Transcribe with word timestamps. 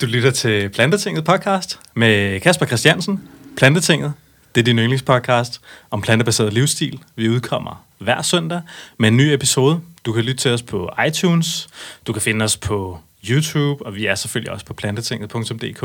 Du 0.00 0.06
lytter 0.06 0.30
til 0.30 0.68
Plantetinget 0.68 1.24
podcast 1.24 1.80
med 1.94 2.40
Kasper 2.40 2.66
Christiansen. 2.66 3.28
Plantetinget, 3.56 4.12
det 4.54 4.60
er 4.60 4.64
din 4.64 4.78
yndlingspodcast 4.78 5.60
om 5.90 6.00
plantebaseret 6.00 6.52
livsstil. 6.52 7.00
Vi 7.16 7.28
udkommer 7.28 7.84
hver 7.98 8.22
søndag 8.22 8.62
med 8.98 9.08
en 9.08 9.16
ny 9.16 9.22
episode. 9.22 9.80
Du 10.04 10.12
kan 10.12 10.24
lytte 10.24 10.40
til 10.40 10.50
os 10.50 10.62
på 10.62 10.90
iTunes, 11.06 11.68
du 12.06 12.12
kan 12.12 12.22
finde 12.22 12.44
os 12.44 12.56
på 12.56 12.98
YouTube, 13.30 13.86
og 13.86 13.94
vi 13.94 14.06
er 14.06 14.14
selvfølgelig 14.14 14.52
også 14.52 14.66
på 14.66 14.74
plantetinget.dk, 14.74 15.84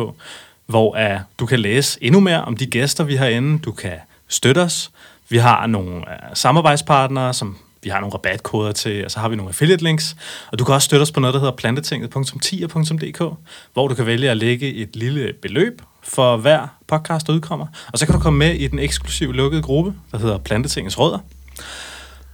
hvor 0.65 1.13
uh, 1.13 1.19
du 1.39 1.45
kan 1.45 1.59
læse 1.59 1.99
endnu 2.01 2.19
mere 2.19 2.43
om 2.43 2.57
de 2.57 2.65
gæster, 2.65 3.03
vi 3.03 3.15
har 3.15 3.27
inde. 3.27 3.59
Du 3.59 3.71
kan 3.71 3.97
støtte 4.27 4.59
os. 4.59 4.91
Vi 5.29 5.37
har 5.37 5.67
nogle 5.67 5.95
uh, 5.95 6.03
samarbejdspartnere, 6.33 7.33
som 7.33 7.57
vi 7.85 7.89
har 7.89 7.99
nogle 7.99 8.13
rabatkoder 8.13 8.71
til, 8.71 9.05
og 9.05 9.11
så 9.11 9.19
har 9.19 9.29
vi 9.29 9.35
nogle 9.35 9.49
affiliate 9.49 9.83
links. 9.83 10.15
Og 10.51 10.59
du 10.59 10.63
kan 10.63 10.75
også 10.75 10.85
støtte 10.85 11.03
os 11.03 11.11
på 11.11 11.19
noget, 11.19 11.33
der 11.33 11.39
hedder 11.39 11.55
plantetinget.10.dk, 11.55 13.37
hvor 13.73 13.87
du 13.87 13.95
kan 13.95 14.05
vælge 14.05 14.29
at 14.29 14.37
lægge 14.37 14.73
et 14.73 14.95
lille 14.95 15.33
beløb 15.41 15.81
for 16.03 16.37
hver 16.37 16.67
podcast, 16.87 17.27
der 17.27 17.33
udkommer. 17.33 17.67
Og 17.93 17.99
så 17.99 18.05
kan 18.05 18.15
du 18.15 18.19
komme 18.19 18.39
med 18.39 18.53
i 18.55 18.67
den 18.67 18.79
eksklusive 18.79 19.33
lukkede 19.33 19.61
gruppe, 19.61 19.93
der 20.11 20.17
hedder 20.17 20.37
Plantetingets 20.37 20.99
Rødder. 20.99 21.19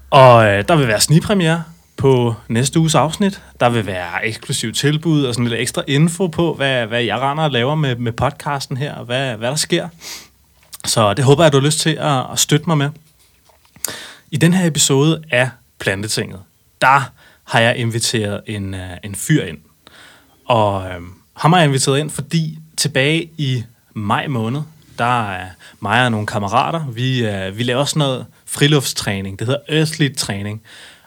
Og 0.09 0.45
øh, 0.45 0.67
der 0.67 0.75
vil 0.75 0.87
være 0.87 1.01
snigpremiere 1.01 1.63
på 1.97 2.35
næste 2.47 2.79
uges 2.79 2.95
afsnit. 2.95 3.41
Der 3.59 3.69
vil 3.69 3.85
være 3.85 4.25
eksklusiv 4.25 4.73
tilbud 4.73 5.23
og 5.23 5.33
sådan 5.33 5.47
lidt 5.47 5.61
ekstra 5.61 5.83
info 5.87 6.27
på, 6.27 6.53
hvad, 6.53 6.85
hvad 6.85 7.03
jeg 7.03 7.19
render 7.19 7.43
og 7.43 7.51
laver 7.51 7.75
med, 7.75 7.95
med 7.95 8.11
podcasten 8.11 8.77
her, 8.77 8.93
og 8.93 9.05
hvad, 9.05 9.35
hvad 9.35 9.49
der 9.49 9.55
sker. 9.55 9.87
Så 10.85 11.13
det 11.13 11.25
håber 11.25 11.43
jeg, 11.43 11.53
du 11.53 11.59
har 11.59 11.65
lyst 11.65 11.79
til 11.79 11.97
at, 11.99 12.25
at 12.31 12.39
støtte 12.39 12.65
mig 12.67 12.77
med. 12.77 12.89
I 14.31 14.37
den 14.37 14.53
her 14.53 14.67
episode 14.67 15.23
af 15.31 15.49
Plantetinget, 15.79 16.39
der 16.81 17.11
har 17.43 17.59
jeg 17.59 17.77
inviteret 17.77 18.41
en, 18.47 18.73
øh, 18.73 18.97
en 19.03 19.15
fyr 19.15 19.43
ind. 19.43 19.57
Og 20.45 20.75
uh, 20.75 21.03
ham 21.33 21.53
har 21.53 21.57
jeg 21.59 21.67
inviteret 21.67 21.99
ind, 21.99 22.09
fordi 22.09 22.59
tilbage 22.77 23.31
i 23.37 23.63
maj 23.93 24.27
måned, 24.27 24.61
der 24.97 25.29
er 25.31 25.47
mig 25.79 26.05
og 26.05 26.11
nogle 26.11 26.27
kammerater, 26.27 26.87
vi, 26.87 27.25
øh, 27.25 27.57
vi 27.57 27.63
laver 27.63 27.85
sådan 27.85 27.99
noget 27.99 28.25
friluftstræning. 28.45 29.39
Det 29.39 29.47
hedder 29.47 29.61
Earthly 29.69 30.15
Træning. 30.15 30.61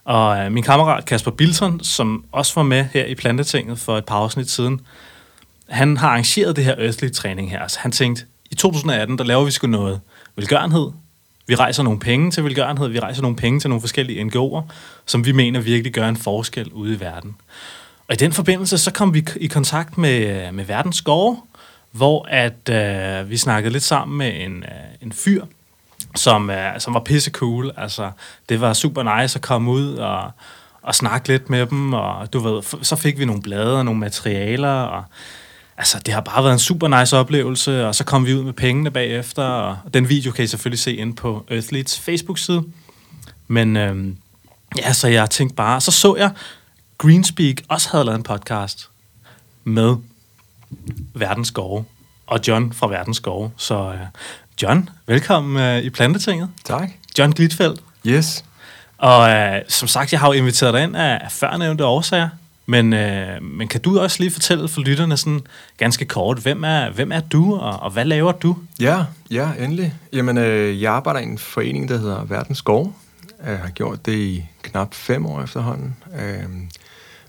Og 0.05 0.39
øh, 0.39 0.53
min 0.53 0.63
kammerat 0.63 1.05
Kasper 1.05 1.31
Bilton, 1.31 1.81
som 1.85 2.25
også 2.33 2.53
var 2.55 2.63
med 2.63 2.87
her 2.93 3.05
i 3.05 3.15
Plantetinget 3.15 3.79
for 3.79 3.99
et 3.99 4.05
par 4.05 4.17
afsnit 4.17 4.51
siden, 4.51 4.81
han 5.69 5.97
har 5.97 6.09
arrangeret 6.09 6.57
det 6.57 6.65
her 6.65 6.75
Earthly 6.79 7.11
Træning 7.11 7.51
her. 7.51 7.61
Altså, 7.61 7.79
han 7.81 7.93
tænkte, 7.93 8.25
i 8.51 8.55
2018, 8.55 9.19
der 9.19 9.25
laver 9.25 9.45
vi 9.45 9.51
sgu 9.51 9.67
noget 9.67 10.01
velgørenhed, 10.37 10.91
vi 11.47 11.55
rejser 11.55 11.83
nogle 11.83 11.99
penge 11.99 12.31
til 12.31 12.45
velgørenhed, 12.45 12.89
vi 12.89 13.01
rejser 13.01 13.23
nogle 13.23 13.37
penge 13.37 13.61
til 13.61 13.71
nogle 13.71 13.81
forskellige 13.81 14.23
NGO'er, 14.23 14.63
som 15.07 15.27
vi 15.27 15.33
mener 15.33 15.61
virkelig 15.61 15.93
gør 15.93 16.09
en 16.09 16.17
forskel 16.17 16.73
ude 16.73 16.95
i 16.95 17.01
verden. 17.01 17.37
Og 18.09 18.15
i 18.15 18.17
den 18.17 18.33
forbindelse, 18.33 18.79
så 18.79 18.93
kom 18.93 19.15
vi 19.15 19.27
i 19.37 19.47
kontakt 19.47 19.99
med, 19.99 20.53
med 20.53 20.65
Verdens 20.65 20.97
Skove, 20.97 21.37
hvor 21.93 22.27
at 22.31 22.69
øh, 22.71 23.31
vi 23.31 23.37
snakkede 23.37 23.73
lidt 23.73 23.83
sammen 23.83 24.19
med 24.19 24.33
en, 24.45 24.63
øh, 24.63 24.71
en 25.03 25.13
fyr, 25.13 25.45
som, 26.17 26.51
øh, 26.51 26.81
som 26.81 26.95
var 26.95 27.01
pisse 27.01 27.31
cool. 27.31 27.73
Altså, 27.77 28.11
det 28.49 28.61
var 28.61 28.73
super 28.73 29.21
nice 29.21 29.37
at 29.37 29.43
komme 29.43 29.71
ud 29.71 29.95
og, 29.95 30.31
og 30.83 30.95
snakke 30.95 31.29
lidt 31.29 31.51
med 31.51 31.67
dem, 31.67 31.93
og 31.93 32.33
du 32.33 32.39
ved, 32.39 32.63
så 32.83 32.97
fik 32.97 33.19
vi 33.19 33.25
nogle 33.25 33.43
blade 33.43 33.79
og 33.79 33.85
nogle 33.85 34.01
materialer, 34.01 34.83
og 34.83 35.05
altså, 35.77 35.99
det 36.07 36.15
har 36.15 36.21
bare 36.21 36.45
været 36.45 36.53
en 36.53 36.59
super 36.59 37.01
nice 37.01 37.17
oplevelse, 37.17 37.87
og 37.87 37.95
så 37.95 38.05
kom 38.05 38.27
vi 38.27 38.35
ud 38.35 38.43
med 38.45 38.53
pengene 38.53 38.91
bagefter, 38.91 39.43
og 39.43 39.79
den 39.95 40.09
video 40.09 40.33
kan 40.33 40.45
I 40.45 40.47
selvfølgelig 40.47 40.79
se 40.79 40.95
ind 40.95 41.17
på 41.17 41.47
Earthleads 41.51 42.01
Facebook-side. 42.01 42.65
Men 43.49 43.77
øhm, 43.77 44.17
ja, 44.77 44.93
så 44.93 45.09
jeg 45.09 45.31
tænkte 45.31 45.57
bare, 45.57 45.81
så 45.81 45.91
så 45.91 46.17
jeg, 46.17 46.31
Greenspeak 46.99 47.57
også 47.69 47.89
havde 47.91 48.05
lavet 48.05 48.19
en 48.19 48.23
podcast 48.23 48.89
med 49.65 49.97
Verdens 51.15 51.49
Skove, 51.49 51.85
og 52.27 52.41
John 52.49 52.73
fra 52.73 52.87
Verdens 52.87 53.17
Skove. 53.17 53.51
Så 53.57 53.93
øh, 53.93 53.99
John, 54.63 54.89
velkommen 55.07 55.63
øh, 55.63 55.83
i 55.83 55.91
Plantetinget. 55.91 56.51
Tak. 56.65 56.91
John 57.19 57.33
Glitfeldt. 57.33 57.81
Yes. 58.07 58.45
Og 58.99 59.31
øh, 59.31 59.63
som 59.69 59.89
sagt, 59.89 60.13
jeg 60.13 60.21
har 60.21 60.27
jo 60.27 60.33
inviteret 60.33 60.75
dig 60.75 60.83
ind 60.83 60.97
af, 60.97 61.21
af 61.25 61.33
førnævnte 61.33 61.85
årsager. 61.85 62.29
Men, 62.67 62.93
øh, 62.93 63.43
men 63.43 63.69
kan 63.69 63.81
du 63.81 64.01
også 64.01 64.17
lige 64.21 64.31
fortælle 64.31 64.69
for 64.69 64.81
lytterne 64.81 65.17
sådan 65.17 65.41
ganske 65.77 66.05
kort, 66.05 66.39
hvem 66.39 66.65
er, 66.65 66.91
hvem 66.91 67.13
er 67.13 67.21
du, 67.21 67.55
og, 67.55 67.81
og 67.81 67.91
hvad 67.91 68.05
laver 68.05 68.33
du? 68.33 68.57
Ja, 68.81 69.05
ja, 69.31 69.51
endelig. 69.59 69.95
Jamen, 70.13 70.39
øh, 70.39 70.83
jeg 70.83 70.93
arbejder 70.93 71.21
i 71.21 71.25
en 71.25 71.39
forening, 71.39 71.89
der 71.89 71.99
hedder 71.99 72.25
Verdens 72.25 72.59
Skov. 72.59 72.95
Jeg 73.47 73.59
har 73.59 73.69
gjort 73.69 74.07
det 74.07 74.15
i 74.15 74.45
knap 74.63 74.95
fem 74.95 75.27
år 75.27 75.43
efterhånden, 75.43 75.97
øh, 76.21 76.45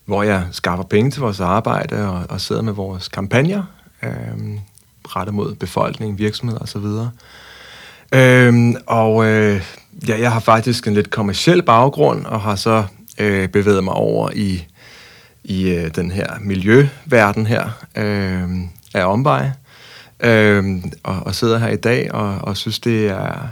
hvor 0.05 0.23
jeg 0.23 0.43
skaffer 0.51 0.83
penge 0.83 1.11
til 1.11 1.21
vores 1.21 1.39
arbejde 1.39 2.07
og, 2.09 2.25
og 2.29 2.41
sidder 2.41 2.61
med 2.61 2.73
vores 2.73 3.07
kampagner, 3.07 3.63
øh, 4.03 4.09
rettet 5.05 5.35
mod 5.35 5.55
befolkning, 5.55 6.17
virksomheder 6.17 6.59
osv. 6.59 6.85
Øh, 8.19 8.75
og 8.85 9.25
øh, 9.25 9.61
ja, 10.07 10.19
jeg 10.19 10.31
har 10.31 10.39
faktisk 10.39 10.87
en 10.87 10.93
lidt 10.93 11.09
kommersiel 11.09 11.63
baggrund, 11.63 12.25
og 12.25 12.41
har 12.41 12.55
så 12.55 12.83
øh, 13.19 13.49
bevæget 13.49 13.83
mig 13.83 13.93
over 13.93 14.29
i 14.35 14.65
i 15.45 15.69
øh, 15.69 15.95
den 15.95 16.11
her 16.11 16.27
miljøverden 16.41 17.45
her 17.45 17.85
øh, 17.95 18.49
af 18.93 19.05
omveje, 19.05 19.53
øh, 20.19 20.65
og, 21.03 21.19
og 21.25 21.35
sidder 21.35 21.57
her 21.57 21.67
i 21.67 21.75
dag 21.75 22.13
og, 22.13 22.37
og 22.41 22.57
synes, 22.57 22.79
det 22.79 23.07
er, 23.07 23.47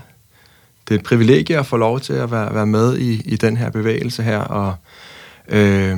det 0.87 0.95
er 0.95 0.99
et 0.99 1.05
privilegie 1.05 1.59
at 1.59 1.65
få 1.65 1.77
lov 1.77 1.99
til 1.99 2.13
at 2.13 2.31
være, 2.31 2.55
være 2.55 2.67
med 2.67 2.97
i, 2.97 3.21
i 3.25 3.35
den 3.35 3.57
her 3.57 3.69
bevægelse 3.69 4.23
her, 4.23 4.37
og 4.37 4.75
øh, 5.49 5.97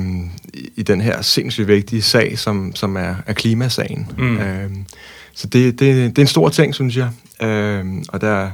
i 0.76 0.82
den 0.82 1.00
her 1.00 1.22
sindssygt 1.22 1.68
vigtige 1.68 2.02
sag, 2.02 2.38
som, 2.38 2.74
som 2.74 2.96
er, 2.96 3.14
er 3.26 3.32
klimasagen. 3.32 4.12
Mm. 4.18 4.38
Øh, 4.38 4.70
så 5.34 5.46
det, 5.46 5.80
det, 5.80 5.96
det 5.96 6.18
er 6.18 6.22
en 6.22 6.26
stor 6.26 6.48
ting, 6.48 6.74
synes 6.74 6.96
jeg. 6.96 7.08
Øh, 7.48 7.84
og 8.08 8.20
der, 8.20 8.50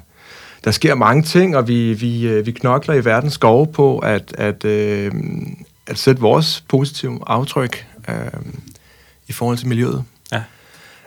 der 0.64 0.70
sker 0.70 0.94
mange 0.94 1.22
ting, 1.22 1.56
og 1.56 1.68
vi, 1.68 1.92
vi, 1.92 2.26
øh, 2.26 2.46
vi 2.46 2.50
knokler 2.52 2.94
i 2.94 3.04
verdens 3.04 3.32
skove 3.32 3.66
på 3.66 3.98
at, 3.98 4.34
at, 4.38 4.64
øh, 4.64 5.12
at 5.92 5.98
sætte 5.98 6.20
vores 6.22 6.64
positive 6.68 7.20
aftryk 7.26 7.86
øh, 8.08 8.14
i 9.28 9.32
forhold 9.32 9.58
til 9.58 9.68
miljøet. 9.68 10.04
Ja. 10.32 10.42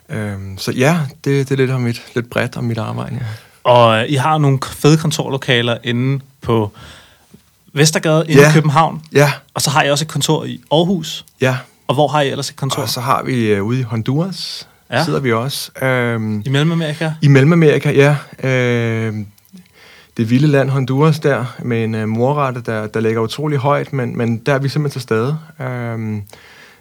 Øh, 0.10 0.40
så 0.58 0.72
ja, 0.72 1.00
det, 1.24 1.50
det 1.50 1.52
er 1.52 1.56
lidt, 1.56 1.72
om 1.72 1.82
mit, 1.82 2.02
lidt 2.16 2.30
bredt 2.30 2.58
om 2.58 2.64
mit 2.64 2.78
arbejde. 2.78 3.16
Ja. 3.16 3.26
Og 3.64 3.98
øh, 4.00 4.10
I 4.10 4.16
har 4.16 4.38
nogle 4.38 4.60
fede 4.72 4.98
kontorlokaler 4.98 5.78
inde 5.84 6.24
på 6.42 6.72
Vestergade 7.74 8.26
inde 8.28 8.42
Ja. 8.42 8.50
i 8.50 8.54
København. 8.54 9.02
Ja, 9.14 9.32
Og 9.54 9.62
så 9.62 9.70
har 9.70 9.84
I 9.84 9.90
også 9.92 10.04
et 10.06 10.10
kontor 10.10 10.46
i 10.46 10.62
Aarhus. 10.72 11.26
ja. 11.42 11.58
Og 11.88 11.94
hvor 11.96 12.08
har 12.08 12.22
I 12.22 12.30
ellers 12.30 12.50
et 12.50 12.56
kontor? 12.56 12.82
Og 12.82 12.90
så 12.90 13.02
har 13.02 13.24
vi 13.24 13.48
øh, 13.48 13.64
ude 13.64 13.80
i 13.80 13.84
Honduras, 13.84 14.68
Ja. 14.92 15.04
sidder 15.04 15.20
vi 15.20 15.34
også. 15.34 15.72
Øh, 15.82 16.42
I 16.46 16.50
Mellemamerika? 16.50 17.12
I 17.22 17.28
Mellemamerika, 17.28 17.92
ja. 17.92 18.18
Øh, 18.50 19.16
det 20.18 20.30
vilde 20.30 20.48
land 20.48 20.70
Honduras 20.70 21.20
der, 21.20 21.56
med 21.64 21.84
en 21.84 21.96
øh, 21.96 22.08
morrette, 22.08 22.62
der, 22.62 22.88
der 22.88 23.00
ligger 23.00 23.22
utrolig 23.22 23.58
højt, 23.58 23.94
men, 23.94 24.18
men 24.18 24.38
der 24.38 24.54
er 24.54 24.60
vi 24.60 24.70
simpelthen 24.70 25.00
til 25.00 25.02
stede. 25.02 25.38
Øh, 25.60 26.22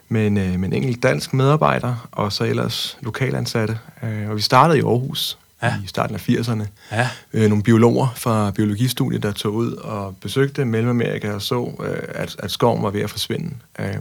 med, 0.09 0.27
en, 0.27 0.39
øh, 0.39 0.59
med 0.61 0.69
en 0.69 0.73
enkelt 0.73 1.03
dansk 1.03 1.35
medarbejder, 1.35 2.09
og 2.13 2.33
så 2.33 2.45
ellers 2.45 2.99
lokalansatte. 3.01 3.79
Øh, 4.03 4.31
og 4.31 4.37
vi 4.37 4.41
startede 4.41 4.79
i 4.79 4.83
Aarhus 4.83 5.39
Ja. 5.63 5.75
i 5.85 5.87
starten 5.87 6.15
af 6.15 6.29
80'erne. 6.29 6.65
Ja. 6.93 7.09
Øh, 7.33 7.49
nogle 7.49 7.63
biologer 7.63 8.13
fra 8.17 8.51
biologistudiet, 8.51 9.23
der 9.23 9.33
tog 9.33 9.55
ud 9.55 9.73
og 9.73 10.17
besøgte 10.21 10.65
Mellemamerika 10.65 11.33
og 11.33 11.43
så, 11.43 11.85
øh, 11.85 12.03
at, 12.09 12.37
at 12.39 12.51
skoven 12.51 12.83
var 12.83 12.91
ved 12.91 13.01
at 13.01 13.11
forsvinde. 13.11 13.51
Øh, 13.79 13.95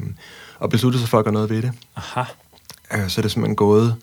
og 0.60 0.70
besluttede 0.70 1.02
sig 1.02 1.10
for 1.10 1.20
at 1.20 1.26
gøre 1.26 1.34
noget 1.34 1.50
ved 1.50 1.62
det. 1.62 1.72
Aha. 1.96 2.24
Øh, 2.94 3.10
så 3.10 3.22
er 3.22 3.24
det 3.24 3.32
simpelthen 3.32 3.56
gået, 3.56 3.96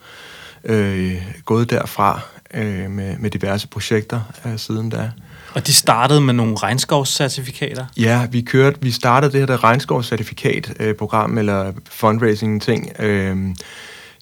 øh, 0.63 1.21
gået 1.45 1.69
derfra 1.69 2.19
øh, 2.53 2.91
med, 2.91 3.17
med 3.17 3.29
diverse 3.29 3.67
projekter 3.67 4.21
øh, 4.45 4.57
siden 4.57 4.89
da. 4.89 5.11
Og 5.53 5.67
de 5.67 5.73
startede 5.73 6.21
med 6.21 6.33
nogle 6.33 6.55
regnskovscertifikater. 6.57 7.85
Ja, 7.97 8.27
vi 8.31 8.41
kørte, 8.41 8.77
vi 8.81 8.91
startede 8.91 9.31
det 9.31 9.39
her 9.39 9.45
der 9.47 9.63
regnskovscertifikat-program, 9.63 11.37
eller 11.37 11.71
fundraising-ting, 11.89 12.91
øh, 12.99 13.37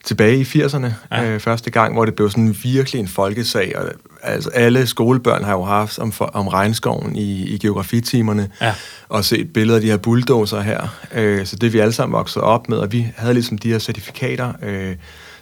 tilbage 0.05 0.37
i 0.39 0.43
80'erne, 0.43 0.87
Ja. 1.11 1.25
øh, 1.29 1.39
første 1.39 1.69
gang, 1.71 1.93
hvor 1.93 2.05
det 2.05 2.15
blev 2.15 2.29
sådan 2.29 2.55
virkelig 2.63 2.99
en 2.99 3.07
folkesag. 3.07 3.77
Og, 3.77 3.85
altså, 4.23 4.49
alle 4.49 4.87
skolebørn 4.87 5.43
har 5.43 5.51
jo 5.53 5.63
haft 5.63 5.99
om, 5.99 6.11
for, 6.11 6.25
om 6.25 6.47
regnskoven 6.47 7.15
i, 7.15 7.43
i 7.43 7.57
geografitimerne, 7.57 8.49
Ja. 8.61 8.73
og 9.09 9.25
set 9.25 9.53
billeder 9.53 9.75
af 9.75 9.81
de 9.81 9.87
her 9.89 9.97
bulldozer 9.97 10.61
her. 10.61 10.87
Øh, 11.15 11.45
så 11.45 11.55
det 11.55 11.73
vi 11.73 11.79
alle 11.79 11.91
sammen 11.93 12.13
vokset 12.17 12.41
op 12.41 12.69
med, 12.69 12.77
og 12.77 12.91
vi 12.91 13.07
havde 13.17 13.33
ligesom 13.33 13.57
de 13.57 13.71
her 13.71 13.79
certifikater, 13.79 14.53
øh, 14.63 14.95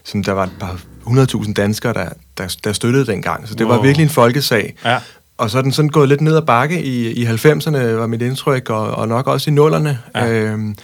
som 0.03 0.23
der 0.23 0.31
var 0.31 0.49
bare 0.59 0.77
100.000 1.07 1.53
danskere, 1.53 1.93
der, 1.93 2.09
der, 2.37 2.55
der 2.63 2.73
støttede 2.73 3.05
dengang. 3.05 3.47
Så 3.47 3.55
det 3.55 3.67
wow. 3.67 3.75
Var 3.75 3.81
virkelig 3.81 4.03
en 4.03 4.09
folkesag. 4.09 4.75
Ja. 4.85 4.99
Og 5.37 5.49
så 5.49 5.57
er 5.57 5.61
den 5.61 5.71
sådan 5.71 5.89
gået 5.89 6.09
lidt 6.09 6.21
ned 6.21 6.35
ad 6.35 6.41
bakke 6.41 6.83
i, 6.83 7.07
i 7.07 7.25
90'erne, 7.25 7.77
var 7.77 8.07
mit 8.07 8.21
indtryk, 8.21 8.69
og, 8.69 8.91
og 8.91 9.07
nok 9.07 9.27
også 9.27 9.49
i 9.49 9.53
nullerne. 9.53 9.99
Ja. 10.15 10.25
Ja. 10.25 10.31
Øhm, 10.31 10.75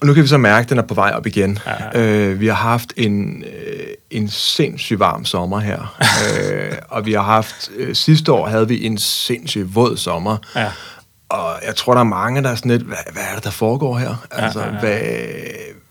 og 0.00 0.06
nu 0.06 0.14
kan 0.14 0.22
vi 0.22 0.28
så 0.28 0.38
mærke, 0.38 0.64
at 0.64 0.70
den 0.70 0.78
er 0.78 0.82
på 0.82 0.94
vej 0.94 1.12
op 1.14 1.26
igen. 1.26 1.58
Ja, 1.66 2.00
ja. 2.00 2.06
Øh, 2.06 2.40
vi 2.40 2.46
har 2.46 2.54
haft 2.54 2.92
en, 2.96 3.44
øh, 3.44 3.86
en 4.10 4.28
sindssygt 4.28 5.00
varm 5.00 5.24
sommer 5.24 5.60
her. 5.60 5.96
øh, 6.00 6.72
og 6.88 7.06
vi 7.06 7.12
har 7.12 7.22
haft, 7.22 7.70
øh, 7.76 7.94
sidste 7.94 8.32
år 8.32 8.46
havde 8.46 8.68
vi 8.68 8.86
en 8.86 8.98
sindssygt 8.98 9.74
våd 9.74 9.96
sommer. 9.96 10.36
Ja. 10.56 10.70
Og 11.28 11.54
jeg 11.66 11.76
tror, 11.76 11.92
der 11.92 12.00
er 12.00 12.04
mange, 12.04 12.42
der 12.42 12.50
er 12.50 12.54
sådan 12.54 12.70
lidt, 12.70 12.82
hvad, 12.82 12.96
hvad 13.12 13.22
er 13.30 13.34
det, 13.34 13.44
der 13.44 13.50
foregår 13.50 13.98
her? 13.98 14.26
Ja, 14.38 14.44
Altså, 14.44 14.60
ja, 14.60 14.66
ja. 14.66 14.80
Hvad, 14.80 14.98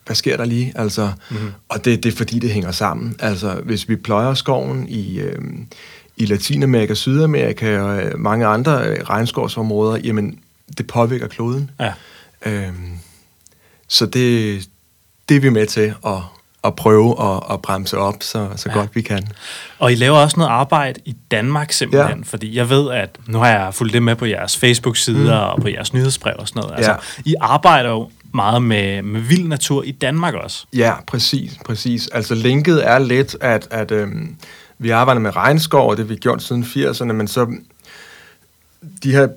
hvad 0.06 0.16
sker 0.16 0.36
der 0.36 0.44
lige? 0.44 0.72
Altså, 0.74 1.12
mm-hmm. 1.30 1.52
Og 1.68 1.84
det, 1.84 2.02
det 2.02 2.12
er 2.12 2.16
fordi, 2.16 2.38
det 2.38 2.50
hænger 2.50 2.72
sammen. 2.72 3.16
Altså, 3.18 3.54
hvis 3.54 3.88
vi 3.88 3.96
pløjer 3.96 4.34
skoven 4.34 4.88
i, 4.88 5.18
øh, 5.18 5.38
i 6.16 6.26
Latinamerika, 6.26 6.94
Sydamerika 6.94 7.80
og 7.80 8.02
øh, 8.02 8.18
mange 8.18 8.46
andre 8.46 8.86
øh, 8.86 8.98
regnskovsområder, 9.00 9.98
jamen, 10.04 10.38
det 10.78 10.86
påvirker 10.86 11.28
kloden. 11.28 11.70
Ja. 11.80 11.92
Øhm, 12.46 12.98
så 13.88 14.06
det, 14.06 14.62
det 15.28 15.36
er 15.36 15.40
vi 15.40 15.50
med 15.50 15.66
til 15.66 15.94
at, 16.06 16.18
at 16.64 16.76
prøve 16.76 17.22
at, 17.22 17.42
at 17.50 17.62
bremse 17.62 17.98
op, 17.98 18.14
så, 18.20 18.48
så 18.56 18.68
ja. 18.68 18.74
godt 18.74 18.96
vi 18.96 19.02
kan. 19.02 19.28
Og 19.78 19.92
I 19.92 19.94
laver 19.94 20.18
også 20.18 20.36
noget 20.36 20.50
arbejde 20.50 21.00
i 21.04 21.16
Danmark 21.30 21.72
simpelthen, 21.72 22.18
ja. 22.18 22.24
fordi 22.24 22.56
jeg 22.56 22.70
ved, 22.70 22.90
at 22.90 23.16
nu 23.26 23.38
har 23.38 23.48
jeg 23.48 23.74
fulgt 23.74 23.92
det 23.92 24.02
med 24.02 24.16
på 24.16 24.26
jeres 24.26 24.56
Facebook-sider 24.56 25.46
mm. 25.46 25.52
og 25.52 25.60
på 25.60 25.68
jeres 25.68 25.92
nyhedsbrev 25.92 26.34
og 26.38 26.48
sådan 26.48 26.60
noget. 26.60 26.76
Altså, 26.76 26.90
ja. 26.90 27.30
I 27.30 27.34
arbejder 27.40 27.90
jo 27.90 28.10
meget 28.34 28.62
med, 28.62 29.02
med 29.02 29.20
vild 29.20 29.48
natur 29.48 29.82
i 29.82 29.90
Danmark 29.90 30.34
også. 30.34 30.66
Ja, 30.72 30.94
præcis, 31.06 31.58
præcis. 31.64 32.08
Altså 32.08 32.34
linket 32.34 32.88
er 32.88 32.98
lidt, 32.98 33.36
at, 33.40 33.68
at 33.70 33.90
øhm, 33.90 34.36
vi 34.78 34.90
arbejder 34.90 35.20
med 35.20 35.36
regnskov, 35.36 35.90
og 35.90 35.96
det 35.96 36.04
har 36.04 36.08
vi 36.08 36.16
gjort 36.16 36.42
siden 36.42 36.62
80'erne, 36.64 37.12
men 37.12 37.28
så 37.28 37.54
de 39.02 39.12
her 39.12 39.28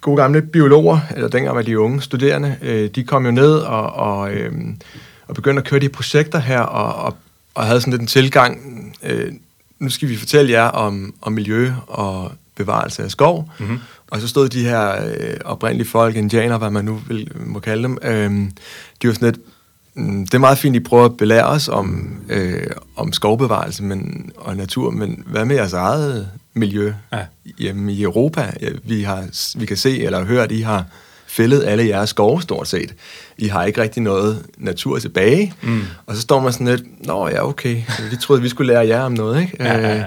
gode 0.00 0.16
gamle 0.16 0.42
biologer, 0.42 1.00
eller 1.14 1.28
dengang 1.28 1.56
var 1.56 1.62
de 1.62 1.78
unge 1.78 2.02
studerende, 2.02 2.56
øh, 2.62 2.90
de 2.94 3.04
kom 3.04 3.24
jo 3.24 3.30
ned 3.30 3.54
og, 3.54 3.92
og, 3.92 4.32
øh, 4.32 4.52
og 5.28 5.34
begyndte 5.34 5.60
at 5.60 5.68
køre 5.68 5.80
de 5.80 5.88
projekter 5.88 6.38
her, 6.38 6.60
og, 6.60 7.04
og, 7.04 7.16
og 7.54 7.66
havde 7.66 7.80
sådan 7.80 7.90
lidt 7.90 8.00
en 8.00 8.06
tilgang, 8.06 8.58
øh, 9.02 9.32
nu 9.78 9.90
skal 9.90 10.08
vi 10.08 10.16
fortælle 10.16 10.52
jer 10.52 10.64
om, 10.64 11.14
om 11.22 11.32
miljø 11.32 11.72
og 11.86 12.32
bevarelse 12.56 13.02
af 13.02 13.10
skov. 13.10 13.50
Mm-hmm. 13.58 13.78
Og 14.10 14.20
så 14.20 14.28
stod 14.28 14.48
de 14.48 14.64
her 14.64 15.04
øh, 15.06 15.36
oprindelige 15.44 15.88
folk, 15.88 16.16
indianer, 16.16 16.58
hvad 16.58 16.70
man 16.70 16.84
nu 16.84 17.00
vil, 17.08 17.32
må 17.46 17.58
kalde 17.58 17.82
dem, 17.82 17.98
øh, 18.02 18.30
de 19.02 19.08
var 19.08 19.14
sådan 19.14 19.28
lidt, 19.28 19.40
mm, 19.94 20.26
det 20.26 20.34
er 20.34 20.38
meget 20.38 20.58
fint, 20.58 20.76
I 20.76 20.80
prøver 20.80 21.04
at 21.04 21.16
belære 21.16 21.46
os 21.46 21.68
om, 21.68 22.18
øh, 22.28 22.66
om 22.96 23.12
skovbevarelse 23.12 23.82
men, 23.82 24.32
og 24.36 24.56
natur, 24.56 24.90
men 24.90 25.22
hvad 25.26 25.44
med 25.44 25.56
jeres 25.56 25.72
eget 25.72 26.28
miljø 26.54 26.92
ja. 27.12 27.18
hjemme 27.58 27.92
i 27.92 28.02
Europa? 28.02 28.52
Ja, 28.60 28.68
vi, 28.84 29.02
har, 29.02 29.24
vi 29.58 29.66
kan 29.66 29.76
se 29.76 30.02
eller 30.02 30.24
høre, 30.24 30.44
at 30.44 30.52
I 30.52 30.60
har 30.60 30.84
fældet 31.26 31.64
alle 31.64 31.86
jeres 31.86 32.10
skove 32.10 32.42
stort 32.42 32.68
set. 32.68 32.94
I 33.38 33.46
har 33.46 33.64
ikke 33.64 33.82
rigtig 33.82 34.02
noget 34.02 34.46
natur 34.58 34.98
tilbage. 34.98 35.54
Mm. 35.62 35.82
Og 36.06 36.16
så 36.16 36.20
står 36.22 36.40
man 36.40 36.52
sådan 36.52 36.66
lidt, 36.66 37.06
nå 37.06 37.28
ja, 37.28 37.48
okay, 37.48 37.82
vi 38.10 38.16
troede, 38.16 38.42
vi 38.42 38.48
skulle 38.48 38.72
lære 38.72 38.86
jer 38.86 39.02
om 39.02 39.12
noget, 39.12 39.40
ikke? 39.40 39.56
Ja, 39.60 39.78
ja, 39.78 39.96
ja. 39.96 40.06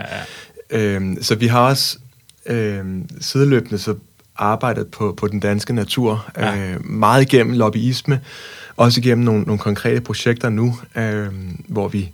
Øh, 0.69 0.95
øh, 0.95 1.17
så 1.21 1.35
vi 1.35 1.47
har 1.47 1.59
også 1.59 1.97
øh, 2.45 2.85
sideløbende 3.21 3.77
så 3.77 3.95
arbejdet 4.35 4.87
på, 4.87 5.13
på 5.17 5.27
den 5.27 5.39
danske 5.39 5.73
natur, 5.73 6.29
ja. 6.37 6.57
øh, 6.57 6.85
meget 6.85 7.21
igennem 7.21 7.53
lobbyisme, 7.53 8.21
også 8.77 8.99
igennem 8.99 9.25
nogle, 9.25 9.41
nogle 9.41 9.59
konkrete 9.59 10.01
projekter 10.01 10.49
nu, 10.49 10.77
øh, 10.95 11.27
hvor 11.67 11.87
vi 11.87 12.11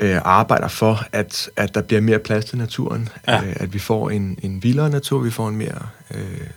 øh, 0.00 0.20
arbejder 0.24 0.68
for, 0.68 1.04
at, 1.12 1.50
at 1.56 1.74
der 1.74 1.82
bliver 1.82 2.00
mere 2.00 2.18
plads 2.18 2.44
til 2.44 2.58
naturen, 2.58 3.08
ja. 3.28 3.44
øh, 3.44 3.56
at 3.56 3.74
vi 3.74 3.78
får 3.78 4.10
en, 4.10 4.38
en 4.42 4.62
vildere 4.62 4.90
natur, 4.90 5.18
vi 5.18 5.30
får 5.30 5.48
en 5.48 5.56
mere 5.56 5.86
øh, 6.14 6.48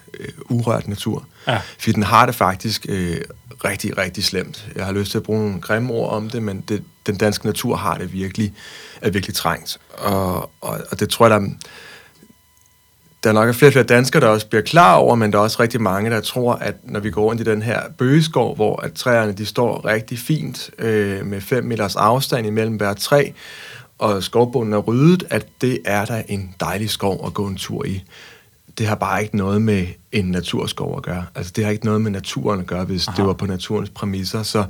urørt 0.50 0.88
natur. 0.88 1.26
Ja. 1.48 1.62
Fordi 1.80 1.92
den 1.92 2.04
har 2.04 2.26
det 2.26 2.36
faktisk 2.36 2.86
øh, 2.90 3.18
rigtig, 3.66 3.98
rigtig 3.98 4.24
slemt. 4.24 4.68
Jeg 4.76 4.86
har 4.86 4.92
lyst 4.92 5.12
til 5.12 5.18
at 5.18 5.24
bruge 5.24 5.40
nogle 5.40 5.62
grimme 5.62 5.94
ord 5.94 6.12
om 6.12 6.30
det, 6.30 6.44
men 6.44 6.64
det, 6.68 6.84
den 7.08 7.16
danske 7.16 7.46
natur 7.46 7.76
har 7.76 7.98
det 7.98 8.14
virkelig, 8.14 8.54
er 9.02 9.10
virkelig 9.10 9.36
trængt. 9.36 9.80
Og, 9.94 10.42
og, 10.62 10.80
og 10.92 11.00
det 11.00 11.10
tror 11.10 11.28
jeg, 11.28 11.42
der 11.42 11.50
der 13.28 13.34
nok 13.34 13.50
er 13.50 13.54
flere 13.54 13.70
og 13.70 13.74
flere 13.74 13.86
danskere, 13.86 14.22
der 14.22 14.28
også 14.28 14.48
bliver 14.48 14.62
klar 14.62 14.96
over, 14.96 15.16
men 15.16 15.32
der 15.32 15.38
er 15.38 15.42
også 15.42 15.58
rigtig 15.60 15.82
mange, 15.82 16.10
der 16.10 16.22
tror, 16.22 16.54
at 16.54 16.76
når 16.84 17.00
vi 17.00 17.12
går 17.12 17.24
rundt 17.24 17.42
i 17.42 17.44
den 17.44 17.62
her 17.62 17.82
bøgeskov, 17.98 18.56
hvor 18.56 18.82
at 18.84 18.94
træerne 18.94 19.32
de 19.32 19.46
står 19.46 19.86
rigtig 19.86 20.20
fint 20.20 20.70
øh, 20.80 21.26
med 21.26 21.42
5 21.42 21.64
meters 21.64 21.96
afstand 21.96 22.48
imellem 22.48 22.76
hver 22.76 22.94
træ, 22.94 23.30
og 23.98 24.24
skovbunden 24.24 24.74
er 24.74 24.78
ryddet, 24.78 25.24
at 25.30 25.48
det 25.62 25.80
er 25.86 26.06
da 26.06 26.24
en 26.28 26.56
dejlig 26.60 26.90
skov 26.90 27.26
at 27.26 27.34
gå 27.34 27.48
en 27.48 27.56
tur 27.56 27.86
i. 27.86 28.04
Det 28.78 28.88
har 28.88 28.96
bare 28.96 29.24
ikke 29.24 29.38
noget 29.38 29.62
med 29.62 29.88
en 30.12 30.26
naturskov 30.26 30.98
at 30.98 31.04
gøre. 31.04 31.26
Altså, 31.36 31.54
det 31.56 31.64
har 31.64 31.72
ikke 31.72 31.86
noget 31.86 32.02
med 32.02 32.12
naturen 32.12 32.60
at 32.60 32.68
gøre, 32.68 32.84
hvis 32.84 33.08
Aha. 33.08 33.18
det 33.18 33.26
var 33.26 33.34
på 33.34 33.46
naturens 33.46 33.90
præmisser. 33.90 34.44
Så 34.44 34.64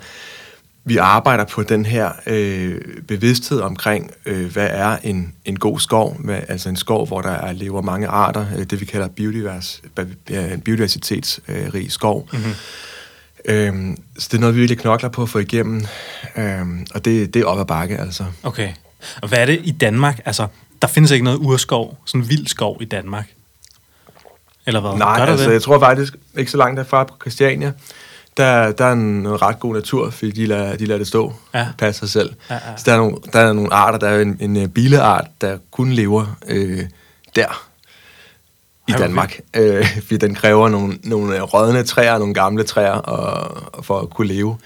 vi 0.87 0.97
arbejder 0.97 1.45
på 1.45 1.63
den 1.63 1.85
her 1.85 2.11
øh, 2.27 2.81
bevidsthed 3.07 3.61
omkring, 3.61 4.11
øh, 4.25 4.51
hvad 4.51 4.67
er 4.71 4.97
en, 5.03 5.33
en 5.45 5.59
god 5.59 5.79
skov, 5.79 6.17
med, 6.19 6.41
altså 6.47 6.69
en 6.69 6.75
skov, 6.75 7.07
hvor 7.07 7.21
der 7.21 7.29
er, 7.29 7.51
lever 7.51 7.81
mange 7.81 8.07
arter, 8.07 8.45
øh, 8.57 8.63
det 8.63 8.79
vi 8.79 8.85
kalder 8.85 9.07
biodivers, 9.07 9.81
en 10.29 10.61
biodiversitetsrig 10.61 11.83
øh, 11.83 11.89
skov. 11.89 12.29
Mm-hmm. 12.33 12.53
Øhm, 13.45 13.97
så 14.19 14.27
det 14.31 14.37
er 14.37 14.41
noget, 14.41 14.55
vi 14.55 14.59
virkelig 14.59 14.79
knokler 14.79 15.09
på 15.09 15.21
at 15.23 15.29
få 15.29 15.39
igennem, 15.39 15.85
øhm, 16.37 16.87
og 16.93 17.05
det, 17.05 17.33
det 17.33 17.41
er 17.41 17.45
op 17.45 17.59
ad 17.59 17.65
bakke, 17.65 17.97
altså. 17.97 18.25
Okay. 18.43 18.69
Og 19.21 19.27
hvad 19.27 19.39
er 19.39 19.45
det 19.45 19.61
i 19.63 19.71
Danmark? 19.71 20.19
Altså, 20.25 20.47
der 20.81 20.87
findes 20.87 21.11
ikke 21.11 21.25
noget 21.25 21.37
urskov, 21.37 21.97
sådan 22.05 22.29
vild 22.29 22.47
skov 22.47 22.77
i 22.81 22.85
Danmark? 22.85 23.27
Eller 24.67 24.79
hvad? 24.81 24.97
Nej, 24.97 25.19
altså, 25.19 25.45
det? 25.45 25.53
jeg 25.53 25.61
tror 25.61 25.79
faktisk 25.79 26.15
ikke 26.37 26.51
så 26.51 26.57
langt 26.57 26.77
derfra 26.77 27.03
på 27.03 27.15
Christiania, 27.21 27.71
der, 28.37 28.71
der 28.71 28.85
er 28.85 28.91
en 28.91 29.41
ret 29.41 29.59
god 29.59 29.73
natur, 29.73 30.09
fordi 30.09 30.31
de 30.31 30.45
lader, 30.45 30.75
de 30.75 30.85
lader 30.85 30.97
det 30.97 31.07
stå, 31.07 31.33
ja. 31.53 31.67
passe 31.77 31.99
sig 31.99 32.09
selv. 32.09 32.33
Ja, 32.49 32.55
ja. 32.55 32.59
Så 32.77 32.83
der 32.85 32.93
er, 32.93 32.97
nogle, 32.97 33.17
der 33.33 33.39
er 33.39 33.53
nogle 33.53 33.73
arter, 33.73 33.99
der 33.99 34.07
er 34.07 34.21
en, 34.21 34.37
en 34.39 34.57
øh, 34.57 34.67
bileart, 34.67 35.27
der 35.41 35.57
kun 35.71 35.91
lever 35.91 36.37
øh, 36.47 36.83
der 37.35 37.67
i 38.87 38.93
okay. 38.93 39.03
Danmark, 39.03 39.39
øh, 39.53 39.85
fordi 40.01 40.17
den 40.17 40.35
kræver 40.35 40.69
nogle, 40.69 40.97
nogle 41.03 41.35
øh, 41.35 41.41
rådne 41.41 41.83
træer, 41.83 42.17
nogle 42.17 42.33
gamle 42.33 42.63
træer, 42.63 42.91
og, 42.91 43.85
for 43.85 43.99
at 43.99 44.09
kunne 44.09 44.27
leve. 44.27 44.57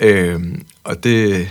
Øh, 0.00 0.40
og 0.84 1.04
det, 1.04 1.48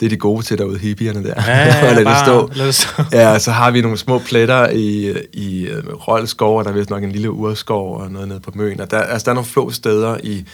det 0.00 0.06
er 0.06 0.10
de 0.10 0.16
gode 0.16 0.42
til 0.42 0.58
derude, 0.58 0.78
hippierne 0.78 1.24
der. 1.24 1.34
Ja, 1.46 1.58
ja, 1.58 1.84
ja, 1.86 1.92
lad, 1.92 2.04
det 2.04 2.18
stå. 2.24 2.50
lad 2.54 2.66
det 2.66 2.74
stå. 2.74 3.02
ja, 3.12 3.38
så 3.38 3.50
har 3.50 3.70
vi 3.70 3.80
nogle 3.80 3.98
små 3.98 4.18
pletter 4.18 4.68
i, 4.68 5.14
i 5.32 5.68
Røldskov, 5.84 6.58
og 6.58 6.64
der 6.64 6.70
er 6.70 6.74
vist 6.74 6.90
nok 6.90 7.02
en 7.02 7.12
lille 7.12 7.30
urskov 7.30 7.96
og 7.96 8.10
noget 8.10 8.28
nede 8.28 8.40
på 8.40 8.50
Møn. 8.54 8.80
Og 8.80 8.90
der, 8.90 8.98
altså, 8.98 9.24
der 9.24 9.30
er 9.30 9.34
nogle 9.34 9.48
få 9.48 9.70
steder 9.70 10.16
i, 10.22 10.44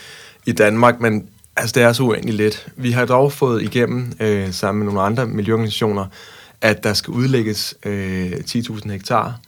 i 0.49 0.53
Danmark, 0.53 1.01
men 1.01 1.29
altså, 1.57 1.73
det 1.75 1.83
er 1.83 1.93
så 1.93 2.03
uendelig 2.03 2.35
let. 2.35 2.67
Vi 2.77 2.91
har 2.91 3.05
dog 3.05 3.33
fået 3.33 3.63
igennem, 3.63 4.13
øh, 4.21 4.53
sammen 4.53 4.85
med 4.85 4.87
nogle 4.87 5.07
andre 5.07 5.27
miljøorganisationer, 5.27 6.07
at 6.61 6.85
der 6.85 6.93
skal 6.93 7.11
udlægges 7.11 7.75
øh, 7.85 8.33
10.000 8.33 8.91
hektar 8.91 9.41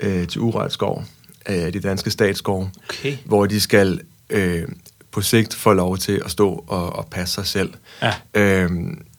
øh, 0.00 0.28
til 0.28 0.40
urørt 0.40 0.72
skov 0.72 1.04
af 1.46 1.72
de 1.72 1.80
danske 1.80 2.10
statsskove, 2.10 2.70
okay. 2.88 3.16
hvor 3.24 3.46
de 3.46 3.60
skal 3.60 4.00
øh, 4.30 4.62
på 5.10 5.20
sigt 5.20 5.54
få 5.54 5.72
lov 5.72 5.98
til 5.98 6.22
at 6.24 6.30
stå 6.30 6.64
og, 6.66 6.96
og 6.96 7.06
passe 7.10 7.34
sig 7.34 7.46
selv. 7.46 7.72
Ja. 8.02 8.14
Øh, 8.34 8.70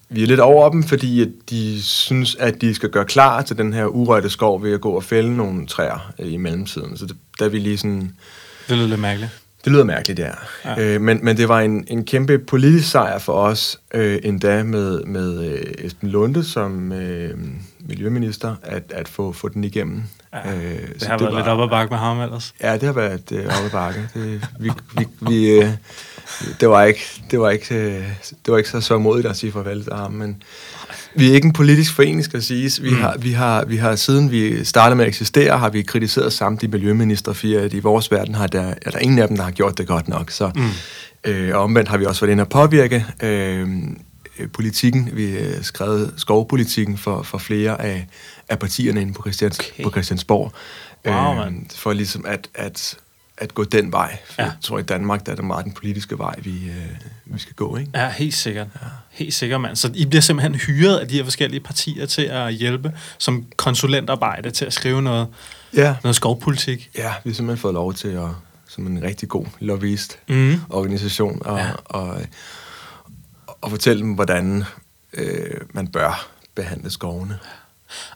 vi 0.10 0.24
er 0.24 0.28
lidt 0.28 0.40
over 0.40 0.70
dem, 0.70 0.84
fordi 0.84 1.22
at 1.22 1.30
de 1.50 1.84
synes, 1.84 2.36
at 2.36 2.62
de 2.62 2.75
skal 2.75 2.89
gøre 2.89 3.06
klar 3.06 3.42
til 3.42 3.58
den 3.58 3.74
her 3.74 3.86
urørte 3.86 4.30
skov 4.30 4.63
ved 4.63 4.74
at 4.74 4.82
gå 4.82 4.92
og 4.92 5.04
fælde 5.04 5.38
nogle 5.38 5.68
træer 5.68 6.13
øh, 6.20 6.34
i 6.34 6.38
mellemtiden. 6.38 6.98
Så 6.98 7.06
det, 7.06 7.18
der 7.39 7.46
er 7.46 7.50
vi 7.50 7.60
lige 7.60 7.77
sådan... 7.77 8.15
Det 8.70 8.77
lyder 8.77 8.88
lidt 8.88 9.00
mærkeligt. 9.00 9.45
Det 9.65 9.74
lyder 9.74 9.84
mærkeligt, 9.84 10.19
ja. 10.19 10.31
ja. 10.65 10.81
Øh, 10.81 11.01
men, 11.01 11.19
men 11.24 11.38
det 11.38 11.50
var 11.50 11.60
en, 11.60 11.86
en 11.88 12.05
kæmpe 12.05 12.39
politisk 12.39 12.91
sejr 12.91 13.17
for 13.17 13.34
os, 13.34 13.79
øh, 13.93 14.19
endda 14.24 14.63
med, 14.63 15.03
med 15.03 15.45
øh, 15.51 15.86
Esben 15.86 16.10
Lunde 16.10 16.43
som 16.43 16.91
øh, 16.91 17.38
miljøminister, 17.79 18.55
at, 18.63 18.84
at 18.89 19.07
få, 19.07 19.31
få 19.31 19.50
den 19.50 19.63
igennem. 19.63 20.03
Ja, 20.34 20.53
øh, 20.53 20.62
det 21.00 21.03
har 21.03 21.17
det 21.17 21.22
været 21.22 21.34
var, 21.34 21.39
lidt 21.39 21.48
op 21.48 21.62
ad 21.62 21.69
bakke 21.69 21.91
med 21.91 22.00
ham 22.00 22.19
ellers. 22.19 22.53
Ja, 22.62 22.74
det 22.74 22.84
har 22.84 22.93
været 22.93 23.31
øh, 23.31 23.45
op 23.45 23.65
ad 23.65 23.69
bakke. 23.69 24.10
Det, 24.13 24.48
vi, 24.60 24.72
vi, 24.98 25.07
vi, 25.22 25.51
øh, 25.51 25.69
det, 26.60 26.70
var 26.70 26.84
ikke, 26.84 27.22
det, 27.32 27.39
var 27.39 27.50
ikke, 27.50 27.75
øh, 27.75 28.03
det 28.46 28.51
var 28.51 28.58
ikke 28.58 28.70
så, 28.70 28.82
så 28.82 28.98
modigt 28.98 29.27
at 29.27 29.38
sige 29.38 29.51
farvel 29.51 29.84
til 29.84 29.94
ham, 29.94 30.12
men 30.12 30.44
vi 31.15 31.29
er 31.29 31.34
ikke 31.34 31.46
en 31.46 31.53
politisk 31.53 31.94
forening, 31.94 32.24
skal 32.24 32.44
siges. 32.44 32.84
Vi, 32.84 32.89
mm. 32.89 32.96
har, 32.96 33.15
vi, 33.17 33.32
har, 33.32 33.65
vi 33.65 33.77
har, 33.77 33.96
siden 33.96 34.32
vi 34.32 34.65
startede 34.65 34.96
med 34.96 35.05
at 35.05 35.10
eksistere, 35.10 35.58
har 35.58 35.70
vi 35.70 35.82
kritiseret 35.82 36.34
samtlige 36.34 36.72
miljøminister, 36.72 37.34
for 37.34 37.60
at 37.60 37.74
i 37.74 37.79
vores 37.79 38.12
verden 38.12 38.36
har 38.36 38.48
der, 38.48 38.74
er 38.82 38.91
der 38.91 39.00
ingen 39.00 39.20
af 39.20 39.27
dem, 39.27 39.38
der 39.38 39.44
har 39.44 39.51
gjort 39.51 39.77
det 39.77 39.88
godt 39.88 40.08
nok. 40.08 40.32
Så, 40.32 40.51
mm. 40.55 41.32
øh, 41.32 41.55
og 41.55 41.63
omvendt 41.63 41.89
har 41.89 41.98
vi 41.98 42.05
også 42.05 42.22
været 42.22 42.32
inde 42.32 42.41
at 42.41 42.50
påvirke 42.50 43.05
øh, 43.24 43.67
politikken. 44.53 45.10
Vi 45.13 45.32
har 45.32 45.63
skrevet 45.63 46.13
skovpolitikken 46.17 46.98
for, 46.98 47.24
for 47.24 47.38
flere 47.38 47.82
af, 47.82 48.08
af 48.50 48.60
partierne 48.60 49.01
inde 49.01 49.13
på, 49.13 49.22
Christians, 49.22 49.60
okay. 49.60 49.84
på 49.84 49.89
Christiansborg. 49.89 50.51
Wow, 51.08 51.46
øh, 51.46 51.51
for 51.75 51.94
ligesom 51.94 52.25
at, 52.27 52.48
at 52.55 52.98
at 53.38 53.54
gå 53.54 53.63
den 53.63 53.92
vej. 53.92 54.18
For 54.25 54.42
ja. 54.42 54.48
jeg 54.48 54.56
tror, 54.62 54.80
i 54.80 54.84
Danmark 54.84 55.25
der 55.25 55.32
er 55.32 55.36
det 55.36 55.46
meget 55.46 55.65
den 55.65 55.74
politiske 55.74 56.18
vej, 56.18 56.36
vi, 56.39 56.51
øh, 56.51 56.96
vi 57.25 57.39
skal 57.39 57.54
gå. 57.54 57.77
Ikke? 57.77 57.92
Ja, 57.96 58.10
helt 58.10 58.34
sikkert. 58.34 58.68
Ja. 58.82 58.88
Helt 59.10 59.34
sikkert, 59.34 59.62
mand. 59.62 59.75
Så 59.75 59.92
I 59.94 60.06
bliver 60.06 60.22
simpelthen 60.22 60.56
hyret 60.56 60.98
af 60.98 61.08
de 61.08 61.15
her 61.15 61.24
forskellige 61.24 61.60
partier 61.60 62.06
til 62.06 62.22
at 62.22 62.54
hjælpe 62.54 62.94
som 63.18 63.46
konsulentarbejde 63.56 64.51
til 64.51 64.65
at 64.65 64.74
skrive 64.74 65.01
noget, 65.01 65.27
ja. 65.74 65.96
noget 66.04 66.15
skovpolitik? 66.15 66.89
Ja, 66.98 67.13
vi 67.24 67.30
har 67.30 67.36
simpelthen 67.36 67.62
fået 67.62 67.74
lov 67.74 67.94
til 67.94 68.08
at 68.08 68.30
som 68.68 68.88
en 68.88 69.04
rigtig 69.04 69.30
god 69.30 69.46
lobbyist 69.60 70.20
mm. 70.27 70.62
organisation 70.70 71.42
og, 71.46 71.58
ja. 71.58 71.72
og, 71.86 72.08
og, 72.08 72.22
og 73.62 73.70
fortælle 73.70 74.01
dem, 74.01 74.13
hvordan 74.13 74.63
øh, 75.13 75.62
man 75.74 75.88
bør 75.88 76.27
behandle 76.56 76.89
skovene. 76.89 77.39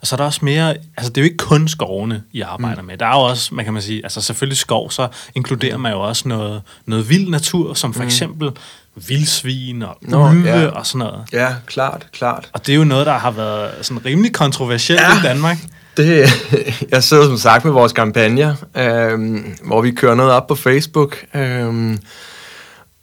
Og 0.02 0.08
så 0.08 0.16
er 0.16 0.18
der 0.18 0.26
også 0.26 0.40
mere, 0.46 0.76
altså 0.98 1.12
det 1.12 1.18
er 1.18 1.22
jo 1.22 1.26
ikke 1.26 1.38
kun 1.38 1.68
skovene, 1.68 2.24
I 2.32 2.42
arbejder 2.42 2.82
mm. 2.82 2.88
med. 2.88 2.98
Der 2.98 3.06
er 3.06 3.16
jo 3.16 3.22
også, 3.22 3.56
man 3.56 3.66
kan 3.66 3.74
man 3.74 3.82
sige, 3.82 4.04
altså 4.04 4.22
selvfølgelig 4.22 4.58
skov, 4.58 4.92
så 4.92 5.08
inkluderer 5.36 5.78
man 5.78 5.92
jo 5.92 6.00
også 6.00 6.28
noget, 6.28 6.62
noget 6.86 7.10
vild 7.10 7.30
natur, 7.30 7.74
som 7.74 7.94
for 7.94 8.02
mm. 8.02 8.08
eksempel 8.08 8.52
vildsvin 8.96 9.82
og 9.82 9.98
Nå, 10.02 10.30
ulve 10.30 10.50
ja. 10.50 10.68
og 10.68 10.86
sådan 10.86 11.00
noget. 11.00 11.24
Ja, 11.34 11.56
klart, 11.66 12.08
klart. 12.14 12.50
Og 12.54 12.66
det 12.68 12.74
er 12.74 12.78
jo 12.78 12.84
noget, 12.84 13.06
der 13.06 13.18
har 13.18 13.32
været 13.32 13.86
sådan 13.86 14.06
rimelig 14.06 14.34
kontroversielt 14.34 15.02
ja. 15.02 15.20
i 15.20 15.22
Danmark. 15.24 15.58
Det, 15.98 16.30
jeg 16.92 17.04
sidder 17.04 17.26
som 17.26 17.38
sagt 17.38 17.66
med 17.66 17.74
vores 17.74 17.94
kampagne, 17.94 18.58
øhm, 18.78 19.58
hvor 19.64 19.82
vi 19.82 19.92
kører 19.92 20.16
noget 20.16 20.32
op 20.32 20.48
på 20.48 20.56
Facebook, 20.56 21.18
øhm, 21.34 22.00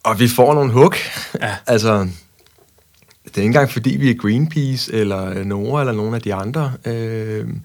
og 0.03 0.19
vi 0.19 0.27
får 0.27 0.53
nogle 0.53 0.71
hug. 0.71 0.93
Ja. 1.41 1.55
Altså, 1.67 2.07
det 3.27 3.37
er 3.37 3.41
ikke 3.41 3.45
engang 3.45 3.71
fordi, 3.71 3.97
vi 3.97 4.09
er 4.09 4.13
Greenpeace 4.15 4.93
eller 4.93 5.43
Nora 5.43 5.79
eller 5.81 5.93
nogle 5.93 6.15
af 6.15 6.21
de 6.21 6.33
andre 6.33 6.73
øhm, 6.85 7.61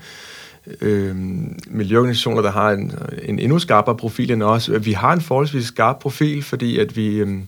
øhm, 0.81 1.59
miljøorganisationer, 1.67 2.43
der 2.43 2.51
har 2.51 2.71
en, 2.71 2.93
en 3.23 3.39
endnu 3.39 3.59
skarpere 3.59 3.97
profil 3.97 4.31
end 4.31 4.43
os. 4.43 4.71
Vi 4.81 4.93
har 4.93 5.13
en 5.13 5.21
forholdsvis 5.21 5.65
skarp 5.67 5.99
profil, 5.99 6.43
fordi 6.43 6.79
at 6.79 6.97
vi, 6.97 7.07
øhm, 7.17 7.43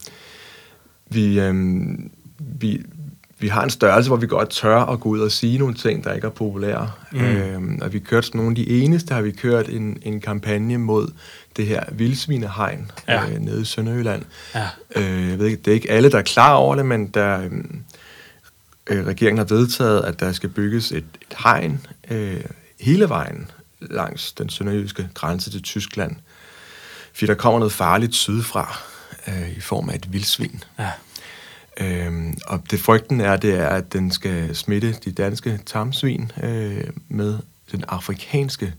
vi, 1.11 1.41
øhm, 1.41 2.11
vi, 2.39 2.83
vi 3.39 3.49
har 3.49 3.63
en 3.65 3.71
størrelse, 3.71 4.11
hvor 4.11 4.17
vi 4.17 4.27
godt 4.27 4.51
tør 4.51 4.77
at 4.77 5.01
gå 5.01 5.09
ud 5.09 5.21
og 5.21 5.31
sige 5.31 5.59
nogle 5.59 5.75
ting, 5.75 6.05
der 6.05 6.13
ikke 6.13 6.27
er 6.27 6.31
populære. 6.31 6.91
Mm. 7.13 7.21
Øhm, 7.21 7.79
og 7.83 7.93
vi 7.93 7.99
kørte 7.99 8.37
nogle 8.37 8.51
af 8.51 8.57
de 8.57 8.69
eneste, 8.83 9.15
har 9.15 9.23
vi 9.23 9.31
kørt 9.31 9.69
en, 9.69 9.99
en 10.03 10.21
kampagne 10.21 10.79
mod 10.79 11.09
det 11.57 11.67
her 11.67 11.83
vildsvinehegn 11.93 12.91
Ja. 13.09 13.23
øh, 13.31 13.39
nede 13.41 13.61
i 13.63 13.65
Sønderjylland. 13.65 14.23
Ja. 14.55 14.67
Øh, 14.97 15.31
jeg 15.31 15.39
ved 15.39 15.47
ikke, 15.47 15.63
det 15.65 15.71
er 15.71 15.75
ikke 15.75 15.91
alle, 15.91 16.11
der 16.11 16.19
er 16.19 16.23
klar 16.23 16.55
over 16.55 16.75
det, 16.77 16.87
men 16.87 17.07
der, 17.07 17.45
øhm, 17.45 17.81
øh, 18.91 19.07
regeringen 19.07 19.39
har 19.39 19.45
vedtaget, 19.45 20.05
at 20.05 20.21
der 20.21 20.33
skal 20.33 20.49
bygges 20.49 20.93
et, 20.93 20.97
et 20.97 21.37
hegn 21.45 21.87
øh, 22.11 22.45
hele 22.81 23.09
vejen 23.09 23.51
langs 23.81 24.33
den 24.33 24.49
sønderjyske 24.49 25.09
grænse 25.15 25.51
til 25.51 25.63
Tyskland. 25.63 26.17
Fordi 27.13 27.27
der 27.27 27.35
kommer 27.35 27.59
noget 27.59 27.73
farligt 27.73 28.15
sydfra 28.15 28.79
øh, 29.29 29.57
i 29.57 29.61
form 29.61 29.89
af 29.89 29.95
et 29.95 30.13
vildsvin. 30.13 30.65
Ja. 30.79 30.91
Øhm, 31.81 32.39
og 32.47 32.63
det 32.71 32.81
frygten 32.81 33.21
er, 33.21 33.37
det 33.37 33.55
er, 33.55 33.69
at 33.69 33.93
den 33.93 34.11
skal 34.11 34.57
smitte 34.57 34.97
de 35.05 35.13
danske 35.13 35.61
tamsvin 35.67 36.33
øh, 36.43 36.85
med 37.09 37.39
den 37.73 37.85
afrikanske 37.89 38.75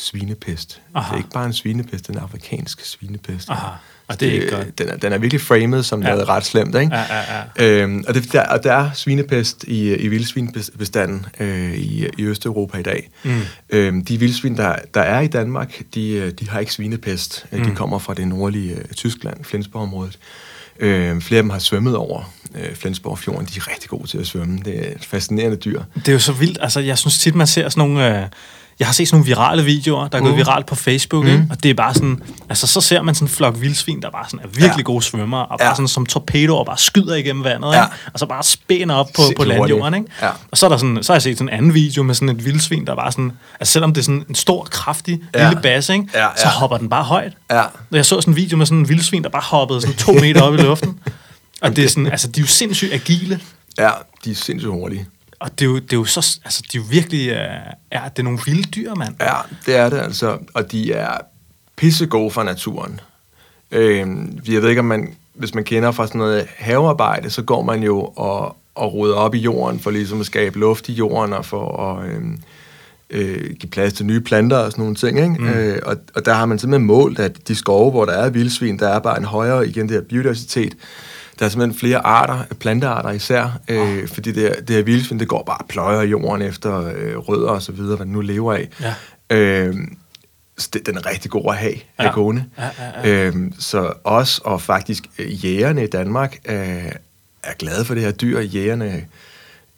svinepest. 0.00 0.80
Aha. 0.94 1.06
Det 1.08 1.12
er 1.14 1.18
ikke 1.18 1.30
bare 1.34 1.46
en 1.46 1.52
svinepest, 1.52 2.06
det 2.06 2.14
er 2.16 2.18
en 2.18 2.24
afrikansk 2.24 2.84
svinepest. 2.84 3.50
Aha. 3.50 3.66
Og 4.08 4.20
det 4.20 4.28
er 4.28 4.32
ikke 4.32 4.50
godt. 4.56 4.78
Den 4.78 4.88
er, 4.88 4.96
den 4.96 5.12
er 5.12 5.18
virkelig 5.18 5.40
framet 5.40 5.86
som 5.86 6.02
Ja. 6.02 6.08
noget 6.10 6.28
ret 6.28 6.44
slemt, 6.44 6.74
ikke? 6.74 6.94
Ja, 6.96 7.04
ja, 7.16 7.42
ja. 7.58 7.64
Øhm, 7.82 8.04
og, 8.08 8.14
det, 8.14 8.32
der, 8.32 8.42
og 8.48 8.62
der 8.64 8.72
er 8.72 8.90
svinepest 8.94 9.64
i, 9.68 9.94
i 9.94 10.08
vildsvinbestanden 10.08 11.26
øh, 11.40 11.74
i, 11.74 12.06
i 12.18 12.22
Østeuropa 12.24 12.78
i 12.78 12.82
dag. 12.82 13.10
Mm. 13.24 13.40
Øhm, 13.70 14.04
de 14.04 14.18
vildsvin, 14.18 14.56
der, 14.56 14.76
der 14.94 15.00
er 15.00 15.20
i 15.20 15.26
Danmark, 15.26 15.82
de, 15.94 16.10
øh, 16.10 16.32
de 16.32 16.48
har 16.48 16.60
ikke 16.60 16.72
svinepest. 16.72 17.46
Mm. 17.52 17.62
De 17.62 17.68
Mm. 17.68 17.76
kommer 17.76 17.98
fra 17.98 18.14
det 18.14 18.28
nordlige 18.28 18.74
øh, 18.74 18.84
Tyskland, 18.84 19.44
Flensborg-området. 19.44 20.18
Øh, 20.80 21.20
flere 21.20 21.38
af 21.38 21.42
dem 21.42 21.50
har 21.50 21.58
svømmet 21.58 21.96
over 21.96 22.32
øh, 22.54 22.74
Flensborg-fjorden. 22.74 23.46
De 23.46 23.52
er 23.56 23.68
rigtig 23.70 23.88
gode 23.90 24.06
til 24.08 24.18
at 24.18 24.26
svømme. 24.26 24.58
Det 24.64 24.88
er 24.88 24.94
et 24.96 25.04
fascinerende 25.04 25.56
dyr. 25.56 25.82
Det 25.96 26.08
er 26.08 26.12
jo 26.12 26.18
så 26.18 26.32
vildt. 26.32 26.58
Altså, 26.60 26.80
jeg 26.80 26.98
synes 26.98 27.18
tit, 27.18 27.34
man 27.34 27.46
ser 27.46 27.68
sådan 27.68 27.88
nogle... 27.88 28.20
Øh, 28.22 28.26
jeg 28.80 28.88
har 28.88 28.92
set 28.92 29.08
sådan 29.08 29.16
nogle 29.16 29.26
virale 29.26 29.64
videoer, 29.64 30.08
der 30.08 30.18
er 30.18 30.22
gået 30.22 30.32
Mm. 30.32 30.36
viralt 30.38 30.66
på 30.66 30.74
Facebook, 30.74 31.24
mm. 31.24 31.30
ikke? 31.30 31.46
og 31.50 31.62
det 31.62 31.70
er 31.70 31.74
bare 31.74 31.94
sådan... 31.94 32.22
Altså, 32.48 32.66
så 32.66 32.80
ser 32.80 33.02
man 33.02 33.14
sådan 33.14 33.24
en 33.24 33.30
flok 33.30 33.60
vildsvin, 33.60 34.02
der 34.02 34.10
bare 34.10 34.24
sådan 34.30 34.40
er 34.44 34.48
virkelig 34.48 34.76
Ja. 34.78 34.82
gode 34.82 35.02
svømmere, 35.02 35.46
og 35.46 35.58
bare 35.58 35.68
Ja. 35.68 35.74
sådan 35.74 35.88
som 35.88 36.06
torpedoer 36.06 36.64
bare 36.64 36.78
skyder 36.78 37.14
igennem 37.14 37.44
vandet, 37.44 37.72
Ja. 37.72 37.84
ikke? 37.84 37.94
og 38.12 38.18
så 38.18 38.26
bare 38.26 38.42
spænder 38.42 38.94
op 38.94 39.06
på, 39.16 39.22
på 39.36 39.44
landjorden. 39.44 39.94
Ikke? 39.94 40.06
Ja. 40.22 40.28
Og 40.50 40.58
så, 40.58 40.66
er 40.66 40.70
der 40.70 40.76
sådan, 40.76 40.98
så 41.02 41.12
har 41.12 41.14
jeg 41.16 41.22
set 41.22 41.38
sådan 41.38 41.48
en 41.48 41.54
anden 41.58 41.74
video 41.74 42.02
med 42.02 42.14
sådan 42.14 42.28
et 42.28 42.44
vildsvin, 42.44 42.86
der 42.86 42.94
bare 42.94 43.12
sådan... 43.12 43.32
Altså, 43.60 43.72
selvom 43.72 43.92
det 43.94 44.00
er 44.00 44.04
sådan 44.04 44.24
en 44.28 44.34
stor, 44.34 44.64
kraftig 44.70 45.20
Ja. 45.34 45.48
lille 45.48 45.62
basse, 45.62 45.92
ikke? 45.92 46.04
Ja, 46.14 46.26
så 46.36 46.42
ja. 46.44 46.50
hopper 46.50 46.76
den 46.76 46.88
bare 46.88 47.04
højt. 47.04 47.32
Ja. 47.50 47.60
Og 47.60 47.68
Jeg 47.92 48.04
så 48.06 48.20
sådan 48.20 48.32
en 48.32 48.36
video 48.36 48.56
med 48.56 48.66
sådan 48.66 48.78
en 48.78 48.88
vildsvin, 48.88 49.22
der 49.24 49.30
bare 49.30 49.42
hoppede 49.42 49.80
sådan 49.80 49.96
to 49.96 50.12
meter 50.12 50.42
op 50.42 50.54
i 50.54 50.56
luften. 50.56 50.98
Og 51.62 51.76
det 51.76 51.84
er 51.84 51.88
sådan, 51.88 52.06
altså, 52.06 52.28
de 52.28 52.40
er 52.40 52.42
jo 52.42 52.48
sindssygt 52.48 52.92
agile. 52.92 53.40
Ja, 53.78 53.90
de 54.24 54.30
er 54.30 54.34
sindssygt 54.34 54.72
hurtige. 54.72 55.06
Og 55.40 55.58
det 55.58 55.64
er 55.64 55.68
jo, 55.68 55.74
det 55.76 55.92
er 55.92 55.96
jo 55.96 56.04
så, 56.04 56.38
altså, 56.44 56.62
de 56.72 56.78
er 56.78 56.82
jo 56.82 56.86
virkelig, 56.90 57.30
uh, 57.30 57.36
ja, 57.92 58.00
det 58.10 58.18
er 58.18 58.22
nogle 58.22 58.38
vilde 58.46 58.62
dyr, 58.62 58.94
mand. 58.94 59.14
Ja, 59.20 59.36
det 59.66 59.76
er 59.76 59.88
det 59.88 59.98
altså. 59.98 60.38
Og 60.54 60.72
de 60.72 60.92
er 60.92 61.18
pissegode 61.76 62.30
for 62.30 62.42
naturen. 62.42 63.00
Øhm, 63.70 64.38
jeg 64.48 64.62
ved 64.62 64.68
ikke, 64.68 64.78
om 64.78 64.84
man, 64.84 65.14
hvis 65.34 65.54
man 65.54 65.64
kender 65.64 65.90
fra 65.90 66.06
sådan 66.06 66.18
noget 66.18 66.46
havearbejde, 66.58 67.30
så 67.30 67.42
går 67.42 67.62
man 67.62 67.82
jo 67.82 68.00
og, 68.00 68.56
og 68.74 68.94
roder 68.94 69.14
op 69.14 69.34
i 69.34 69.38
jorden 69.38 69.80
for 69.80 69.90
ligesom 69.90 70.20
at 70.20 70.26
skabe 70.26 70.58
luft 70.58 70.88
i 70.88 70.92
jorden 70.92 71.32
og 71.32 71.44
for 71.44 71.76
at 71.76 72.10
øhm, 72.10 72.40
øh, 73.10 73.50
give 73.60 73.70
plads 73.70 73.92
til 73.92 74.06
nye 74.06 74.20
planter 74.20 74.56
og 74.56 74.70
sådan 74.70 74.82
nogle 74.82 74.96
ting. 74.96 75.18
Ikke? 75.18 75.42
Mm. 75.42 75.48
Øh, 75.48 75.78
og, 75.82 75.96
og 76.14 76.24
der 76.24 76.34
har 76.34 76.46
man 76.46 76.58
simpelthen 76.58 76.86
målt, 76.86 77.18
at 77.18 77.48
de 77.48 77.54
skove, 77.54 77.90
hvor 77.90 78.04
der 78.04 78.12
er 78.12 78.30
vildsvin, 78.30 78.78
der 78.78 78.88
er 78.88 78.98
bare 78.98 79.18
en 79.18 79.24
højere, 79.24 79.68
igen 79.68 79.88
det 79.88 79.94
her 79.94 80.02
biodiversitet. 80.02 80.74
Der 81.40 81.46
er 81.46 81.50
simpelthen 81.50 81.78
flere 81.78 81.98
arter, 82.06 82.44
plantearter 82.60 83.10
især, 83.10 83.60
øh, 83.68 84.08
fordi 84.08 84.32
det, 84.32 84.68
det 84.68 84.76
her 84.76 84.82
vildsvin, 84.82 85.18
det 85.20 85.28
går 85.28 85.42
bare 85.42 85.56
og 85.58 85.66
pløjer 85.68 86.02
jorden 86.02 86.42
efter 86.42 86.92
øh, 86.96 87.16
rødder 87.16 87.48
og 87.48 87.62
så 87.62 87.72
videre, 87.72 87.96
hvad 87.96 88.06
den 88.06 88.12
nu 88.12 88.20
lever 88.20 88.52
af. 88.54 88.68
Ja. 88.80 88.94
Øh, 89.36 89.74
det, 90.72 90.86
den 90.86 90.96
er 90.96 91.06
rigtig 91.06 91.30
god 91.30 91.44
at 91.48 91.56
have, 91.56 91.74
Ja. 91.98 92.04
ja. 92.04 92.10
gående. 92.12 92.44
Ja, 92.58 92.64
ja, 93.04 93.08
ja. 93.10 93.26
Øhm, 93.26 93.52
så 93.58 93.92
os 94.04 94.38
og 94.38 94.62
faktisk 94.62 95.04
øh, 95.18 95.44
jægerne 95.44 95.84
i 95.84 95.86
Danmark 95.86 96.38
øh, 96.44 96.92
er 97.42 97.54
glade 97.58 97.84
for 97.84 97.94
det 97.94 98.02
her 98.02 98.12
dyr. 98.12 98.40
Jægerne, 98.40 99.06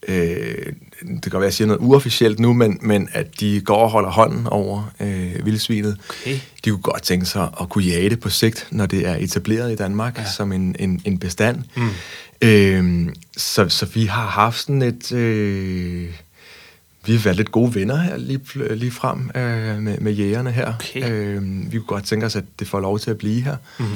øh, 0.08 0.72
det 1.08 1.22
kan 1.22 1.32
være, 1.32 1.40
at 1.40 1.44
jeg 1.44 1.52
siger 1.52 1.68
noget 1.68 1.80
uofficielt 1.80 2.40
nu, 2.40 2.52
men, 2.52 2.78
men 2.80 3.08
at 3.12 3.40
de 3.40 3.60
går 3.60 3.76
og 3.76 3.90
holder 3.90 4.10
hånden 4.10 4.46
over 4.46 4.92
øh, 5.00 5.46
vildsvinet. 5.46 5.96
Okay. 6.08 6.38
De 6.64 6.70
kunne 6.70 6.82
godt 6.82 7.02
tænke 7.02 7.26
sig 7.26 7.48
at 7.60 7.68
kunne 7.68 7.84
jage 7.84 8.10
det 8.10 8.20
på 8.20 8.30
sigt, 8.30 8.66
når 8.70 8.86
det 8.86 9.08
er 9.08 9.16
etableret 9.16 9.72
i 9.72 9.76
Danmark 9.76 10.18
ja. 10.18 10.24
som 10.36 10.52
en, 10.52 10.76
en, 10.78 11.02
en 11.04 11.18
bestand. 11.18 11.58
Mm. 11.76 11.88
Øhm, 12.42 13.14
så, 13.36 13.68
så 13.68 13.86
vi 13.86 14.04
har 14.04 14.26
haft 14.26 14.60
sådan 14.60 14.82
et... 14.82 15.12
Øh, 15.12 16.08
vi 17.06 17.12
har 17.12 17.20
været 17.20 17.36
lidt 17.36 17.52
gode 17.52 17.74
venner 17.74 17.96
her 17.96 18.16
lige, 18.16 18.40
lige 18.74 18.90
frem 18.90 19.30
øh, 19.34 19.78
med, 19.78 19.98
med 19.98 20.12
jægerne 20.12 20.50
her. 20.50 20.72
Okay. 20.74 21.10
Øhm, 21.10 21.72
vi 21.72 21.78
kunne 21.78 21.86
godt 21.86 22.04
tænke 22.04 22.26
os, 22.26 22.36
at 22.36 22.44
det 22.58 22.68
får 22.68 22.80
lov 22.80 22.98
til 22.98 23.10
at 23.10 23.18
blive 23.18 23.40
her. 23.40 23.56
Mhm. 23.78 23.88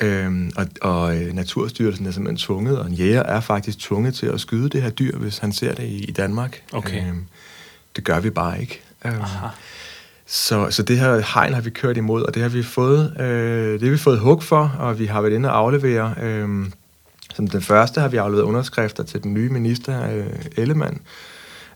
Øhm, 0.00 0.52
og 0.56 0.66
og 0.80 1.16
øh, 1.16 1.32
Naturstyrelsen 1.32 2.06
er 2.06 2.10
simpelthen 2.10 2.36
tvunget, 2.36 2.78
og 2.78 2.86
en 2.86 2.92
jæger 2.92 3.22
er 3.22 3.40
faktisk 3.40 3.78
tvunget 3.78 4.14
til 4.14 4.26
at 4.26 4.40
skyde 4.40 4.68
det 4.68 4.82
her 4.82 4.90
dyr, 4.90 5.18
hvis 5.18 5.38
han 5.38 5.52
ser 5.52 5.74
det 5.74 5.82
i, 5.82 6.04
i 6.04 6.12
Danmark. 6.12 6.62
Okay. 6.72 7.08
Øhm, 7.08 7.24
det 7.96 8.04
gør 8.04 8.20
vi 8.20 8.30
bare 8.30 8.60
ikke. 8.60 8.80
Øhm, 9.04 9.20
Aha. 9.20 9.46
så, 10.26 10.70
så 10.70 10.82
det 10.82 10.98
her 10.98 11.34
hegn 11.34 11.54
har 11.54 11.60
vi 11.60 11.70
kørt 11.70 11.96
imod, 11.96 12.22
og 12.22 12.34
det 12.34 12.42
har 12.42 12.48
vi 12.48 12.62
fået, 12.62 13.20
øh, 13.20 13.72
det 13.72 13.82
har 13.82 13.90
vi 13.90 13.98
fået 13.98 14.18
hug 14.18 14.42
for, 14.42 14.76
og 14.78 14.98
vi 14.98 15.06
har 15.06 15.20
været 15.20 15.34
inde 15.34 15.50
og 15.50 15.58
aflevere. 15.58 16.14
Øh, 16.22 16.66
som 17.34 17.48
den 17.48 17.62
første 17.62 18.00
har 18.00 18.08
vi 18.08 18.16
afleveret 18.16 18.46
underskrifter 18.46 19.02
til 19.02 19.22
den 19.22 19.34
nye 19.34 19.48
minister, 19.48 20.10
øh, 20.10 20.26
Ellemann, 20.56 21.00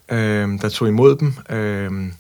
øh, 0.09 0.49
der 0.63 0.69
tog 0.69 0.89
imod 0.89 1.17
dem. 1.17 1.35
Øh, 1.51 2.13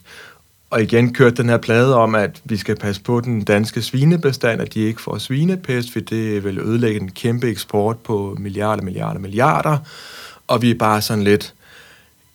og 0.74 0.82
igen 0.82 1.12
kørte 1.12 1.36
den 1.36 1.48
her 1.48 1.56
plade 1.56 1.96
om, 1.96 2.14
at 2.14 2.40
vi 2.44 2.56
skal 2.56 2.76
passe 2.76 3.02
på 3.02 3.20
den 3.20 3.42
danske 3.42 3.82
svinebestand, 3.82 4.60
at 4.60 4.74
de 4.74 4.80
ikke 4.80 5.02
får 5.02 5.18
svinepest, 5.18 5.92
for 5.92 6.00
det 6.00 6.44
vil 6.44 6.58
ødelægge 6.58 7.00
en 7.00 7.10
kæmpe 7.10 7.48
eksport 7.48 7.98
på 7.98 8.36
milliarder, 8.40 8.82
milliarder, 8.82 9.20
milliarder. 9.20 9.78
Og 10.46 10.62
vi 10.62 10.70
er 10.70 10.74
bare 10.74 11.02
sådan 11.02 11.24
lidt, 11.24 11.54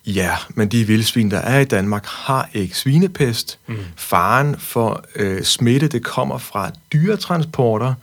ja, 0.06 0.30
men 0.50 0.68
de 0.68 0.84
vildsvin, 0.84 1.30
der 1.30 1.38
er 1.38 1.60
i 1.60 1.64
Danmark, 1.64 2.06
har 2.06 2.50
ikke 2.54 2.78
svinepest. 2.78 3.58
Mm. 3.66 3.76
Faren 3.96 4.56
for 4.58 5.04
øh, 5.16 5.42
smitte, 5.42 5.88
det 5.88 6.04
kommer 6.04 6.38
fra 6.38 6.70
dyretransporter, 6.92 7.94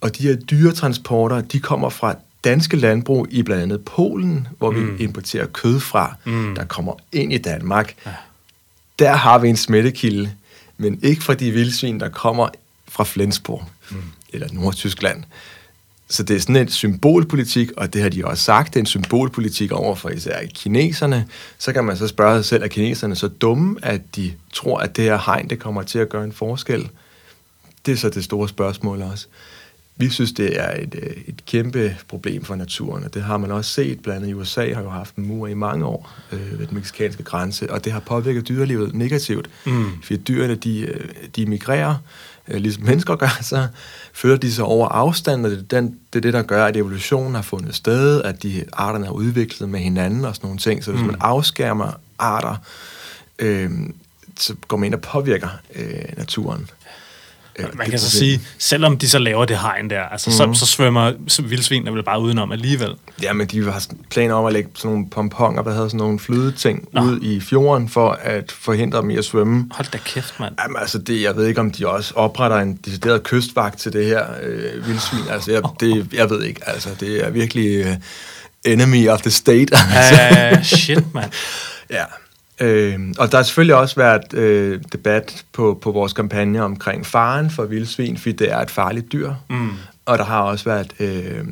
og 0.00 0.18
de 0.18 0.22
her 0.22 0.36
dyretransporter, 0.36 1.40
de 1.40 1.60
kommer 1.60 1.88
fra 1.88 2.14
danske 2.44 2.76
landbrug 2.76 3.26
i 3.30 3.42
blandt 3.42 3.62
andet 3.62 3.84
Polen, 3.84 4.48
hvor 4.58 4.70
mm. 4.70 4.98
vi 4.98 5.04
importerer 5.04 5.46
kød 5.46 5.80
fra, 5.80 6.14
mm. 6.24 6.54
der 6.54 6.64
kommer 6.64 6.92
ind 7.12 7.32
i 7.32 7.38
Danmark. 7.38 7.94
Ja. 8.06 8.12
Der 8.98 9.12
har 9.12 9.38
vi 9.38 9.48
en 9.48 9.56
smittekilde, 9.56 10.32
men 10.76 10.98
ikke 11.02 11.22
fra 11.22 11.34
de 11.34 11.50
vildsvin, 11.50 12.00
der 12.00 12.08
kommer 12.08 12.48
fra 12.88 13.04
Flensborg 13.04 13.64
mm. 13.90 13.96
eller 14.32 14.48
Nordtyskland. 14.52 15.24
Så 16.08 16.22
det 16.22 16.36
er 16.36 16.40
sådan 16.40 16.56
en 16.56 16.68
symbolpolitik, 16.68 17.70
og 17.76 17.94
det 17.94 18.02
har 18.02 18.08
de 18.08 18.24
også 18.24 18.42
sagt, 18.42 18.74
det 18.74 18.76
er 18.76 18.82
en 18.82 18.86
symbolpolitik 18.86 19.72
over 19.72 19.94
for 19.94 20.08
især 20.08 20.46
kineserne. 20.54 21.26
Så 21.58 21.72
kan 21.72 21.84
man 21.84 21.96
så 21.96 22.08
spørge 22.08 22.36
sig 22.38 22.44
selv, 22.44 22.62
er 22.62 22.68
kineserne 22.68 23.16
så 23.16 23.28
dumme, 23.28 23.76
at 23.82 24.00
de 24.16 24.32
tror, 24.52 24.78
at 24.78 24.96
det 24.96 25.04
her 25.04 25.18
hegn, 25.26 25.50
det 25.50 25.58
kommer 25.58 25.82
til 25.82 25.98
at 25.98 26.08
gøre 26.08 26.24
en 26.24 26.32
forskel? 26.32 26.88
Det 27.86 27.92
er 27.92 27.96
så 27.96 28.08
det 28.08 28.24
store 28.24 28.48
spørgsmål 28.48 29.02
også. 29.02 29.26
Vi 29.96 30.08
synes, 30.08 30.32
det 30.32 30.60
er 30.60 30.82
et, 30.82 30.94
øh, 31.02 31.16
et 31.26 31.46
kæmpe 31.46 31.96
problem 32.08 32.44
for 32.44 32.54
naturen, 32.54 33.04
og 33.04 33.14
det 33.14 33.22
har 33.22 33.36
man 33.36 33.50
også 33.50 33.70
set. 33.70 34.00
Blandt 34.00 34.16
andet 34.16 34.28
i 34.28 34.34
USA 34.34 34.74
har 34.74 34.82
jo 34.82 34.90
haft 34.90 35.16
en 35.16 35.26
mur 35.26 35.46
i 35.46 35.54
mange 35.54 35.84
år 35.84 36.12
øh, 36.32 36.58
ved 36.58 36.66
den 36.66 36.74
mexikanske 36.76 37.22
grænse, 37.22 37.72
og 37.72 37.84
det 37.84 37.92
har 37.92 38.00
påvirket 38.00 38.48
dyrelivet 38.48 38.94
negativt. 38.94 39.50
Mm. 39.66 40.02
Fordi 40.02 40.16
dyrene, 40.16 40.54
de, 40.54 40.80
øh, 40.80 41.08
de 41.36 41.46
migrerer, 41.46 41.94
øh, 42.48 42.60
ligesom 42.60 42.84
mennesker 42.88 43.16
gør, 43.16 43.38
så 43.42 43.66
føler 44.12 44.36
de 44.36 44.52
sig 44.52 44.64
over 44.64 44.88
afstand, 44.88 45.46
og 45.46 45.50
det 45.50 45.58
er, 45.58 45.62
den, 45.62 45.98
det 46.12 46.18
er 46.18 46.20
det, 46.20 46.32
der 46.32 46.42
gør, 46.42 46.66
at 46.66 46.76
evolutionen 46.76 47.34
har 47.34 47.42
fundet 47.42 47.74
sted, 47.74 48.22
at 48.22 48.42
de 48.42 48.64
arterne 48.72 49.06
er 49.06 49.10
udviklet 49.10 49.68
med 49.68 49.80
hinanden 49.80 50.24
og 50.24 50.34
sådan 50.34 50.46
nogle 50.46 50.58
ting. 50.58 50.84
Så 50.84 50.90
hvis 50.90 51.00
mm. 51.00 51.06
man 51.06 51.16
afskærmer 51.20 51.92
arter, 52.18 52.56
øh, 53.38 53.70
så 54.38 54.54
går 54.68 54.76
man 54.76 54.86
ind 54.86 54.94
og 54.94 55.00
påvirker 55.00 55.48
øh, 55.74 56.04
naturen. 56.16 56.70
Øh, 57.58 57.66
Man 57.74 57.90
kan 57.90 57.98
så 57.98 58.10
sige, 58.10 58.40
selvom 58.58 58.98
de 58.98 59.08
så 59.08 59.18
laver 59.18 59.44
det 59.44 59.58
hegn 59.58 59.90
der, 59.90 60.02
altså 60.02 60.30
mm-hmm. 60.30 60.54
så, 60.54 60.60
så 60.60 60.72
svømmer 60.72 61.12
vildsvinene 61.42 61.92
vel 61.92 62.02
bare 62.02 62.20
udenom 62.20 62.52
alligevel. 62.52 62.94
Ja, 63.22 63.32
men 63.32 63.46
de 63.46 63.64
har 63.64 63.86
planer 64.10 64.34
om 64.34 64.46
at 64.46 64.52
lægge 64.52 64.70
sådan 64.74 64.90
nogle 64.90 65.10
pomponger, 65.10 65.62
der 65.62 65.72
havde 65.72 65.90
sådan 65.90 65.98
nogle 65.98 66.18
flydeting 66.18 66.88
Nå. 66.92 67.00
ud 67.02 67.20
i 67.22 67.40
fjorden, 67.40 67.88
for 67.88 68.10
at 68.10 68.52
forhindre 68.52 69.00
dem 69.00 69.10
i 69.10 69.16
at 69.16 69.24
svømme. 69.24 69.68
Hold 69.70 69.90
da 69.92 69.98
kæft, 69.98 70.40
mand. 70.40 70.54
Jamen, 70.62 70.76
altså, 70.80 70.98
det, 70.98 71.22
jeg 71.22 71.36
ved 71.36 71.46
ikke, 71.46 71.60
om 71.60 71.70
de 71.70 71.88
også 71.88 72.14
opretter 72.14 72.56
en 72.56 72.76
decideret 72.84 73.22
kystvagt 73.22 73.78
til 73.78 73.92
det 73.92 74.06
her 74.06 74.24
øh, 74.42 74.86
vildsvin. 74.86 75.20
Altså, 75.30 75.52
jeg, 75.52 75.62
det, 75.80 76.12
jeg 76.12 76.30
ved 76.30 76.42
ikke. 76.42 76.60
Altså, 76.66 76.88
det 77.00 77.26
er 77.26 77.30
virkelig 77.30 77.86
øh, 77.86 77.96
enemy 78.64 79.08
of 79.08 79.20
the 79.20 79.30
state. 79.30 79.68
Uh, 79.72 80.62
shit, 80.78 81.14
mand. 81.14 81.30
Ja. 81.90 82.04
Øh, 82.60 83.00
og 83.18 83.30
der 83.30 83.36
har 83.38 83.42
selvfølgelig 83.42 83.76
også 83.76 83.96
været 83.96 84.34
øh, 84.34 84.80
debat 84.92 85.44
på, 85.52 85.78
på 85.82 85.92
vores 85.92 86.12
kampagne 86.12 86.62
omkring 86.62 87.06
faren 87.06 87.50
for 87.50 87.64
vildsvin, 87.64 88.16
fordi 88.16 88.32
det 88.32 88.52
er 88.52 88.58
et 88.58 88.70
farligt 88.70 89.12
dyr. 89.12 89.32
Mm. 89.50 89.70
Og 90.06 90.18
der 90.18 90.24
har 90.24 90.40
også 90.40 90.64
været 90.64 90.92
øh, 91.00 91.44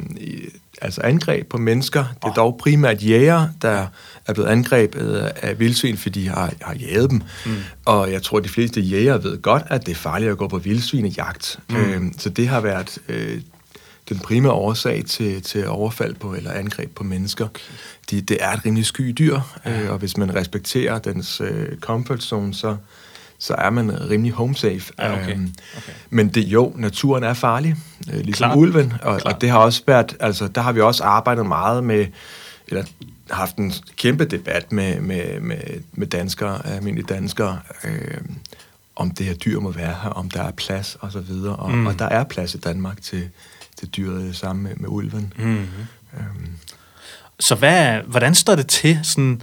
altså 0.82 1.00
angreb 1.00 1.49
på 1.49 1.59
mennesker. 1.59 2.04
Det 2.14 2.28
er 2.28 2.32
dog 2.32 2.59
primært 2.62 3.02
jæger, 3.02 3.49
der 3.62 3.87
er 4.26 4.32
blevet 4.32 4.49
angrebet 4.49 5.32
af 5.42 5.59
vildsvin, 5.59 5.97
fordi 5.97 6.23
de 6.23 6.28
har, 6.28 6.52
har 6.62 6.75
jaget 6.75 7.11
dem. 7.11 7.23
Mm. 7.47 7.52
Og 7.85 8.12
jeg 8.12 8.23
tror, 8.23 8.38
at 8.38 8.44
de 8.44 8.49
fleste 8.49 8.80
jæger 8.80 9.18
ved 9.18 9.42
godt, 9.42 9.62
at 9.66 9.87
det 9.87 9.92
er 9.92 9.97
farligt 9.97 10.30
at 10.30 10.38
gå 10.38 10.49
på 10.49 10.59
vildsvinejagt. 10.59 11.59
Mm. 11.71 11.76
Øh, 11.76 12.02
så 12.18 12.30
det 12.30 12.49
har 12.49 12.61
været 12.61 12.99
øh, 13.09 13.40
den 14.12 14.21
primære 14.21 14.52
årsag 14.52 15.04
til, 15.04 15.42
til 15.42 15.69
overfald 15.69 16.14
på 16.14 16.35
eller 16.35 16.52
angreb 16.52 16.95
på 16.95 17.04
mennesker. 17.04 17.49
De, 18.11 18.21
det 18.21 18.38
er 18.40 18.52
et 18.52 18.66
rimelig 18.66 18.87
sky 18.87 19.14
dyr, 19.19 19.40
øh, 19.66 19.90
og 19.90 19.99
hvis 19.99 20.16
man 20.16 20.35
respekterer 20.35 20.99
dens 20.99 21.40
øh, 21.40 21.78
comfort 21.78 22.23
zone, 22.23 22.54
så, 22.54 22.76
så 23.38 23.54
er 23.54 23.71
man 23.71 24.11
rimelig 24.11 24.33
home 24.33 24.54
safe. 24.54 24.92
Ja, 24.99 25.12
okay. 25.12 25.33
Øhm, 25.33 25.54
Okay. 25.76 25.92
Men 26.11 26.28
det, 26.28 26.40
jo, 26.40 26.73
naturen 26.76 27.25
er 27.25 27.35
farlig, 27.35 27.76
øh, 28.12 28.21
ligesom 28.21 28.45
Klart. 28.45 28.59
Ulven, 28.59 28.92
og, 29.02 29.21
Klart. 29.21 29.35
og 29.35 29.40
det 29.40 29.50
har 29.50 29.59
også 29.59 29.83
været, 29.87 30.16
altså 30.21 30.49
der 30.49 30.61
har 30.61 30.73
vi 30.73 30.81
også 30.81 31.04
arbejdet 31.04 31.47
meget 31.47 31.85
med, 31.85 32.07
eller 32.69 32.85
haft 33.31 33.57
en 33.57 33.73
kæmpe 33.97 34.25
debat 34.25 34.73
med, 34.73 35.00
med, 35.00 35.40
med, 35.40 35.59
med 35.92 36.07
danskere, 36.07 36.66
almindelige 36.66 37.07
danskere, 37.07 37.61
øh, 37.85 38.19
om 38.97 39.11
det 39.11 39.26
her 39.26 39.35
dyr 39.35 39.61
må 39.61 39.71
være 39.71 39.97
her, 40.02 40.11
om 40.11 40.31
der 40.31 40.42
er 40.42 40.50
plads 40.50 40.97
og 41.00 41.12
så 41.12 41.21
videre, 41.21 41.57
og, 41.57 41.71
mm. 41.71 41.87
og 41.87 41.99
der 41.99 42.04
er 42.04 42.25
plads 42.25 42.54
i 42.54 42.59
Danmark 42.59 43.02
til, 43.02 43.28
til 43.83 43.89
dyret 43.91 44.37
sammen 44.37 44.62
med, 44.62 44.73
med 44.77 44.89
ulven. 44.89 45.33
Mm. 45.39 45.57
Øhm, 46.15 46.49
Så 47.41 47.55
hvad, 47.55 48.01
hvordan 48.07 48.35
står 48.35 48.55
det 48.55 48.67
til 48.67 48.99
sådan, 49.03 49.43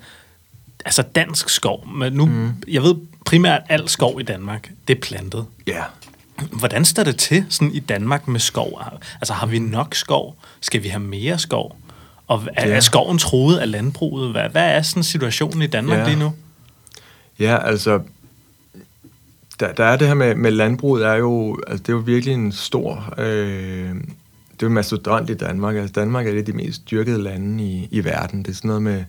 altså 0.85 1.01
dansk 1.01 1.49
skov? 1.49 1.87
Men 1.87 2.13
nu, 2.13 2.25
mm. 2.25 2.49
Jeg 2.67 2.83
ved 2.83 2.95
primært, 3.25 3.61
al 3.69 3.89
skov 3.89 4.19
i 4.19 4.23
Danmark, 4.23 4.71
det 4.87 4.97
er 4.97 5.01
plantet. 5.01 5.45
ja, 5.67 5.83
Hvordan 6.51 6.85
står 6.85 7.03
det 7.03 7.17
til 7.17 7.45
sådan 7.49 7.71
i 7.73 7.79
Danmark 7.79 8.27
med 8.27 8.39
skov? 8.39 8.81
Altså 9.15 9.33
har 9.33 9.45
vi 9.47 9.59
nok 9.59 9.95
skov? 9.95 10.35
Skal 10.61 10.83
vi 10.83 10.87
have 10.87 10.99
mere 11.03 11.39
skov? 11.39 11.77
Og 12.27 12.43
er, 12.55 12.67
Ja. 12.67 12.75
er 12.75 12.79
skoven 12.79 13.17
troet 13.17 13.57
af 13.57 13.71
landbruget? 13.71 14.31
Hvad, 14.31 14.49
hvad 14.49 14.65
er 14.75 14.81
sådan 14.81 15.03
situationen 15.03 15.61
i 15.61 15.67
Danmark 15.67 15.97
Ja. 15.99 16.05
lige 16.05 16.19
nu? 16.19 16.33
Ja, 17.39 17.67
altså, 17.67 18.01
der, 19.59 19.73
der 19.73 19.83
er 19.85 19.95
det 19.97 20.07
her 20.07 20.13
med, 20.13 20.35
med 20.35 20.51
landbruget, 20.51 21.05
er 21.05 21.13
jo, 21.13 21.59
altså, 21.67 21.83
det 21.83 21.89
er 21.89 21.93
jo 21.93 21.99
virkelig 21.99 22.33
en 22.33 22.51
stor, 22.51 23.13
øh, 23.17 23.95
det 24.59 24.65
er 24.65 24.69
mastodont 24.69 25.29
i 25.29 25.33
Danmark. 25.33 25.75
Altså, 25.75 25.93
Danmark 25.93 26.27
er 26.27 26.31
et 26.31 26.37
af 26.37 26.45
de 26.45 26.53
mest 26.53 26.91
dyrkede 26.91 27.23
lande 27.23 27.63
i, 27.63 27.87
i 27.91 28.03
verden. 28.03 28.39
Det 28.43 28.51
er 28.51 28.55
sådan 28.55 28.67
noget 28.67 28.81
med 28.81 29.03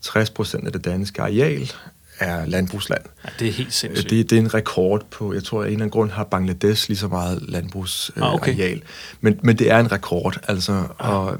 60 0.00 0.30
procent 0.30 0.66
af 0.66 0.72
det 0.72 0.84
danske 0.84 1.22
areal 1.22 1.72
er 2.18 2.46
landbrugsland. 2.46 3.02
Ja, 3.24 3.28
det 3.38 3.48
er 3.48 3.52
helt 3.52 3.72
sindssygt. 3.74 4.10
Det, 4.10 4.30
det 4.30 4.38
er 4.38 4.42
en 4.42 4.54
rekord 4.54 5.06
på, 5.10 5.34
jeg 5.34 5.44
tror, 5.44 5.62
af 5.62 5.66
en 5.66 5.72
eller 5.72 5.76
anden 5.84 5.90
grund 5.90 6.10
har 6.10 6.24
Bangladesh 6.24 6.88
lige 6.88 6.98
så 6.98 7.08
meget 7.08 7.42
landbrugsareal. 7.48 8.22
Ah, 8.28 8.34
okay. 8.34 8.54
areal. 8.54 8.82
men, 9.20 9.40
men 9.42 9.58
det 9.58 9.70
er 9.70 9.78
en 9.78 9.92
rekord, 9.92 10.36
altså. 10.48 10.84
Og, 10.98 11.38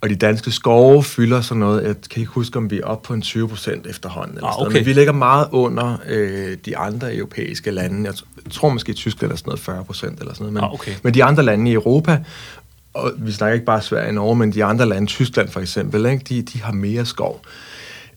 og 0.00 0.08
de 0.08 0.14
danske 0.16 0.50
skove 0.50 1.04
fylder 1.04 1.40
sådan 1.40 1.58
noget, 1.60 1.82
jeg 1.84 1.94
kan 2.10 2.20
ikke 2.20 2.32
huske, 2.32 2.56
om 2.56 2.70
vi 2.70 2.78
er 2.78 2.84
oppe 2.84 3.06
på 3.06 3.14
en 3.14 3.22
20 3.22 3.48
procent 3.48 3.86
efterhånden. 3.86 4.36
Eller 4.36 4.48
Ah, 4.48 4.52
sådan 4.52 4.58
noget, 4.60 4.70
okay. 4.70 4.78
Men 4.80 4.86
vi 4.86 4.92
ligger 4.92 5.12
meget 5.12 5.48
under 5.52 5.96
øh, 6.08 6.56
de 6.64 6.76
andre 6.76 7.14
europæiske 7.16 7.70
lande. 7.70 8.04
Jeg 8.04 8.14
t- 8.14 8.48
tror 8.50 8.68
måske, 8.68 8.92
Tyskland 8.92 9.32
er 9.32 9.36
sådan 9.36 9.48
noget 9.48 9.60
40 9.60 9.84
procent 9.84 10.20
eller 10.20 10.34
sådan 10.34 10.42
noget. 10.44 10.54
Men, 10.54 10.64
Ah, 10.64 10.72
okay. 10.74 10.92
men 11.02 11.14
de 11.14 11.24
andre 11.24 11.42
lande 11.42 11.70
i 11.70 11.74
Europa, 11.74 12.18
og 12.98 13.12
vi 13.18 13.32
snakker 13.32 13.54
ikke 13.54 13.66
bare 13.66 13.82
Sverige 13.82 14.08
og 14.08 14.14
Norge, 14.14 14.36
men 14.36 14.52
de 14.52 14.64
andre 14.64 14.86
lande, 14.88 15.06
Tyskland 15.06 15.48
for 15.48 15.60
eksempel, 15.60 16.06
ikke, 16.06 16.24
de, 16.28 16.42
de 16.42 16.62
har 16.62 16.72
mere 16.72 17.06
skov. 17.06 17.40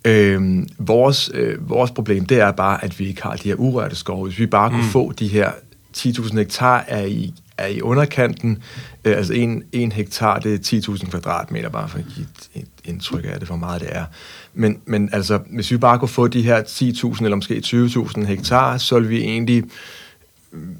Øhm, 0.06 0.68
vores, 0.78 1.32
øh, 1.34 1.70
vores 1.70 1.92
problem, 1.92 2.26
det 2.26 2.40
er 2.40 2.52
bare, 2.52 2.84
at 2.84 3.00
vi 3.00 3.08
ikke 3.08 3.24
har 3.24 3.36
de 3.36 3.48
her 3.50 3.56
urørte 3.56 3.96
skove. 3.96 4.28
Hvis 4.28 4.40
vi 4.40 4.46
bare 4.46 4.70
kunne 4.70 4.82
Mm. 4.84 4.88
få 4.90 5.12
de 5.12 5.28
her 5.28 5.52
10.000 5.98 6.38
hektar 6.38 6.86
er 6.88 7.06
i, 7.06 7.34
er 7.58 7.68
i 7.68 7.82
underkanten. 7.82 8.58
Øh, 9.06 9.18
altså 9.18 9.34
en, 9.34 9.64
en 9.72 9.92
hektar, 9.92 10.40
det 10.40 10.54
er 10.74 10.78
10.000 10.78 11.10
kvadratmeter, 11.10 11.70
bare 11.70 11.90
for 11.90 11.98
at 11.98 12.06
give 12.16 12.26
et, 12.56 12.62
et 12.62 12.68
indtryk 12.86 13.26
af 13.26 13.40
det, 13.40 13.48
hvor 13.48 13.56
meget 13.58 13.82
det 13.82 13.90
er. 13.92 14.06
Men, 14.54 14.78
men 14.86 15.10
altså, 15.14 15.40
hvis 15.54 15.72
vi 15.72 15.78
bare 15.78 16.00
kunne 16.00 16.10
få 16.10 16.28
de 16.28 16.42
her 16.42 16.62
10.000 16.64 17.24
eller 17.24 17.36
måske 17.36 17.62
20.000 17.66 18.26
hektar, 18.26 18.78
så 18.78 18.96
ville 18.96 19.10
vi 19.10 19.22
egentlig 19.22 19.64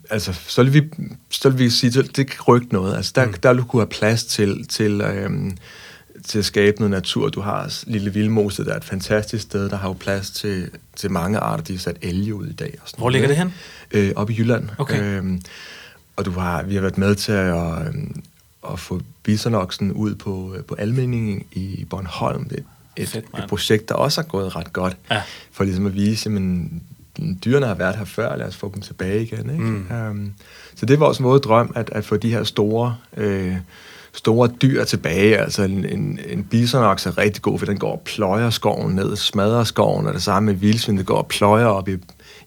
altså, 0.10 0.34
så 0.48 0.64
vil 0.64 0.74
vi, 0.74 0.82
så 1.30 1.50
vil 1.50 1.60
vi 1.60 1.70
sige, 1.70 2.00
at 2.00 2.16
det 2.16 2.28
kan 2.30 2.42
rykke 2.48 2.68
noget. 2.72 2.96
Altså, 2.96 3.12
der, 3.16 3.26
mm. 3.26 3.34
der 3.34 3.54
vil 3.54 3.62
du 3.62 3.68
kunne 3.68 3.82
have 3.82 3.90
plads 3.90 4.24
til, 4.24 4.68
til, 4.68 5.02
øhm, 5.02 5.58
til 6.26 6.40
at 6.40 6.46
skabe 6.46 6.78
noget 6.80 6.92
natur. 6.92 7.30
Du 7.30 7.42
har 7.42 7.84
Lille 7.88 8.14
Vildmose, 8.14 8.66
der 8.66 8.74
er 8.74 8.78
et 8.78 8.84
fantastisk 8.84 9.44
sted, 9.44 9.70
der 9.70 9.78
har 9.78 9.88
jo 9.88 9.94
plads 9.94 10.32
til, 10.32 10.70
til 10.96 11.12
mange 11.12 11.38
arter. 11.38 11.64
De 11.64 11.74
har 11.74 11.80
sat 11.80 11.98
elge 12.02 12.36
ud 12.36 12.48
i 12.48 12.54
dag. 12.54 12.78
Og 12.82 12.90
sådan 12.90 13.02
Hvor 13.02 13.10
ligger 13.10 13.28
det 13.28 13.38
hen? 13.38 13.54
Øh, 13.92 14.12
oppe 14.16 14.34
i 14.34 14.38
Jylland. 14.38 14.70
Okay. 14.78 15.18
Øhm, 15.18 15.42
og 16.16 16.26
du 16.26 16.32
har, 16.32 16.64
vi 16.64 16.74
har 16.74 16.82
været 16.82 16.98
med 16.98 17.16
til 17.16 17.32
at, 17.32 17.88
øhm, 17.88 18.24
at 18.72 18.80
få 18.80 19.02
bisonoksen 19.24 19.92
ud 19.92 20.16
på, 20.16 20.56
øh, 20.58 20.64
på 20.64 20.76
Almindingen 20.76 21.44
i 21.52 21.86
Bornholm. 21.90 22.50
Det 22.50 22.58
er 22.58 22.64
et, 22.96 23.10
Fedt, 23.10 23.26
et, 23.38 23.50
projekt, 23.50 23.90
der 23.90 23.96
også 23.96 24.22
har 24.22 24.28
gået 24.28 24.56
ret 24.56 24.74
godt. 24.74 24.98
Ja. 25.12 25.22
For 25.52 25.64
ligesom 25.64 25.86
at 25.86 25.96
vise, 25.96 26.30
at 26.30 26.42
dyrene 27.46 27.66
har 27.66 27.74
været 27.74 27.96
her 27.96 28.06
før, 28.06 28.36
lad 28.36 28.48
os 28.48 28.56
få 28.56 28.72
dem 28.74 28.82
tilbage 28.82 29.22
igen. 29.22 29.50
Ikke? 29.50 29.64
Mm. 29.64 29.86
Um, 30.10 30.34
så 30.76 30.86
det 30.86 31.00
var 31.00 31.06
også 31.06 31.24
vores 31.24 31.42
drøm, 31.42 31.72
at, 31.76 31.90
at 31.92 32.06
få 32.06 32.18
de 32.18 32.30
her 32.30 32.44
store, 32.44 32.96
øh, 33.18 33.56
store 34.14 34.50
dyr 34.62 34.84
tilbage. 34.84 35.38
Altså 35.38 35.64
en, 35.64 35.86
en, 35.86 36.20
en 36.30 36.44
bisonoks 36.44 37.06
er 37.06 37.18
rigtig 37.18 37.42
god, 37.42 37.60
for 37.60 37.66
den 37.66 37.78
går 37.78 37.92
og 37.92 38.02
pløjer 38.06 38.50
skoven 38.50 38.96
ned, 38.96 39.16
smadrer 39.16 39.64
skoven, 39.64 40.08
og 40.08 40.14
det 40.14 40.22
samme 40.22 40.52
med 40.52 40.60
vildsvin, 40.60 40.98
det 40.98 41.06
går 41.06 41.18
og 41.18 41.28
pløjer 41.28 41.66
op 41.66 41.90
i, 41.90 41.98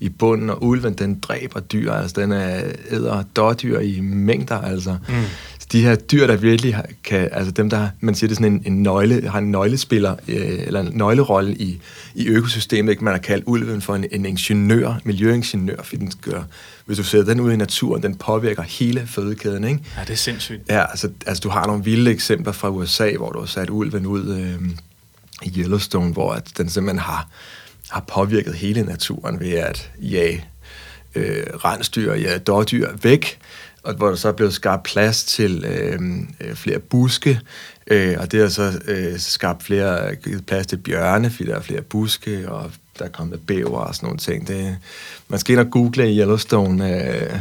i 0.01 0.09
bunden, 0.09 0.51
og 0.51 0.65
ulven, 0.65 0.95
den 0.95 1.21
dræber 1.21 1.61
dyr, 1.61 1.93
altså 1.93 2.21
den 2.21 2.33
er 2.33 2.61
æder 2.91 3.23
dårdyr 3.37 3.79
i 3.79 4.01
mængder, 4.01 4.61
altså. 4.61 4.97
Mm. 5.09 5.15
De 5.75 5.83
her 5.83 5.95
dyr, 5.95 6.27
der 6.27 6.37
virkelig 6.37 6.83
kan, 7.05 7.29
altså 7.33 7.51
dem, 7.51 7.71
der, 7.71 7.89
man 8.01 8.15
siger 8.15 8.29
det 8.29 8.37
sådan 8.37 8.53
en, 8.53 8.63
en 8.67 8.83
nøgle, 8.83 9.29
har 9.29 9.39
en 9.39 9.51
nøglespiller, 9.51 10.17
øh, 10.29 10.63
eller 10.67 10.81
en 10.81 10.91
nøglerolle 10.93 11.55
i, 11.55 11.81
i 12.15 12.27
økosystemet, 12.27 12.93
ikke? 12.93 13.05
man 13.05 13.15
har 13.15 13.21
kaldt 13.21 13.45
ulven 13.47 13.83
for 13.83 13.95
en, 13.95 14.05
en 14.13 14.27
ingeniør, 14.27 15.01
miljøingeniør, 15.05 15.83
fordi 15.83 15.97
den 15.97 16.13
gør, 16.23 16.43
hvis 16.87 16.99
du 16.99 17.05
sætter 17.05 17.33
den 17.33 17.41
ud 17.41 17.53
i 17.53 17.57
naturen, 17.57 18.03
den 18.03 18.15
påvirker 18.15 18.63
hele 18.63 19.07
fødekæden, 19.07 19.65
ikke? 19.65 19.81
Ja, 19.97 20.01
det 20.01 20.11
er 20.11 20.17
sindssygt. 20.17 20.63
Ja, 20.69 20.91
altså, 20.91 21.11
altså 21.27 21.41
du 21.41 21.49
har 21.49 21.67
nogle 21.67 21.85
vilde 21.85 22.11
eksempler 22.11 22.53
fra 22.53 22.71
USA, 22.71 23.13
hvor 23.17 23.33
du 23.33 23.39
har 23.39 23.47
sat 23.47 23.71
ulven 23.71 24.07
ud 24.07 24.37
øh, 24.37 24.69
i 25.43 25.61
Yellowstone, 25.61 26.13
hvor 26.13 26.33
at 26.33 26.51
den 26.57 26.69
simpelthen 26.69 26.99
har, 26.99 27.29
har 27.89 28.05
påvirket 28.09 28.55
hele 28.55 28.83
naturen 28.83 29.41
ved 29.41 29.53
at 29.53 29.91
jage 29.99 30.45
øh, 31.15 31.47
rensdyr, 31.65 32.15
ja, 32.15 32.39
dårdyr 32.39 32.89
væk, 33.03 33.39
og 33.85 33.95
hvor 33.95 34.09
der 34.09 34.17
så 34.17 34.29
er 34.29 34.33
blevet 34.33 34.55
skabt 34.55 34.83
plads 34.83 35.25
til 35.25 35.65
øh, 35.65 36.01
øh, 36.41 36.55
flere 36.55 36.79
buske, 36.79 37.41
øh, 37.87 38.17
og 38.19 38.33
det 38.33 38.41
har 38.41 38.49
så 38.49 38.73
øh, 38.87 39.19
skabt 39.19 39.63
flere, 39.63 40.15
givet 40.15 40.47
plads 40.47 40.67
til 40.67 40.77
bjørne, 40.77 41.31
fordi 41.31 41.49
der 41.49 41.57
er 41.57 41.61
flere 41.61 41.83
buske, 41.83 42.49
og 42.49 42.71
der 42.99 43.05
er 43.05 43.09
kommet 43.09 43.41
bæver 43.47 43.79
og 43.79 43.95
sådan 43.95 44.07
nogle 44.07 44.19
ting. 44.19 44.49
Det, 44.49 44.77
man 45.29 45.41
skal 45.41 45.53
ind 45.53 45.61
og 45.61 45.71
google 45.71 46.13
i 46.13 46.21
Yellowstone, 46.21 47.07
øh, 47.07 47.39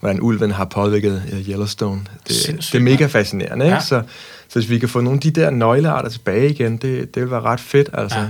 hvordan 0.00 0.20
ulven 0.20 0.50
har 0.50 0.64
påvirket 0.64 1.22
øh, 1.32 1.48
Yellowstone. 1.48 2.00
Det, 2.28 2.36
Sindssygt, 2.36 2.72
det 2.72 2.78
er 2.78 2.82
mega 2.82 3.06
fascinerende, 3.06 3.64
ikke? 3.64 3.74
Ja. 3.74 3.80
Så, 3.80 4.02
så 4.48 4.58
hvis 4.58 4.70
vi 4.70 4.78
kan 4.78 4.88
få 4.88 5.00
nogle 5.00 5.16
af 5.16 5.20
de 5.20 5.30
der 5.30 5.50
nøglearter 5.50 6.08
tilbage 6.08 6.50
igen, 6.50 6.76
det, 6.76 7.14
det 7.14 7.22
vil 7.22 7.30
være 7.30 7.40
ret 7.40 7.60
fedt, 7.60 7.90
altså. 7.92 8.18
Ja. 8.18 8.26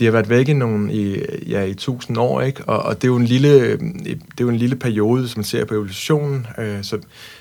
De 0.00 0.04
har 0.04 0.12
været 0.12 0.28
væk 0.28 0.48
i 0.48 0.52
nogle 0.52 0.92
i, 0.92 1.22
ja, 1.48 1.62
i 1.62 1.74
tusind 1.74 2.18
år, 2.18 2.40
ikke? 2.40 2.64
Og, 2.64 2.82
og 2.82 2.96
det 2.96 3.04
er 3.04 3.12
jo 3.12 3.16
en 3.16 3.26
lille 3.26 3.48
øh, 3.48 3.78
det 3.78 4.12
er 4.12 4.44
jo 4.44 4.48
en 4.48 4.56
lille 4.56 4.76
periode, 4.76 5.20
hvis 5.20 5.36
man 5.36 5.44
ser 5.44 5.64
på 5.64 5.74
evolutionen. 5.74 6.46
Øh, 6.58 6.82
så 6.82 6.98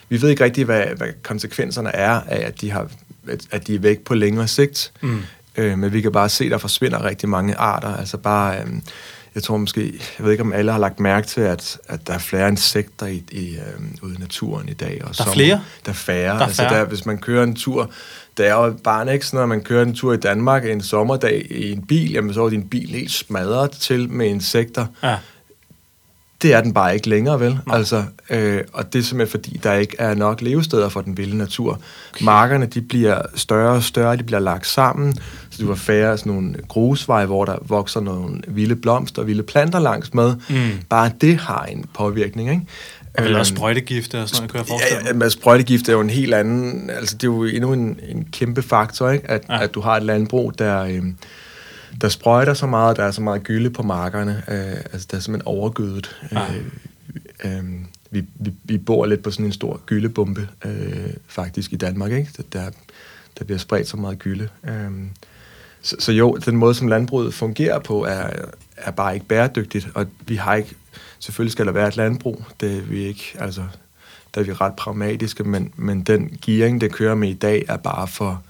vi 0.10 0.22
ved 0.22 0.30
ikke 0.30 0.44
rigtig, 0.44 0.66
hvad, 0.66 0.86
hvad 0.98 1.08
konsekvenserne 1.24 1.96
er 1.96 2.12
af, 2.12 2.48
at 2.48 2.62
de 2.62 2.72
har 2.72 2.90
at, 3.28 3.48
at 3.52 3.68
de 3.68 3.76
er 3.76 3.80
væk 3.80 4.00
på 4.00 4.14
længere 4.14 4.48
sigt. 4.48 4.92
Mm. 5.02 5.22
Øh, 5.58 5.78
men 5.78 5.94
vi 5.94 6.02
kan 6.02 6.12
bare 6.12 6.30
se, 6.30 6.46
at 6.46 6.52
der 6.52 6.58
forsvinder 6.58 7.06
rigtig 7.06 7.30
mange 7.30 7.56
arter. 7.56 7.96
Altså 7.96 8.18
bare, 8.18 8.62
øh, 8.62 8.68
jeg 9.36 9.44
tror 9.44 9.58
måske, 9.58 9.82
jeg 10.18 10.26
ved 10.26 10.32
ikke, 10.32 10.44
om 10.44 10.54
alle 10.54 10.72
har 10.72 10.80
lagt 10.80 11.00
mærke 11.00 11.28
til, 11.28 11.42
at, 11.42 11.78
at 11.88 12.08
der 12.08 12.14
er 12.14 12.18
flere 12.18 12.48
insekter 12.48 13.06
i, 13.06 13.24
i, 13.32 13.56
øh, 13.56 13.86
ude 14.02 14.16
i 14.16 14.18
naturen 14.18 14.70
i 14.70 14.74
dag. 14.74 15.02
Og 15.04 15.18
Der 15.18 15.26
er 15.26 15.34
flere? 15.34 15.62
Der 15.86 15.92
er 15.92 15.96
færre. 15.96 16.34
Der 16.34 16.42
er 16.42 16.46
altså, 16.46 16.62
færre. 16.62 16.80
Der, 16.80 16.86
hvis 16.86 17.06
man 17.06 17.18
kører 17.18 17.44
en 17.44 17.56
tur, 17.56 17.92
der 18.38 18.46
er 18.46 18.66
jo 18.66 18.74
bare 18.84 19.14
ikke 19.14 19.26
sådan, 19.26 19.40
når 19.40 19.46
man 19.46 19.62
kører 19.62 19.86
en 19.86 19.96
tur 19.96 20.14
i 20.14 20.18
Danmark 20.18 20.66
en 20.66 20.82
sommerdag 20.82 21.48
i 21.50 21.72
en 21.72 21.86
bil, 21.88 22.12
jamen 22.12 22.34
så 22.34 22.46
er 22.46 22.50
din 22.50 22.70
bil 22.70 22.90
helt 22.90 23.12
smadret 23.12 23.72
til 23.72 24.10
med 24.10 24.28
insekter. 24.28 24.86
Ja. 25.04 25.16
Det 26.42 26.54
er 26.54 26.62
den 26.62 26.74
bare 26.74 26.94
ikke 26.96 27.10
længere, 27.10 27.40
vel? 27.40 27.60
Altså, 27.72 28.04
øh, 28.30 28.62
og 28.74 28.94
det 28.94 29.00
er 29.00 29.04
simpelthen 29.04 29.32
fordi, 29.32 29.60
der 29.64 29.74
ikke 29.74 29.96
er 30.00 30.16
nok 30.16 30.42
levesteder 30.42 30.90
for 30.90 31.02
den 31.02 31.18
vilde 31.18 31.38
natur. 31.38 31.80
Okay. 32.14 32.26
Markerne, 32.26 32.66
de 32.66 32.82
bliver 32.82 33.22
større 33.36 33.76
og 33.76 33.84
større, 33.84 34.16
de 34.18 34.24
bliver 34.24 34.40
lagt 34.40 34.68
sammen, 34.68 35.16
så 35.50 35.62
du 35.64 35.68
har 35.68 35.76
færre 35.76 36.18
sådan 36.18 36.34
nogle 36.34 36.56
grusveje, 36.68 37.26
hvor 37.26 37.46
der 37.46 37.58
vokser 37.62 38.00
nogle 38.00 38.42
vilde 38.48 38.76
blomster 38.76 39.22
og 39.22 39.28
vilde 39.28 39.44
planter 39.44 39.80
langs 39.80 40.14
med. 40.14 40.36
Mm. 40.50 40.70
Bare 40.90 41.12
det 41.22 41.38
har 41.38 41.64
en 41.66 41.86
påvirkning, 41.94 42.50
ikke? 42.50 42.62
Og 43.18 43.24
vel 43.24 43.36
også 43.36 43.54
sprøjtegifte 43.56 44.22
og 44.22 44.30
sådan 44.30 44.38
noget, 44.42 44.52
kan 44.52 44.58
jeg 44.60 44.68
forestille 44.68 45.00
Ja, 45.02 45.08
ja, 45.08 45.14
men 45.14 45.30
sprøjtegifte 45.30 45.92
er 45.92 45.96
jo 45.96 46.02
en 46.02 46.10
helt 46.10 46.34
anden... 46.34 46.90
Altså, 46.90 47.16
det 47.16 47.24
er 47.24 47.28
jo 47.32 47.44
endnu 47.44 47.74
en, 47.74 48.00
en 48.10 48.26
kæmpe 48.32 48.62
faktor, 48.62 49.10
ikke? 49.10 49.32
At, 49.32 49.42
Ja. 49.50 49.64
at 49.64 49.74
du 49.74 49.82
har 49.82 49.98
et 49.98 50.04
landbrug, 50.04 50.60
der, 50.60 50.84
øhm, 50.84 51.16
der 52.02 52.10
sprøjter 52.10 52.54
så 52.54 52.68
meget, 52.68 52.98
der 52.98 53.04
er 53.04 53.12
så 53.12 53.22
meget 53.22 53.44
gylde 53.44 53.70
på 53.70 53.84
markerne. 53.84 54.44
Øh, 54.48 54.78
altså, 54.94 55.08
der 55.12 55.18
er 55.18 55.22
simpelthen 55.22 55.48
overgødet. 55.48 56.16
Øh, 56.32 56.66
øh, 57.44 57.64
vi, 58.12 58.26
vi, 58.36 58.54
vi 58.64 58.78
bor 58.78 59.06
lidt 59.06 59.24
på 59.24 59.32
sådan 59.32 59.46
en 59.46 59.52
stor 59.52 59.82
gyldebombe, 59.86 60.48
øh, 60.66 61.14
faktisk, 61.28 61.74
i 61.74 61.76
Danmark, 61.76 62.12
ikke? 62.12 62.44
Der, 62.54 62.70
der, 63.40 63.46
bliver 63.46 63.58
spredt 63.60 63.88
så 63.88 63.98
meget 63.98 64.20
gylde. 64.20 64.50
Øh, 64.64 64.92
så, 65.82 65.96
så 66.00 66.12
jo, 66.12 66.38
den 66.46 66.58
måde, 66.58 66.74
som 66.74 66.88
landbruget 66.88 67.34
fungerer 67.34 67.80
på, 67.80 68.06
er, 68.06 68.30
er 68.78 68.92
bare 68.92 69.14
ikke 69.14 69.26
bæredygtigt, 69.26 69.88
og 69.94 70.08
vi 70.28 70.36
har 70.36 70.56
ikke... 70.56 70.76
Selvfølgelig 71.20 71.52
skal 71.52 71.66
der 71.66 71.72
være 71.72 71.88
et 71.88 71.98
landbrug, 71.98 72.46
det 72.62 72.78
er 72.78 72.82
vi 72.82 73.04
ikke... 73.04 73.36
Altså, 73.40 73.64
der 74.36 74.42
er 74.42 74.46
vi 74.46 74.54
ret 74.54 74.76
pragmatiske, 74.76 75.44
men, 75.44 75.74
men 75.76 76.02
den 76.02 76.38
gearing, 76.46 76.82
det 76.82 76.92
kører 76.92 77.16
med 77.16 77.30
i 77.30 77.34
dag, 77.34 77.66
er 77.68 77.78
bare 77.78 78.08
for, 78.08 78.44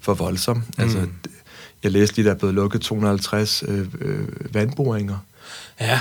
for 0.00 0.14
voldsom. 0.14 0.56
Mm. 0.56 0.62
Altså, 0.78 1.06
jeg 1.86 1.92
læste 1.92 2.16
lige, 2.16 2.26
der 2.26 2.34
er 2.34 2.38
blevet 2.38 2.54
lukket 2.54 2.80
250 2.80 3.64
øh, 3.68 3.86
øh, 4.00 4.18
vandboringer. 4.54 5.16
Ja, 5.80 6.00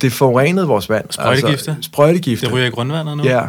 Det 0.00 0.12
forurenede 0.12 0.66
vores 0.66 0.88
vand. 0.88 1.04
Sprøjtegifte? 1.10 1.70
Altså, 1.70 1.88
sprøjtegifte. 1.88 2.46
det 2.46 2.54
ryger 2.54 2.66
i 2.66 2.70
grundvandet 2.70 3.16
nu. 3.16 3.24
Ja, 3.24 3.42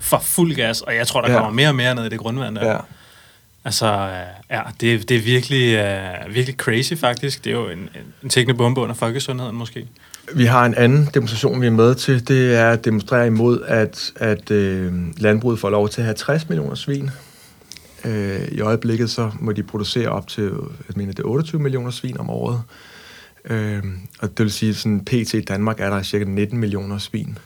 For 0.00 0.18
fuld 0.18 0.54
gas, 0.54 0.80
og 0.80 0.94
jeg 0.96 1.06
tror, 1.06 1.20
der 1.20 1.30
Ja. 1.32 1.36
kommer 1.38 1.52
mere 1.52 1.68
og 1.68 1.74
mere 1.74 1.94
ned 1.94 2.04
i 2.04 2.08
det 2.08 2.18
grundvand 2.18 2.54
der. 2.56 2.70
ja. 2.70 2.76
Altså, 3.66 3.86
øh, 3.86 4.10
ja, 4.50 4.60
det, 4.80 5.08
det 5.08 5.16
er 5.16 5.20
virkelig, 5.22 5.78
uh, 6.28 6.34
virkelig 6.34 6.56
crazy 6.56 6.94
faktisk. 6.94 7.44
Det 7.44 7.50
er 7.50 7.56
jo 7.56 7.68
en, 7.68 7.78
en, 7.78 7.88
en 8.22 8.28
tækkende 8.28 8.58
bombe 8.58 8.80
under 8.80 8.94
folkesundheden 8.94 9.56
måske. 9.56 9.86
Vi 10.34 10.44
har 10.44 10.64
en 10.64 10.74
anden 10.74 11.08
demonstration, 11.14 11.60
vi 11.62 11.66
er 11.66 11.70
med 11.70 11.94
til. 11.94 12.28
Det 12.28 12.54
er 12.56 12.70
at 12.70 12.84
demonstrere 12.84 13.26
imod, 13.26 13.60
at, 13.66 14.12
at 14.16 14.50
øh, 14.50 14.92
landbruget 15.16 15.58
får 15.58 15.70
lov 15.70 15.88
til 15.88 16.00
at 16.00 16.04
have 16.04 16.14
60 16.14 16.48
millioner 16.48 16.74
svin. 16.74 17.10
Øh, 18.04 18.48
I 18.52 18.60
øjeblikket 18.60 19.10
så 19.10 19.30
må 19.40 19.52
de 19.52 19.62
producere 19.62 20.08
op 20.08 20.28
til, 20.28 20.42
jeg 20.88 20.96
mener, 20.96 21.12
det 21.12 21.22
er 21.22 21.28
28 21.28 21.60
millioner 21.62 21.90
svin 21.90 22.18
om 22.18 22.30
året. 22.30 22.62
Øh, 23.44 23.82
og 24.18 24.28
det 24.38 24.44
vil 24.44 24.52
sige, 24.52 24.74
sådan 24.74 25.00
pt. 25.04 25.34
i 25.34 25.40
Danmark 25.40 25.80
er 25.80 25.90
der 25.90 26.02
cirka 26.02 26.24
19 26.24 26.58
millioner 26.58 26.98
svin 26.98 27.38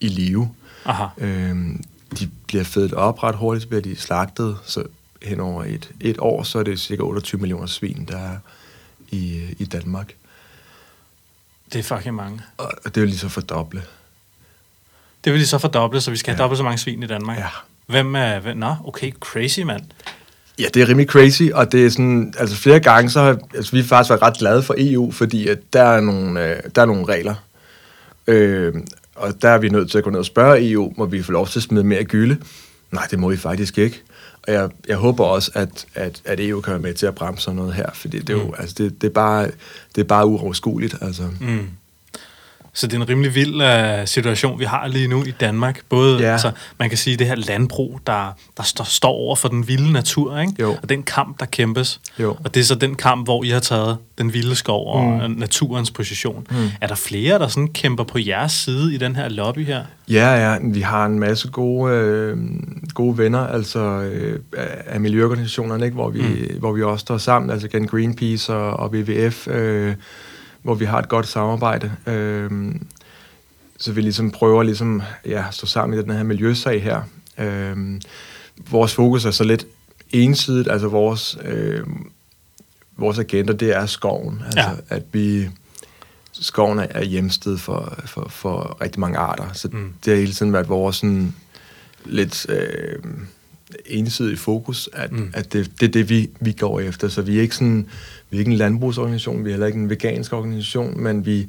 i 0.00 0.08
live. 0.08 0.50
Aha. 0.84 1.06
Øh, 1.18 1.56
de 2.18 2.30
bliver 2.46 2.64
fedt 2.64 2.92
op 2.92 3.22
ret 3.22 3.36
hurtigt, 3.36 3.62
så 3.62 3.68
bliver 3.68 3.82
de 3.82 3.96
slagtet, 3.96 4.58
så 4.64 4.84
hen 5.22 5.40
over 5.40 5.64
et, 5.64 5.90
et 6.00 6.16
år, 6.18 6.42
så 6.42 6.58
er 6.58 6.62
det 6.62 6.80
cirka 6.80 7.02
28 7.02 7.40
millioner 7.40 7.66
svin, 7.66 8.04
der 8.08 8.18
er 8.18 8.36
i, 9.10 9.40
i 9.58 9.64
Danmark. 9.64 10.14
Det 11.72 11.78
er 11.78 11.82
fucking 11.96 12.14
mange. 12.14 12.40
Og 12.58 12.94
det 12.94 12.96
vil 13.00 13.08
lige 13.08 13.18
så 13.18 13.28
fordoble. 13.28 13.82
Det 15.24 15.32
vil 15.32 15.40
de 15.40 15.46
så 15.46 15.58
fordoble, 15.58 16.00
så 16.00 16.10
vi 16.10 16.16
skal 16.16 16.30
have 16.34 16.38
Ja. 16.38 16.42
dobbelt 16.42 16.56
så 16.58 16.64
mange 16.64 16.78
svin 16.78 17.02
i 17.02 17.06
Danmark. 17.06 17.38
Ja. 17.38 17.48
Hvem 17.92 18.14
er... 18.14 18.40
Hvem, 18.40 18.56
nå, 18.56 18.74
okay, 18.84 19.12
crazy, 19.20 19.60
mand. 19.60 19.82
Ja, 20.58 20.64
det 20.74 20.82
er 20.82 20.88
rimelig 20.88 21.08
crazy, 21.08 21.42
og 21.54 21.72
det 21.72 21.86
er 21.86 21.90
sådan, 21.90 22.34
altså 22.38 22.56
flere 22.56 22.80
gange, 22.80 23.10
så 23.10 23.20
har 23.20 23.38
altså, 23.54 23.72
vi 23.72 23.78
har 23.80 23.86
faktisk 23.86 24.10
været 24.10 24.22
ret 24.22 24.38
glade 24.38 24.62
for 24.62 24.74
EU, 24.78 25.10
fordi 25.10 25.48
at 25.48 25.58
der, 25.72 25.82
er 25.82 26.00
nogle, 26.00 26.50
øh, 26.50 26.56
der 26.74 26.82
er 26.82 26.86
nogle 26.86 27.04
regler. 27.04 27.34
Øh, 28.26 28.74
og 29.14 29.42
der 29.42 29.48
er 29.48 29.58
vi 29.58 29.68
nødt 29.68 29.90
til 29.90 29.98
at 29.98 30.04
gå 30.04 30.10
ned 30.10 30.18
og 30.18 30.24
spørge 30.24 30.70
EU, 30.70 30.92
må 30.96 31.06
vi 31.06 31.22
få 31.22 31.32
lov 31.32 31.46
til 31.48 31.58
at 31.58 31.62
smide 31.62 31.84
mere 31.84 32.04
gylde? 32.04 32.36
Nej, 32.92 33.06
det 33.10 33.18
må 33.18 33.30
vi 33.30 33.36
faktisk 33.36 33.78
ikke. 33.78 34.02
Og 34.46 34.52
jeg, 34.52 34.70
jeg 34.88 34.96
håber 34.96 35.24
også, 35.24 35.50
at, 35.54 35.86
at, 35.94 36.22
at 36.24 36.40
EU 36.40 36.60
kan 36.60 36.72
være 36.72 36.82
med 36.82 36.94
til 36.94 37.06
at 37.06 37.14
bremse 37.14 37.44
sådan 37.44 37.56
noget 37.56 37.74
her, 37.74 37.86
fordi 37.94 38.18
det 38.18 38.30
er 38.30 38.38
jo, 38.38 38.44
Mm. 38.46 38.54
altså, 38.58 38.74
det, 38.78 39.02
det, 39.02 39.08
er 39.08 39.12
bare, 39.12 39.44
det 39.94 40.00
er 40.00 40.04
bare 40.04 40.26
uoverskueligt. 40.26 40.96
Altså. 41.00 41.22
Mm. 41.40 41.68
Så 42.74 42.86
det 42.86 42.94
er 42.96 43.00
en 43.00 43.08
rimelig 43.08 43.34
vild 43.34 43.54
uh, 43.54 44.06
situation, 44.06 44.58
vi 44.60 44.64
har 44.64 44.86
lige 44.88 45.08
nu 45.08 45.24
i 45.24 45.30
Danmark. 45.30 45.80
Både, 45.88 46.18
Ja. 46.20 46.32
altså, 46.32 46.50
man 46.78 46.88
kan 46.88 46.98
sige, 46.98 47.16
det 47.16 47.26
her 47.26 47.34
landbrug, 47.34 48.00
der, 48.06 48.36
der 48.56 48.62
står, 48.62 48.84
står 48.84 49.08
over 49.08 49.36
for 49.36 49.48
den 49.48 49.68
vilde 49.68 49.92
natur, 49.92 50.38
ikke? 50.38 50.52
Jo. 50.60 50.76
og 50.82 50.88
den 50.88 51.02
kamp, 51.02 51.40
der 51.40 51.46
kæmpes. 51.46 52.00
Jo. 52.18 52.36
Og 52.44 52.54
det 52.54 52.60
er 52.60 52.64
så 52.64 52.74
den 52.74 52.94
kamp, 52.94 53.26
hvor 53.26 53.44
I 53.44 53.48
har 53.48 53.60
taget 53.60 53.96
den 54.18 54.32
vilde 54.34 54.54
skov 54.54 54.94
og 54.94 55.04
Mm. 55.04 55.30
mm. 55.30 55.38
naturens 55.38 55.90
position. 55.90 56.46
Mm. 56.50 56.56
Er 56.80 56.86
der 56.86 56.94
flere, 56.94 57.38
der 57.38 57.48
sådan 57.48 57.68
kæmper 57.68 58.04
på 58.04 58.18
jeres 58.18 58.52
side 58.52 58.94
i 58.94 58.98
den 58.98 59.16
her 59.16 59.28
lobby 59.28 59.66
her? 59.66 59.84
Ja, 60.08 60.50
ja, 60.52 60.56
vi 60.62 60.80
har 60.80 61.06
en 61.06 61.18
masse 61.18 61.48
gode, 61.48 61.94
øh, 61.94 62.36
gode 62.94 63.18
venner, 63.18 63.46
altså 63.46 63.80
øh, 63.80 64.38
af 64.56 64.82
af 64.86 65.00
miljøorganisationerne, 65.00 65.84
ikke? 65.84 65.94
Hvor, 65.94 66.10
vi, 66.10 66.22
mm. 66.22 66.58
hvor 66.58 66.72
vi 66.72 66.82
også 66.82 67.02
står 67.02 67.18
sammen, 67.18 67.50
altså 67.50 67.66
igen 67.66 67.86
Greenpeace 67.86 68.54
og, 68.54 68.72
og 68.72 68.90
WWF, 68.90 69.48
øh, 69.48 69.94
hvor 70.62 70.74
vi 70.74 70.84
har 70.84 70.98
et 70.98 71.08
godt 71.08 71.26
samarbejde. 71.28 71.92
Øh, 72.06 72.74
så 73.78 73.92
vi 73.92 74.00
ligesom 74.00 74.30
prøver 74.30 74.62
ligesom, 74.62 75.02
ja, 75.26 75.44
at 75.48 75.54
stå 75.54 75.66
sammen 75.66 75.98
i 75.98 76.02
den 76.02 76.10
her 76.10 76.22
miljøsag 76.22 76.82
her. 76.82 77.02
Øh, 77.38 77.76
vores 78.70 78.94
fokus 78.94 79.24
er 79.24 79.30
så 79.30 79.44
lidt 79.44 79.66
ensidigt, 80.10 80.70
altså 80.70 80.88
vores, 80.88 81.38
øh, 81.44 81.86
vores 82.96 83.18
agenda, 83.18 83.52
det 83.52 83.76
er 83.76 83.86
skoven. 83.86 84.42
Altså, 84.46 84.60
Ja. 84.60 84.96
at 84.96 85.02
vi 85.12 85.48
skoven 86.32 86.78
er- 86.78 87.04
hjemsted 87.04 87.58
for, 87.58 87.98
for, 88.06 88.26
for 88.28 88.78
rigtig 88.80 89.00
mange 89.00 89.18
arter. 89.18 89.52
Så 89.52 89.68
mm. 89.72 89.92
det 90.04 90.12
har 90.12 90.18
hele 90.20 90.32
tiden 90.32 90.52
været 90.52 90.68
vores 90.68 90.96
sådan, 90.96 91.34
lidt 92.04 92.46
øh, 92.48 93.02
ensidige 93.86 94.36
fokus, 94.36 94.88
at, 94.92 95.12
Mm. 95.12 95.30
at 95.34 95.52
det, 95.52 95.70
det 95.80 95.88
er 95.88 95.92
det, 95.92 96.10
vi, 96.10 96.30
vi 96.40 96.52
går 96.52 96.80
efter. 96.80 97.08
Så 97.08 97.22
vi 97.22 97.38
er 97.38 97.42
ikke 97.42 97.54
sådan, 97.56 97.86
vi 98.30 98.36
er 98.36 98.38
ikke 98.38 98.50
en 98.50 98.56
landbrugsorganisation, 98.58 99.44
vi 99.44 99.50
er 99.50 99.52
heller 99.52 99.66
ikke 99.66 99.78
en 99.78 99.90
vegansk 99.90 100.32
organisation, 100.32 101.02
men 101.02 101.26
vi, 101.26 101.48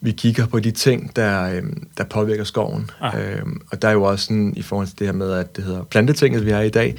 vi 0.00 0.12
kigger 0.12 0.46
på 0.46 0.60
de 0.60 0.70
ting, 0.70 1.16
der, 1.16 1.42
øh, 1.56 1.62
der 1.98 2.04
påvirker 2.04 2.44
skoven. 2.44 2.90
Ah. 3.00 3.38
Øhm, 3.38 3.60
og 3.70 3.82
der 3.82 3.88
er 3.88 3.92
jo 3.92 4.02
også 4.02 4.24
sådan, 4.24 4.52
i 4.56 4.62
forhold 4.62 4.86
til 4.86 4.98
det 4.98 5.06
her 5.06 5.14
med, 5.14 5.32
at 5.32 5.56
det 5.56 5.64
hedder 5.64 5.82
plantetinget, 5.84 6.46
vi 6.46 6.50
har 6.50 6.60
i 6.60 6.68
dag, 6.70 6.96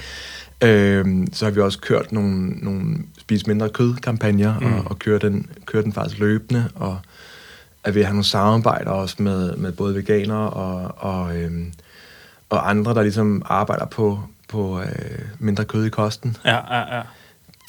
øhm, 0.63 1.33
så 1.33 1.45
har 1.45 1.51
vi 1.51 1.61
også 1.61 1.79
kørt 1.79 2.11
nogle, 2.11 2.47
nogle 2.49 2.97
spis 3.19 3.47
mindre 3.47 3.69
kød-kampagner, 3.69 4.59
Mm. 4.59 4.65
og, 4.73 4.81
og 4.85 4.99
kører, 4.99 5.19
den, 5.19 5.45
kører 5.65 5.83
den 5.83 5.93
faktisk 5.93 6.19
løbende, 6.19 6.69
og 6.75 6.97
er 7.83 7.91
ved 7.91 8.01
at 8.01 8.07
have 8.07 8.13
nogle 8.13 8.23
samarbejder 8.25 8.91
også 8.91 9.15
med, 9.19 9.55
med 9.55 9.71
både 9.71 9.95
veganere 9.95 10.49
og, 10.49 10.95
og, 10.97 11.37
øhm, 11.37 11.73
og 12.49 12.69
andre, 12.69 12.93
der 12.93 13.01
ligesom 13.01 13.41
arbejder 13.45 13.85
på, 13.85 14.19
på 14.53 14.81
øh, 14.81 15.19
mindre 15.39 15.65
kød 15.65 15.85
i 15.85 15.89
kosten. 15.89 16.37
Ja, 16.45 16.75
ja, 16.77 16.95
ja. 16.97 17.01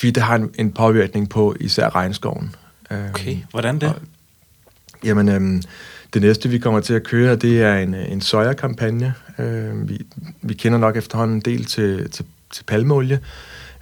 Fordi 0.01 0.11
det 0.11 0.23
har 0.23 0.35
en, 0.35 0.51
en 0.59 0.73
påvirkning 0.73 1.29
på 1.29 1.57
især 1.61 1.94
regnskoven. 1.94 2.55
Øhm, 2.90 3.09
Okay, 3.11 3.37
hvordan 3.51 3.79
det? 3.79 3.88
og- 3.88 3.94
Jamen, 5.05 5.29
øhm, 5.29 5.62
det 6.14 6.23
næste, 6.23 6.49
vi 6.49 6.59
kommer 6.59 6.81
til 6.81 6.94
at 6.94 7.03
køre, 7.03 7.37
det 7.37 7.62
er 7.62 7.75
en, 7.77 7.94
øh, 7.94 8.12
en 8.12 8.20
soja-kampagne. 8.20 9.14
Øh, 9.38 9.88
vi, 9.88 9.99
vi 10.42 10.55
kender 10.55 10.79
nok 10.79 10.97
efterhånden 10.97 11.37
en 11.37 11.40
del 11.40 11.64
til, 11.64 12.11
til, 12.11 12.25
til 12.53 12.64
palmeolie, 12.64 13.20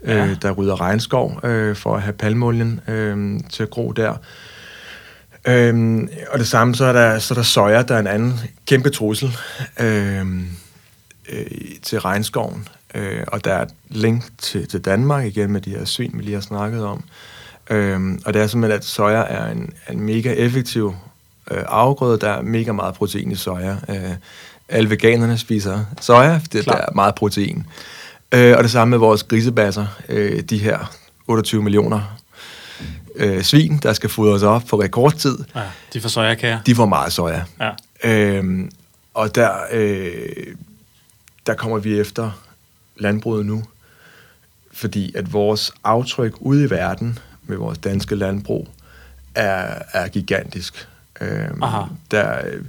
Ja. 0.07 0.27
øh, 0.27 0.37
der 0.43 0.51
rydder 0.51 0.81
regnskov 0.81 1.41
øh, 1.45 1.77
for 1.77 1.97
at 1.97 2.03
have 2.03 2.13
palmeolien 2.13 2.81
øh, 2.89 3.41
til 3.51 3.63
at 3.63 3.71
gro 3.71 3.93
der. 3.93 4.15
Øhm, 5.49 6.09
og 6.33 6.39
det 6.39 6.47
samme, 6.49 6.75
så 6.75 6.85
er, 6.85 6.93
der, 6.93 7.19
så 7.19 7.35
er 7.35 7.37
der 7.37 7.43
soja, 7.43 7.83
der 7.83 7.95
er 7.95 7.99
en 8.01 8.07
anden 8.07 8.41
kæmpe 8.67 8.91
trussel 8.91 9.37
øh, 9.81 10.27
øh, 11.33 11.47
til 11.83 12.01
regnskoven. 12.01 12.69
Øh, 12.95 13.21
og 13.27 13.45
der 13.45 13.55
er 13.55 13.63
et 13.63 13.71
link 13.89 14.25
til, 14.39 14.69
til 14.69 14.81
Danmark 14.81 15.25
igen 15.27 15.53
med 15.53 15.61
de 15.61 15.71
her 15.71 15.85
svin, 15.85 16.11
vi 16.15 16.23
lige 16.23 16.35
har 16.35 16.41
snakket 16.41 16.85
om. 16.85 17.05
Øhm, 17.71 18.21
og 18.27 18.35
det 18.35 18.43
er 18.43 18.47
simpelthen, 18.47 18.79
at 18.79 18.85
soja 18.85 19.19
er 19.29 19.51
en, 19.51 19.73
en 19.91 20.01
mega 20.01 20.33
effektiv 20.33 20.95
øh, 21.51 21.63
afgrøde. 21.69 22.19
Der 22.21 22.31
er 22.31 22.43
mega 22.43 22.73
meget 22.73 22.95
protein 22.95 23.31
i 23.33 23.35
soja. 23.37 23.77
Øh, 23.89 24.11
alle 24.69 24.91
veganerne 24.91 25.39
spiser 25.39 25.85
soja, 26.01 26.37
fordi 26.37 26.57
der 26.59 26.63
Klart. 26.65 26.85
er 26.89 26.93
meget 26.95 27.15
protein. 27.15 27.67
Øh, 28.33 28.55
og 28.57 28.63
det 28.63 28.71
samme 28.71 28.91
med 28.91 28.99
vores 28.99 29.23
grisebasser. 29.23 29.87
Øh, 30.09 30.41
de 30.43 30.59
her 30.59 30.93
28 31.27 31.63
millioner 31.63 32.17
øh, 33.17 33.43
svin, 33.43 33.79
der 33.83 33.93
skal 33.93 34.11
fodres 34.11 34.43
op 34.43 34.63
på 34.71 34.81
rekordtid, 34.81 35.39
Ja, 35.55 35.61
de 35.93 36.01
får 36.01 36.09
sojakager. 36.09 36.59
de 36.67 36.75
får 36.75 36.87
meget 36.87 37.13
soja. 37.13 37.45
Ja. 37.61 37.71
Øhm, 38.05 38.71
og 39.15 39.35
der, 39.35 39.51
øh, 39.73 40.13
der 41.47 41.55
kommer 41.55 41.79
vi 41.79 42.01
efter 42.01 42.31
landbruget 43.03 43.47
nu, 43.47 43.63
fordi 44.73 45.17
at 45.17 45.33
vores 45.33 45.73
aftryk 45.85 46.35
ude 46.41 46.65
i 46.65 46.71
verden 46.71 47.19
med 47.43 47.57
vores 47.57 47.79
danske 47.79 48.15
landbrug 48.15 48.69
er, 49.35 49.83
er 49.93 50.09
gigantisk. 50.09 50.89
Øhm, 51.21 51.63
Aha. 51.63 51.83
der, 52.11 52.47
øh, 52.47 52.65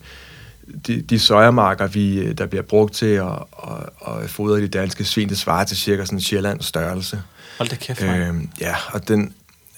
de, 0.88 1.02
de 1.02 1.20
sojamarker, 1.20 1.88
vi, 1.88 2.20
øh, 2.20 2.38
der 2.38 2.46
bliver 2.46 2.62
brugt 2.64 2.94
til 2.94 3.06
at, 3.06 3.44
at, 3.64 4.24
at 4.24 4.30
fodre 4.30 4.62
de 4.62 4.68
danske 4.68 5.06
svin, 5.06 5.30
det 5.30 5.38
svarer 5.38 5.64
til 5.64 5.78
cirka 5.78 6.06
sådan 6.06 6.18
en 6.18 6.22
Sjællands 6.22 6.66
størrelse. 6.66 7.22
Hold 7.58 7.70
da 7.70 7.76
kæft, 7.76 8.02
mand. 8.02 8.24
Øhm, 8.24 8.50
ja, 8.62 8.76
og 8.94 9.08
den, 9.08 9.34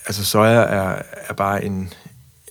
altså 0.05 0.25
soja 0.25 0.51
er, 0.51 1.01
er 1.29 1.33
bare 1.33 1.65
en, 1.65 1.93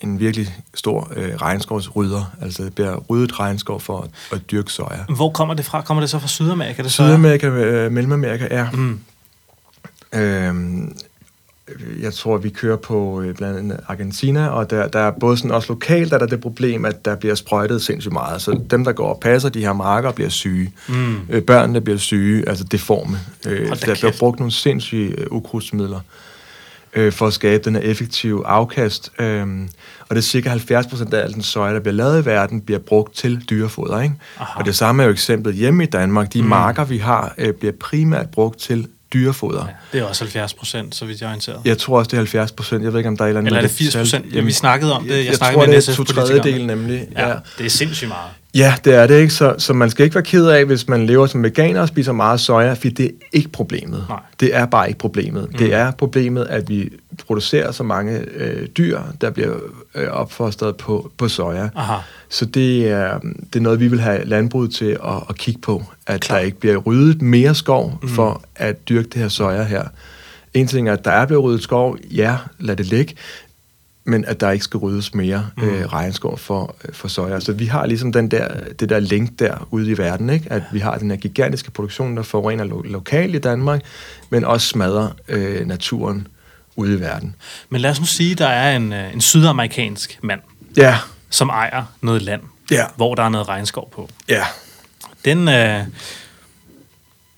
en 0.05 0.21
virkelig 0.21 0.55
stor 0.75 1.13
øh, 1.17 1.35
regnskovsrydder. 1.35 2.33
Altså 2.43 2.65
det 2.65 2.75
bliver 2.75 2.97
ryddet 2.97 3.41
regnskov 3.41 3.81
for 3.81 4.01
at, 4.01 4.11
at 4.33 4.51
dyrke 4.51 4.73
soja. 4.73 4.99
Hvor 5.17 5.31
kommer 5.31 5.55
det 5.55 5.65
fra? 5.65 5.81
Kommer 5.81 6.01
det 6.01 6.11
så 6.11 6.19
fra 6.19 6.29
Sydamerika? 6.29 6.83
Det 6.83 6.93
Sydamerika, 6.93 7.47
øh, 7.47 7.93
Mellemamerika, 7.93 8.47
ja. 8.51 8.71
Mm. 8.71 9.01
Øhm, 10.15 10.97
jeg 12.01 12.15
tror, 12.15 12.37
vi 12.37 12.49
kører 12.49 12.77
på 12.77 13.21
øh, 13.21 13.35
blandt 13.35 13.59
andet 13.59 13.81
Argentina, 13.89 14.49
og 14.49 14.71
der, 14.71 14.89
der 14.89 14.99
er 14.99 15.11
både 15.11 15.37
sådan 15.37 15.51
også 15.51 15.69
lokalt, 15.73 16.11
der 16.11 16.17
er 16.17 16.19
der 16.19 16.27
det 16.27 16.41
problem, 16.41 16.85
at 16.85 17.05
der 17.05 17.17
bliver 17.17 17.35
sprøjtet 17.35 17.83
sindssygt 17.83 18.13
meget. 18.13 18.43
Så 18.43 18.61
dem, 18.71 18.85
der 18.85 18.93
går 18.93 19.09
og 19.09 19.21
passer 19.21 19.49
de 19.49 19.61
her 19.61 19.73
marker, 19.73 20.13
bliver 20.13 20.31
syge. 20.31 20.73
Mm. 20.89 21.17
Øh, 21.31 21.43
børnene 21.43 21.81
bliver 21.81 21.99
syge, 21.99 22.49
altså 22.49 22.65
deforme. 22.65 23.19
Øh, 23.47 23.69
der 23.69 23.95
bliver 23.95 24.13
brugt 24.19 24.39
nogle 24.39 24.53
sindssyge 24.53 25.21
øh, 25.21 25.27
ukrudtsmidler 25.31 26.01
øh, 26.95 27.13
for 27.13 27.27
at 27.27 27.33
skabe 27.33 27.65
den 27.65 27.75
her 27.77 27.83
effektive 27.83 28.47
afkast. 28.47 29.13
Øh, 29.19 29.47
og 30.09 30.17
det 30.17 30.17
er 30.17 30.21
cirka 30.21 30.49
70 30.49 30.87
procent 30.87 31.15
af 31.15 31.25
al 31.25 31.35
den 31.35 31.43
soja, 31.43 31.75
der 31.75 31.81
bliver 31.81 31.95
lavet 31.95 32.23
i 32.23 32.25
verden, 32.25 32.61
bliver 32.61 32.79
brugt 32.79 33.15
til 33.15 33.45
dyrefoder. 33.51 34.01
Ikke? 34.01 34.15
Og 34.57 34.65
det 34.65 34.77
samme 34.77 35.03
er 35.03 35.07
jo 35.07 35.13
eksemplet 35.13 35.55
hjemme 35.55 35.83
i 35.83 35.87
Danmark. 35.87 36.33
De 36.33 36.43
mm. 36.43 36.49
marker, 36.49 36.85
vi 36.85 36.99
har, 36.99 37.35
øh, 37.39 37.53
bliver 37.53 37.73
primært 37.81 38.31
brugt 38.31 38.59
til 38.59 38.89
dyrefoder. 39.13 39.67
Ja, 39.67 39.73
det 39.93 40.05
er 40.05 40.09
også 40.09 40.25
70 40.25 40.55
procent, 40.55 40.95
så 40.95 41.05
vidt 41.05 41.21
jeg 41.21 41.27
er 41.27 41.31
orienteret. 41.31 41.61
Jeg 41.65 41.79
tror 41.79 41.99
også, 41.99 42.09
det 42.09 42.13
er 42.13 42.21
70 42.21 42.53
procent. 42.53 42.85
Jeg 42.85 42.93
ved 42.93 43.01
ikke, 43.01 43.09
om 43.09 43.17
der 43.17 43.25
er 43.25 43.27
et 43.27 43.31
eller 43.31 43.41
andet... 43.41 43.49
Eller 43.49 43.61
er 43.61 43.67
det 43.67 43.77
80 43.77 43.97
procent? 43.97 44.35
Ja, 44.35 44.41
vi 44.41 44.53
snakkede 44.53 44.93
om 44.93 45.03
det. 45.03 45.17
Jeg, 45.17 45.27
jeg 45.27 45.39
tror, 45.39 45.67
det 45.67 45.89
er 45.89 45.95
to 45.95 46.05
tredjedel 46.05 46.67
nemlig. 46.67 47.09
Ja, 47.13 47.29
ja, 47.29 47.35
det 47.59 47.67
er 47.67 47.71
sindssygt 47.71 48.09
meget. 48.09 48.31
Ja, 48.55 48.75
det 48.85 48.95
er 48.95 49.07
det 49.07 49.21
ikke. 49.21 49.35
Så, 49.35 49.55
så 49.59 49.73
man 49.73 49.91
skal 49.91 50.05
ikke 50.05 50.15
være 50.15 50.25
ked 50.25 50.47
af, 50.47 50.65
hvis 50.65 50.89
man 50.89 51.07
lever 51.07 51.27
som 51.27 51.43
veganer 51.43 51.81
og 51.81 51.89
spiser 51.89 52.13
meget 52.13 52.41
soja, 52.41 52.73
for 52.73 52.89
det 52.89 53.01
er 53.01 53.11
ikke 53.33 53.49
problemet. 53.49 54.05
Nej. 54.09 54.21
Det 54.41 54.57
er 54.57 54.67
bare 54.67 54.89
ikke 54.89 54.99
problemet. 54.99 55.49
Mm. 55.53 55.59
Det 55.59 55.75
er 55.75 55.91
problemet, 55.91 56.47
at 56.51 56.69
vi 56.69 56.91
producerer 57.27 57.73
så 57.73 57.83
mange 57.83 58.25
øh, 58.35 58.67
dyr, 58.67 59.01
der 59.21 59.31
bliver 59.31 59.55
øh, 59.95 60.09
opfostret 60.09 60.77
på, 60.77 61.11
på 61.19 61.29
soja. 61.29 61.69
Aha. 61.77 61.97
Så 62.29 62.45
det 62.45 62.89
er, 62.89 63.19
det 63.53 63.57
er 63.57 63.61
noget, 63.61 63.81
vi 63.81 63.89
vil 63.89 64.01
have 64.01 64.25
landbruget 64.25 64.75
til 64.75 64.99
at, 65.05 65.23
at 65.29 65.39
kigge 65.39 65.61
på. 65.61 65.83
At 66.07 66.21
Klar. 66.21 66.37
der 66.37 66.45
ikke 66.45 66.61
bliver 66.61 66.77
ryddet 66.77 67.23
mere 67.23 67.55
skov 67.55 67.99
mm. 68.03 68.09
for 68.09 68.43
at 68.57 68.89
dyrke 68.89 69.09
det 69.09 69.23
her 69.23 69.29
soja 69.29 69.63
her. 69.63 69.85
En 70.55 70.67
ting 70.67 70.89
er, 70.89 70.93
at 70.93 71.05
der 71.05 71.11
er 71.11 71.27
blevet 71.27 71.45
ryddet 71.45 71.63
skov. 71.63 71.97
Ja, 72.11 72.37
lad 72.59 72.77
det 72.77 72.87
ligge 72.87 73.15
men 74.05 74.25
at 74.25 74.41
der 74.41 74.51
ikke 74.51 74.65
skal 74.65 74.79
ryddes 74.79 75.15
mere 75.15 75.51
mm. 75.57 75.63
øh, 75.63 75.87
regnskov 75.87 76.39
for, 76.39 76.77
øh, 76.85 76.95
for 76.95 77.09
soja. 77.09 77.41
Så 77.41 77.53
vi 77.53 77.67
har 77.67 77.87
ligesom 77.87 78.13
den 78.13 78.31
der, 78.31 78.49
det 78.81 78.89
der 78.89 79.01
link 79.01 79.39
der 79.39 79.69
ude 79.71 79.91
i 79.91 79.99
verden, 79.99 80.31
ikke? 80.31 80.53
at 80.53 80.63
vi 80.73 80.79
har 80.79 80.99
den 80.99 81.11
her 81.11 81.19
gigantiske 81.19 81.71
produktion, 81.71 82.17
der 82.17 82.23
forurener 82.23 82.65
lo- 82.65 82.83
lokalt 82.83 83.35
i 83.35 83.39
Danmark, 83.39 83.81
men 84.31 84.45
også 84.45 84.69
smadrer 84.69 85.09
øh, 85.29 85.67
naturen 85.67 86.29
ude 86.77 86.95
i 86.95 87.01
verden. 87.01 87.35
Men 87.69 87.81
lad 87.81 87.91
os 87.91 88.01
nu 88.01 88.07
sige, 88.07 88.33
at 88.33 88.39
der 88.39 88.49
er 88.49 88.77
en, 88.77 88.93
øh, 88.93 89.13
en 89.13 89.21
sydamerikansk 89.21 90.19
mand, 90.23 90.41
ja. 90.77 90.99
som 91.31 91.49
ejer 91.49 91.85
noget 92.01 92.23
land, 92.23 92.43
ja. 92.71 92.85
hvor 92.97 93.15
der 93.15 93.23
er 93.23 93.29
noget 93.29 93.49
regnskov 93.49 93.91
på. 93.91 94.09
Ja. 94.29 94.45
Den, 95.25 95.49
øh, 95.49 95.81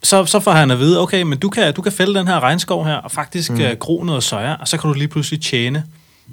så, 0.02 0.24
så 0.24 0.40
får 0.40 0.52
han 0.52 0.70
at 0.70 0.78
vide, 0.78 1.00
okay, 1.00 1.22
men 1.22 1.38
du 1.38 1.48
kan, 1.48 1.74
du 1.74 1.82
kan 1.82 1.92
fælde 1.92 2.18
den 2.18 2.28
her 2.28 2.40
regnskov 2.40 2.86
her, 2.86 2.94
og 2.94 3.10
faktisk 3.10 3.50
mm. 3.50 3.60
øh, 3.60 3.76
gro 3.76 4.02
noget 4.04 4.22
soja, 4.22 4.54
og 4.54 4.68
så 4.68 4.76
kan 4.76 4.88
du 4.88 4.94
lige 4.94 5.08
pludselig 5.08 5.40
tjene 5.40 5.84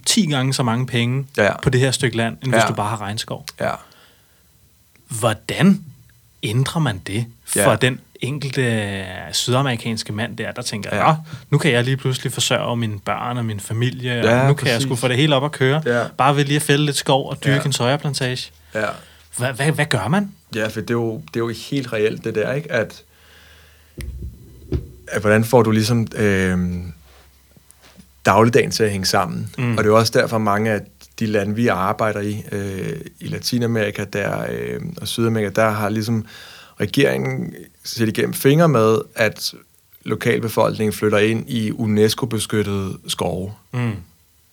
10 0.06 0.26
gange 0.26 0.54
så 0.54 0.64
mange 0.64 0.86
penge 0.86 1.26
ja. 1.38 1.62
på 1.62 1.70
det 1.70 1.80
her 1.80 1.92
stykke 1.92 2.18
land, 2.18 2.38
end 2.44 2.54
ja. 2.54 2.60
hvis 2.60 2.68
du 2.68 2.74
bare 2.74 2.90
har 2.90 3.02
regnskov. 3.02 3.46
Ja. 3.60 3.72
Hvordan 5.08 5.84
ændrer 6.44 6.82
man 6.82 7.02
det 7.08 7.26
for 7.46 7.70
ja. 7.70 7.76
den 7.76 8.00
enkelte 8.22 9.06
sydamerikanske 9.32 10.14
mand 10.14 10.38
der, 10.38 10.52
der 10.52 10.62
tænker, 10.62 10.96
ja. 10.96 11.10
ja, 11.10 11.16
nu 11.50 11.58
kan 11.58 11.72
jeg 11.72 11.84
lige 11.84 11.98
pludselig 11.98 12.34
forsørge 12.34 12.78
mine 12.78 13.00
børn 13.00 13.38
og 13.38 13.46
min 13.46 13.60
familie, 13.60 14.14
ja, 14.14 14.42
og 14.42 14.48
nu 14.48 14.54
præcis. 14.54 14.64
kan 14.64 14.74
jeg 14.74 14.82
sgu 14.82 14.96
få 14.96 15.08
det 15.08 15.18
hele 15.18 15.36
op 15.36 15.46
at 15.46 15.52
køre, 15.52 15.82
ja. 15.86 16.04
bare 16.18 16.36
ved 16.36 16.46
lige 16.46 16.56
at 16.56 16.62
fælde 16.62 16.86
lidt 16.86 16.98
skov 16.98 17.30
og 17.30 17.44
dyrke 17.44 17.56
ja. 17.56 17.64
en 17.64 17.74
sojaplantage. 17.74 18.52
Ja. 18.76 18.86
Hvad, 19.38 19.54
hvad, 19.54 19.72
hvad 19.72 19.86
gør 19.86 20.08
man? 20.08 20.32
Ja, 20.56 20.68
for 20.68 20.82
det 20.82 20.90
er, 20.90 20.94
jo, 20.94 21.18
det 21.28 21.36
er 21.36 21.40
jo 21.40 21.54
helt 21.70 21.94
reelt 21.94 22.24
det 22.24 22.36
der, 22.36 22.54
ikke? 22.54 22.72
At, 22.72 23.04
at 25.08 25.22
hvordan 25.22 25.44
får 25.44 25.64
du 25.64 25.72
ligesom... 25.72 26.08
Øh, 26.16 26.60
dagligdagen 28.26 28.72
til 28.72 28.84
at 28.84 28.92
hænge 28.92 29.06
sammen. 29.06 29.50
Mm. 29.58 29.78
Og 29.78 29.84
det 29.84 29.90
er 29.90 29.94
også 29.94 30.12
derfor 30.16 30.38
mange 30.38 30.72
af 30.72 30.82
de 31.20 31.26
lande, 31.26 31.56
vi 31.56 31.68
arbejder 31.68 32.20
i, 32.20 32.44
øh, 32.52 33.02
i 33.20 33.28
Latinamerika 33.28 34.04
der, 34.04 34.46
øh, 34.52 34.82
og 35.02 35.08
Sydamerika, 35.08 35.50
der 35.50 35.70
har 35.70 35.90
ligesom 35.90 36.26
regeringen 36.80 37.54
set 37.84 38.08
igennem 38.08 38.34
fingre 38.34 38.70
med, 38.70 38.98
at 39.16 39.54
lokalbefolkningen 40.04 40.94
flytter 40.94 41.18
ind 41.18 41.50
i 41.50 41.72
UNESCO-beskyttede 41.72 42.98
skove 43.08 43.54
mm. 43.74 43.92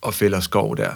og 0.01 0.15
fælder 0.15 0.41
skov 0.41 0.77
der. 0.77 0.91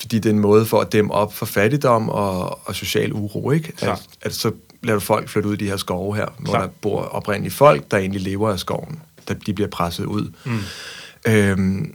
Fordi 0.00 0.18
det 0.18 0.26
er 0.26 0.32
en 0.34 0.38
måde 0.38 0.66
for 0.66 0.80
at 0.80 0.92
dæmme 0.92 1.12
op 1.12 1.34
for 1.34 1.46
fattigdom 1.46 2.08
og, 2.08 2.68
og 2.68 2.74
social 2.74 3.12
uro, 3.12 3.50
ikke? 3.50 3.72
At, 3.80 4.02
at 4.22 4.34
så 4.34 4.52
lader 4.82 4.98
du 4.98 5.04
folk 5.04 5.28
flytte 5.28 5.48
ud 5.48 5.54
i 5.54 5.56
de 5.56 5.68
her 5.68 5.76
skove 5.76 6.16
her, 6.16 6.26
hvor 6.38 6.52
Klar. 6.52 6.62
der 6.62 6.68
bor 6.80 7.00
oprindelige 7.00 7.52
folk, 7.52 7.90
der 7.90 7.96
egentlig 7.96 8.20
lever 8.20 8.50
af 8.50 8.58
skoven. 8.58 9.02
Der, 9.28 9.34
de 9.34 9.54
bliver 9.54 9.68
presset 9.68 10.04
ud. 10.04 10.30
Mm. 10.44 10.58
Øhm, 11.26 11.94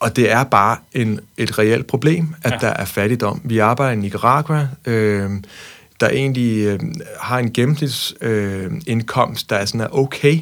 og 0.00 0.16
det 0.16 0.30
er 0.30 0.44
bare 0.44 0.76
en, 0.92 1.20
et 1.36 1.58
reelt 1.58 1.86
problem, 1.86 2.34
at 2.42 2.52
ja. 2.52 2.56
der 2.60 2.68
er 2.68 2.84
fattigdom. 2.84 3.40
Vi 3.44 3.58
arbejder 3.58 3.92
i 3.92 3.96
Nicaragua, 3.96 4.68
øh, 4.84 5.30
der 6.00 6.08
egentlig 6.08 6.64
øh, 6.64 6.80
har 7.20 7.38
en 7.38 7.52
gennemsnitsindkomst, 7.52 9.46
øh, 9.46 9.50
der 9.50 9.56
er 9.56 9.64
sådan 9.64 9.80
er 9.80 9.88
okay, 9.94 10.40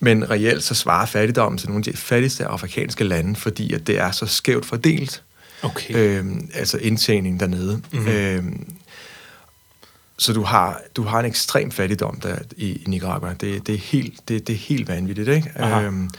men 0.00 0.30
reelt 0.30 0.62
så 0.62 0.74
svarer 0.74 1.06
fattigdommen 1.06 1.58
til 1.58 1.68
nogle 1.68 1.80
af 1.86 1.92
de 1.92 1.96
fattigste 1.98 2.46
afrikanske 2.46 3.04
lande, 3.04 3.36
fordi 3.36 3.72
at 3.72 3.86
det 3.86 3.98
er 3.98 4.10
så 4.10 4.26
skævt 4.26 4.66
fordelt. 4.66 5.22
Okay. 5.62 5.94
Øh, 5.94 6.26
altså 6.54 6.78
indtjening 6.78 7.40
dernede. 7.40 7.82
Mm-hmm. 7.92 8.08
Øh, 8.08 8.44
så 10.18 10.32
du 10.32 10.42
har, 10.42 10.80
du 10.96 11.02
har 11.02 11.20
en 11.20 11.26
ekstrem 11.26 11.70
fattigdom 11.70 12.20
der 12.20 12.36
i, 12.56 12.70
i 12.72 12.84
Nicaragua. 12.86 13.34
Det, 13.40 13.66
det, 13.66 13.74
er 13.74 13.78
helt, 13.78 14.28
det, 14.28 14.46
det 14.46 14.52
er 14.52 14.58
helt 14.58 14.88
vanvittigt, 14.88 15.28
ikke? 15.28 15.52
Øhm, 15.64 16.10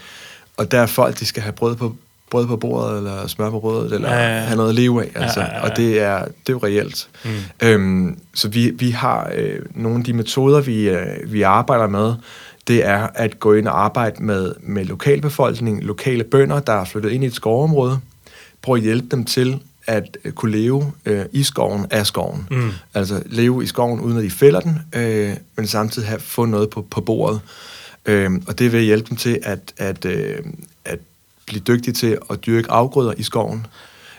og 0.56 0.70
der 0.70 0.80
er 0.80 0.86
folk, 0.86 1.20
de 1.20 1.26
skal 1.26 1.42
have 1.42 1.52
brød 1.52 1.76
på, 1.76 1.96
brød 2.30 2.46
på 2.46 2.56
bordet, 2.56 2.96
eller 2.96 3.26
smør 3.26 3.50
på 3.50 3.60
brødet, 3.60 3.92
eller 3.92 4.12
ja, 4.12 4.34
ja. 4.34 4.40
have 4.40 4.56
noget 4.56 4.68
at 4.68 4.74
leve 4.74 5.02
af. 5.02 5.10
Altså. 5.14 5.40
Ja, 5.40 5.46
ja, 5.46 5.56
ja. 5.56 5.62
Og 5.62 5.76
det 5.76 6.00
er, 6.00 6.18
det 6.18 6.48
er 6.48 6.52
jo 6.52 6.58
reelt. 6.58 7.08
Mm. 7.24 7.30
Øhm, 7.62 8.18
så 8.34 8.48
vi, 8.48 8.70
vi 8.70 8.90
har 8.90 9.30
øh, 9.34 9.58
nogle 9.74 9.98
af 9.98 10.04
de 10.04 10.12
metoder, 10.12 10.60
vi, 10.60 10.88
øh, 10.88 11.32
vi 11.32 11.42
arbejder 11.42 11.88
med, 11.88 12.14
det 12.68 12.86
er 12.86 13.08
at 13.14 13.40
gå 13.40 13.52
ind 13.54 13.68
og 13.68 13.84
arbejde 13.84 14.22
med, 14.22 14.54
med 14.62 14.84
lokalbefolkning, 14.84 15.84
lokale 15.84 16.24
bønder, 16.24 16.60
der 16.60 16.72
er 16.72 16.84
flyttet 16.84 17.10
ind 17.10 17.24
i 17.24 17.26
et 17.26 17.34
skovområde, 17.34 17.98
prøve 18.62 18.78
at 18.78 18.84
hjælpe 18.84 19.06
dem 19.10 19.24
til 19.24 19.60
at 19.86 20.16
øh, 20.24 20.32
kunne 20.32 20.52
leve 20.52 20.92
øh, 21.06 21.24
i 21.32 21.42
skoven 21.42 21.86
af 21.90 22.06
skoven. 22.06 22.46
Mm. 22.50 22.70
Altså 22.94 23.22
leve 23.26 23.62
i 23.62 23.66
skoven, 23.66 24.00
uden 24.00 24.18
at 24.18 24.24
de 24.24 24.30
fælder 24.30 24.60
den, 24.60 24.78
øh, 24.94 25.36
men 25.56 25.66
samtidig 25.66 26.08
have, 26.08 26.20
få 26.20 26.44
noget 26.44 26.70
på, 26.70 26.86
på 26.90 27.00
bordet. 27.00 27.40
Øh, 28.06 28.30
og 28.46 28.58
det 28.58 28.72
vil 28.72 28.80
hjælpe 28.80 29.08
dem 29.08 29.16
til 29.16 29.38
at, 29.42 29.58
at, 29.76 30.04
øh, 30.04 30.38
at 30.38 30.44
blive 31.50 31.76
dygtig 31.76 31.94
til 31.94 32.18
at 32.30 32.46
dyrke 32.46 32.70
afgrøder 32.70 33.12
i 33.16 33.22
skoven. 33.22 33.66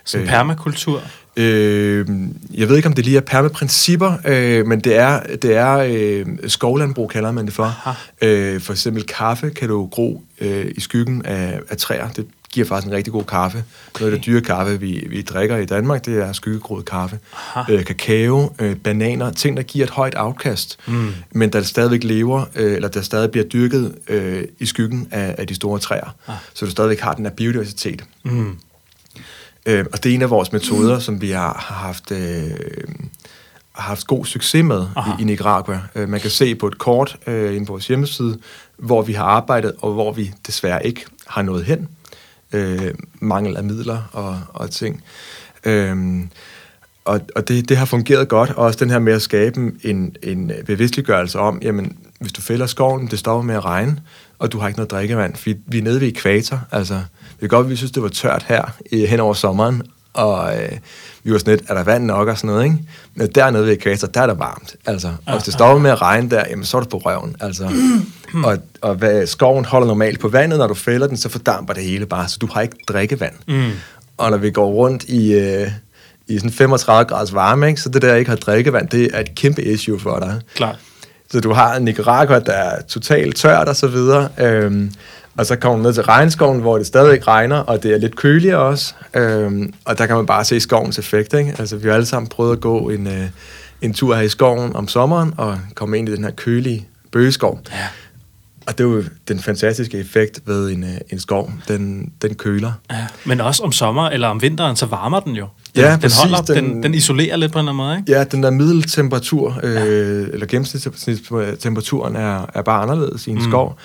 Som 0.05 0.21
øh, 0.21 0.27
permakultur? 0.27 1.01
Øh, 1.37 2.07
jeg 2.53 2.69
ved 2.69 2.75
ikke, 2.75 2.87
om 2.87 2.93
det 2.93 3.05
lige 3.05 3.17
er 3.17 3.21
permaprincipper, 3.21 4.13
øh, 4.25 4.67
men 4.67 4.79
det 4.79 4.97
er, 4.97 5.35
det 5.35 5.55
er 5.55 5.77
øh, 5.77 6.25
skovlandbrug, 6.47 7.09
kalder 7.09 7.31
man 7.31 7.45
det 7.45 7.53
for. 7.53 7.97
Øh, 8.21 8.61
for 8.61 8.73
eksempel 8.73 9.03
kaffe 9.03 9.49
kan 9.49 9.67
du 9.67 9.85
gro 9.85 10.23
øh, 10.41 10.71
i 10.75 10.79
skyggen 10.79 11.25
af, 11.25 11.59
af 11.69 11.77
træer. 11.77 12.09
Det 12.09 12.27
giver 12.51 12.67
faktisk 12.67 12.87
en 12.87 12.93
rigtig 12.93 13.13
god 13.13 13.23
kaffe. 13.23 13.57
Okay. 13.57 14.01
Noget 14.01 14.13
af 14.13 14.19
det 14.19 14.25
dyre 14.25 14.41
kaffe, 14.41 14.79
vi, 14.79 15.07
vi 15.09 15.21
drikker 15.21 15.57
i 15.57 15.65
Danmark, 15.65 16.05
det 16.05 16.17
er 16.17 16.33
skyggegroet 16.33 16.85
kaffe. 16.85 17.19
Øh, 17.69 17.85
kakao, 17.85 18.55
øh, 18.59 18.75
bananer, 18.75 19.31
ting, 19.31 19.57
der 19.57 19.63
giver 19.63 19.85
et 19.85 19.89
højt 19.89 20.15
afkast, 20.15 20.77
mm. 20.87 21.13
men 21.31 21.53
der 21.53 21.61
stadigvæk 21.61 22.03
lever, 22.03 22.45
øh, 22.55 22.75
eller 22.75 22.87
der 22.87 23.01
stadig 23.01 23.31
bliver 23.31 23.45
dyrket 23.45 23.95
øh, 24.07 24.43
i 24.59 24.65
skyggen 24.65 25.07
af, 25.11 25.35
af 25.37 25.47
de 25.47 25.55
store 25.55 25.79
træer. 25.79 26.15
Ah. 26.27 26.35
Så 26.53 26.65
du 26.65 26.71
stadigvæk 26.71 26.99
har 26.99 27.13
den 27.13 27.25
her 27.25 27.31
biodiversitet. 27.31 28.03
Mm. 28.23 28.57
Øh, 29.65 29.85
og 29.93 30.03
det 30.03 30.09
er 30.09 30.15
en 30.15 30.21
af 30.21 30.29
vores 30.29 30.51
metoder, 30.51 30.95
mm. 30.95 31.01
som 31.01 31.21
vi 31.21 31.31
har, 31.31 31.65
har 31.67 31.75
haft... 31.75 32.11
Øh, 32.11 32.51
har 33.71 33.87
haft 33.87 34.07
god 34.07 34.25
succes 34.25 34.63
med 34.63 34.87
i, 34.97 35.21
i 35.21 35.23
Nicaragua. 35.23 35.81
Uh, 35.95 36.09
man 36.09 36.19
kan 36.19 36.29
se 36.29 36.55
på 36.55 36.67
et 36.67 36.77
kort 36.77 37.17
uh, 37.27 37.33
inde 37.33 37.65
på 37.65 37.73
vores 37.73 37.87
hjemmeside, 37.87 38.37
hvor 38.77 39.01
vi 39.01 39.13
har 39.13 39.23
arbejdet, 39.23 39.73
og 39.77 39.93
hvor 39.93 40.11
vi 40.11 40.33
desværre 40.47 40.85
ikke 40.85 41.05
har 41.27 41.41
nået 41.41 41.65
hen 41.65 41.87
øh, 42.53 42.93
mangel 43.19 43.57
af 43.57 43.63
midler 43.63 44.09
og, 44.11 44.39
og 44.53 44.71
ting. 44.71 45.03
Øhm, 45.63 46.29
og 47.05 47.21
og 47.35 47.47
det, 47.47 47.69
det 47.69 47.77
har 47.77 47.85
fungeret 47.85 48.27
godt, 48.27 48.49
og 48.49 48.65
også 48.65 48.79
den 48.79 48.89
her 48.89 48.99
med 48.99 49.13
at 49.13 49.21
skabe 49.21 49.71
en, 49.83 50.15
en 50.23 50.51
bevidstliggørelse 50.65 51.39
om, 51.39 51.59
jamen, 51.61 51.97
hvis 52.19 52.31
du 52.31 52.41
fælder 52.41 52.65
skoven, 52.65 53.07
det 53.07 53.19
stopper 53.19 53.43
med 53.43 53.55
at 53.55 53.65
regne, 53.65 54.01
og 54.39 54.51
du 54.51 54.59
har 54.59 54.67
ikke 54.67 54.79
noget 54.79 54.91
drikkevand, 54.91 55.35
fordi 55.35 55.55
vi 55.67 55.77
er 55.77 55.81
nede 55.83 56.01
ved 56.01 56.07
ekvator, 56.07 56.59
altså, 56.71 56.93
det 57.39 57.43
er 57.43 57.47
godt, 57.47 57.69
vi 57.69 57.75
synes, 57.75 57.91
det 57.91 58.03
var 58.03 58.09
tørt 58.09 58.43
her 58.43 58.71
i, 58.91 59.05
hen 59.05 59.19
over 59.19 59.33
sommeren, 59.33 59.81
og 60.13 60.55
øh, 60.55 60.71
vi 61.23 61.31
var 61.31 61.37
sådan 61.37 61.53
lidt, 61.53 61.69
er 61.69 61.73
der 61.73 61.83
vand 61.83 62.05
nok 62.05 62.27
og 62.27 62.37
sådan 62.37 62.47
noget, 62.47 62.63
ikke? 62.63 62.77
Men 63.15 63.27
dernede 63.35 63.65
ved 63.65 63.71
ekvator, 63.71 64.07
der 64.07 64.21
er 64.21 64.27
der 64.27 64.33
varmt, 64.33 64.75
altså. 64.85 65.07
Og 65.25 65.33
hvis 65.33 65.43
det 65.43 65.53
stopper 65.53 65.81
med 65.81 65.91
at 65.91 66.01
regne 66.01 66.29
der, 66.29 66.43
jamen 66.49 66.65
så 66.65 66.77
er 66.77 66.81
du 66.81 66.89
på 66.89 66.97
røven, 66.97 67.35
altså. 67.39 67.69
og 68.45 68.57
og 68.81 68.95
hvad, 68.95 69.27
skoven 69.27 69.65
holder 69.65 69.87
normalt 69.87 70.19
på 70.19 70.27
vandet, 70.27 70.59
når 70.59 70.67
du 70.67 70.73
fælder 70.73 71.07
den, 71.07 71.17
så 71.17 71.29
fordamper 71.29 71.73
det 71.73 71.83
hele 71.83 72.05
bare, 72.05 72.27
så 72.27 72.37
du 72.41 72.47
har 72.53 72.61
ikke 72.61 72.75
drikkevand. 72.87 73.33
Mm. 73.47 73.71
Og 74.17 74.31
når 74.31 74.37
vi 74.37 74.51
går 74.51 74.71
rundt 74.71 75.03
i, 75.03 75.33
øh, 75.33 75.67
i 76.27 76.37
sådan 76.37 76.51
35 76.51 77.05
graders 77.05 77.33
varme, 77.33 77.67
ikke? 77.67 77.81
så 77.81 77.89
det 77.89 78.01
der 78.01 78.15
ikke 78.15 78.29
har 78.29 78.37
drikkevand, 78.37 78.89
det 78.89 79.09
er 79.13 79.19
et 79.19 79.35
kæmpe 79.35 79.63
issue 79.63 79.99
for 79.99 80.19
dig. 80.19 80.41
Klart. 80.55 80.75
Så 81.31 81.39
du 81.39 81.53
har 81.53 81.79
Nicaragua, 81.79 82.39
der 82.39 82.53
er 82.53 82.81
totalt 82.81 83.35
tørt 83.35 83.69
og 83.69 83.75
så 83.75 83.87
videre. 83.87 84.29
Øhm, 84.37 84.91
og 85.37 85.45
så 85.45 85.55
kommer 85.55 85.77
man 85.77 85.83
ned 85.85 85.93
til 85.93 86.03
regnskoven, 86.03 86.59
hvor 86.59 86.77
det 86.77 86.87
stadigvæk 86.87 87.27
regner, 87.27 87.57
og 87.57 87.83
det 87.83 87.93
er 87.93 87.97
lidt 87.97 88.15
køligere 88.15 88.57
også. 88.57 88.93
Øhm, 89.15 89.73
og 89.85 89.97
der 89.97 90.05
kan 90.05 90.15
man 90.15 90.25
bare 90.25 90.45
se 90.45 90.59
skovens 90.59 90.99
effekt. 90.99 91.33
Ikke? 91.33 91.55
Altså, 91.59 91.77
vi 91.77 91.87
har 91.87 91.95
alle 91.95 92.05
sammen 92.05 92.29
prøvet 92.29 92.51
at 92.51 92.61
gå 92.61 92.89
en, 92.89 93.07
øh, 93.07 93.23
en 93.81 93.93
tur 93.93 94.15
her 94.15 94.21
i 94.21 94.29
skoven 94.29 94.75
om 94.75 94.87
sommeren, 94.87 95.33
og 95.37 95.59
komme 95.75 95.97
ind 95.97 96.09
i 96.09 96.11
den 96.15 96.23
her 96.23 96.31
kølige 96.31 96.87
bøgeskov. 97.11 97.59
Ja. 97.71 97.77
Og 98.67 98.77
det 98.77 98.83
er 98.83 98.87
jo 98.89 99.03
den 99.27 99.39
fantastiske 99.39 99.97
effekt 99.99 100.39
ved 100.45 100.71
en, 100.71 100.83
øh, 100.83 100.89
en 101.09 101.19
skov. 101.19 101.51
Den, 101.67 102.11
den 102.21 102.35
køler. 102.35 102.71
Ja. 102.91 103.05
Men 103.25 103.41
også 103.41 103.63
om 103.63 103.71
sommer 103.71 104.09
eller 104.09 104.27
om 104.27 104.41
vinteren, 104.41 104.75
så 104.75 104.85
varmer 104.85 105.19
den 105.19 105.35
jo. 105.35 105.47
Den, 105.75 105.83
Ja, 105.83 105.91
den, 105.91 105.99
præcis, 105.99 106.19
holder, 106.19 106.41
den, 106.41 106.65
den- 106.65 106.83
den 106.83 106.93
isolerer 106.93 107.35
lidt 107.37 107.51
på 107.51 107.59
en 107.59 107.67
eller 107.67 107.71
anden 107.71 107.85
måde, 107.85 107.97
ikke? 107.97 108.11
Ja, 108.11 108.23
den 108.23 108.43
der 108.43 108.49
middeltemperatur, 108.51 109.59
øh, 109.63 110.27
eller 110.33 110.45
gennemsnitstemperaturen 110.45 112.15
er, 112.15 112.45
er 112.53 112.61
bare 112.61 112.81
anderledes 112.81 113.27
i 113.27 113.29
en 113.31 113.37
mm. 113.37 113.43
skov. 113.49 113.77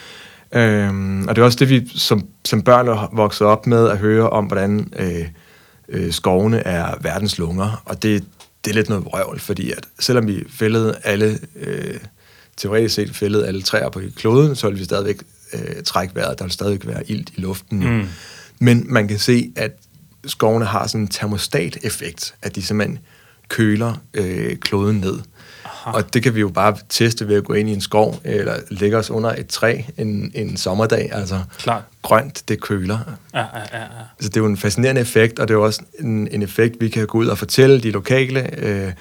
Øhm, 0.52 1.28
og 1.28 1.37
det 1.37 1.42
er 1.42 1.46
også 1.46 1.59
det, 1.59 1.70
vi 1.70 1.88
som, 1.94 2.26
som 2.44 2.62
børn 2.62 2.88
er 2.88 3.11
vokset 3.12 3.46
op 3.46 3.66
med 3.66 3.88
at 3.88 3.98
høre 3.98 4.30
om, 4.30 4.44
hvordan 4.44 4.92
øh, 4.98 5.28
øh, 5.88 6.12
skovene 6.12 6.59
er 6.59 6.94
verdens 7.00 7.38
lunger. 7.38 7.82
Og 7.85 8.02
det, 8.02 8.24
det 8.64 8.70
er 8.70 8.74
lidt 8.74 8.88
noget 8.88 9.04
vrøvl, 9.04 9.40
fordi 9.40 9.70
at 9.70 9.87
selvom 9.98 10.26
vi 10.26 10.44
fældede 10.50 10.96
alle, 11.04 11.38
øh, 11.56 11.94
teoretisk 12.56 12.94
set 12.94 13.16
fældede 13.16 13.46
alle 13.46 13.62
træer 13.62 13.88
på 13.88 14.00
kloden, 14.16 14.56
så 14.56 14.66
ville 14.66 14.78
vi 14.78 14.85
stadigvæk 14.85 15.22
øh, 15.52 15.82
trække 15.85 16.14
vejret. 16.14 16.38
Der 16.38 16.44
vil 16.44 16.52
stadigvæk 16.52 16.87
være 16.87 17.11
ilt 17.11 17.30
i 17.37 17.40
luften. 17.40 17.96
Mm. 17.96 18.06
Men 18.59 18.85
man 18.88 19.09
kan 19.09 19.18
se, 19.18 19.52
at 19.56 19.72
skovene 20.26 20.64
har 20.64 20.87
sådan 20.87 21.00
en 21.00 21.09
termostat-effekt, 21.09 22.35
at 22.42 22.56
de 22.56 22.62
simpelthen 22.62 22.98
køler 23.48 23.94
øh, 24.14 24.56
kloden 24.56 24.96
ned. 24.96 25.18
Aha. 25.87 25.96
Og 25.96 26.14
det 26.14 26.22
kan 26.22 26.35
vi 26.35 26.40
jo 26.40 26.49
bare 26.49 26.77
teste 26.88 27.29
ved 27.29 27.37
at 27.37 27.44
gå 27.44 27.53
ind 27.53 27.68
i 27.68 27.72
en 27.72 27.81
skov, 27.81 28.20
eller 28.25 28.57
lægge 28.70 28.96
os 28.96 29.11
under 29.11 29.31
et 29.31 29.46
træ 29.46 29.83
en, 29.99 30.33
en 30.35 30.57
sommerdag. 30.57 31.09
Altså, 31.12 31.40
Klart. 31.59 31.83
grønt, 32.03 32.49
det 32.49 32.61
køler. 32.61 32.99
Ja, 33.35 33.38
ja, 33.40 33.44
ja, 33.72 33.81
ja. 33.81 33.87
Så 34.20 34.29
det 34.29 34.37
er 34.37 34.40
jo 34.40 34.46
en 34.46 34.57
fascinerende 34.57 35.01
effekt, 35.01 35.38
og 35.38 35.49
det 35.49 35.55
er 35.55 35.59
jo 35.59 35.64
også 35.64 35.83
en, 35.99 36.29
en 36.31 36.42
effekt, 36.42 36.77
vi 36.81 36.88
kan 36.88 37.07
gå 37.07 37.18
ud 37.18 37.27
og 37.27 37.38
fortælle 37.38 37.81
de 37.81 37.90
lokale. 37.90 38.64
Øh, 38.64 38.92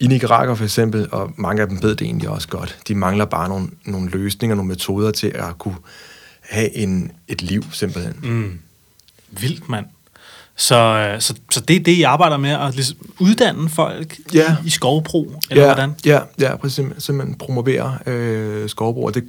I 0.00 0.06
Nicaragua 0.06 0.54
for 0.54 0.64
eksempel, 0.64 1.08
og 1.12 1.32
mange 1.36 1.62
af 1.62 1.68
dem 1.68 1.82
ved 1.82 1.90
det 1.90 2.04
egentlig 2.04 2.28
også 2.28 2.48
godt. 2.48 2.78
De 2.88 2.94
mangler 2.94 3.24
bare 3.24 3.48
nogle, 3.48 3.68
nogle 3.84 4.10
løsninger, 4.10 4.54
nogle 4.54 4.68
metoder 4.68 5.10
til 5.10 5.32
at 5.34 5.58
kunne 5.58 5.76
have 6.40 6.76
en, 6.76 7.12
et 7.28 7.42
liv, 7.42 7.64
simpelthen. 7.72 8.14
Mm. 8.22 8.58
Vildt, 9.30 9.68
mand. 9.68 9.86
Så, 10.56 10.76
øh, 10.76 11.20
så, 11.20 11.34
så 11.50 11.60
det 11.60 11.76
er 11.76 11.80
det, 11.80 11.92
I 11.92 12.02
arbejder 12.02 12.36
med, 12.36 12.50
at 12.50 12.74
ligesom 12.74 12.96
uddanne 13.20 13.68
folk 13.68 14.16
Ja. 14.34 14.56
i, 14.64 14.66
i 14.66 14.70
skovbrug, 14.70 15.42
eller 15.50 15.64
ja, 15.64 15.74
hvordan? 15.74 15.94
Ja, 16.06 16.20
ja 16.40 16.56
præcis. 16.56 16.86
Simpelthen 16.98 17.38
promovere 17.38 17.98
øh, 18.06 18.68
skovbrug. 18.68 19.06
Og 19.06 19.14
det, 19.14 19.24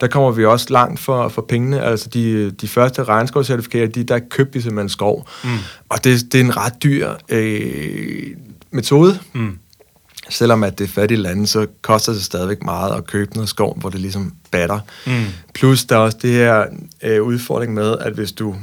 der 0.00 0.06
kommer 0.06 0.30
vi 0.30 0.44
også 0.44 0.66
langt 0.70 1.00
for, 1.00 1.28
for 1.28 1.42
pengene. 1.42 1.82
Altså 1.82 2.08
de, 2.08 2.50
de 2.50 2.68
første 2.68 3.04
regnskovscertifikater, 3.04 3.86
de, 3.86 4.04
der 4.04 4.18
købte 4.18 4.54
vi 4.54 4.60
simpelthen 4.60 4.88
skov. 4.88 5.28
Mm. 5.44 5.50
Og 5.88 6.04
det, 6.04 6.32
det 6.32 6.40
er 6.40 6.44
en 6.44 6.56
ret 6.56 6.82
dyr 6.82 7.10
øh, 7.28 8.26
metode. 8.70 9.18
Mm. 9.32 9.58
Selvom 10.30 10.64
at 10.64 10.78
det 10.78 10.84
er 10.84 10.88
fattige 10.88 11.18
lande, 11.18 11.46
så 11.46 11.66
koster 11.82 12.12
det 12.12 12.24
stadigvæk 12.24 12.62
meget 12.62 12.94
at 12.94 13.06
købe 13.06 13.34
noget 13.34 13.48
skov, 13.48 13.78
hvor 13.80 13.90
det 13.90 14.00
ligesom 14.00 14.32
batter. 14.50 14.80
Mm. 15.06 15.24
Plus 15.54 15.84
der 15.84 15.96
er 15.96 16.00
også 16.00 16.18
det 16.22 16.30
her 16.32 16.64
øh, 17.02 17.22
udfordring 17.22 17.74
med, 17.74 17.96
at 18.00 18.12
hvis 18.12 18.32
du... 18.32 18.54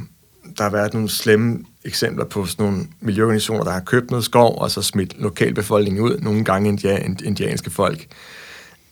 Der 0.58 0.62
har 0.62 0.70
været 0.70 0.94
nogle 0.94 1.08
slemme 1.08 1.58
eksempler 1.84 2.24
på 2.24 2.46
sådan 2.46 2.66
nogle 2.66 2.86
miljøorganisationer, 3.00 3.64
der 3.64 3.70
har 3.70 3.80
købt 3.80 4.10
noget 4.10 4.24
skov, 4.24 4.58
og 4.60 4.70
så 4.70 4.82
smidt 4.82 5.20
lokalbefolkningen 5.22 6.02
ud, 6.02 6.18
nogle 6.18 6.44
gange 6.44 6.68
india, 6.68 6.98
indianske 7.24 7.70
folk. 7.70 8.06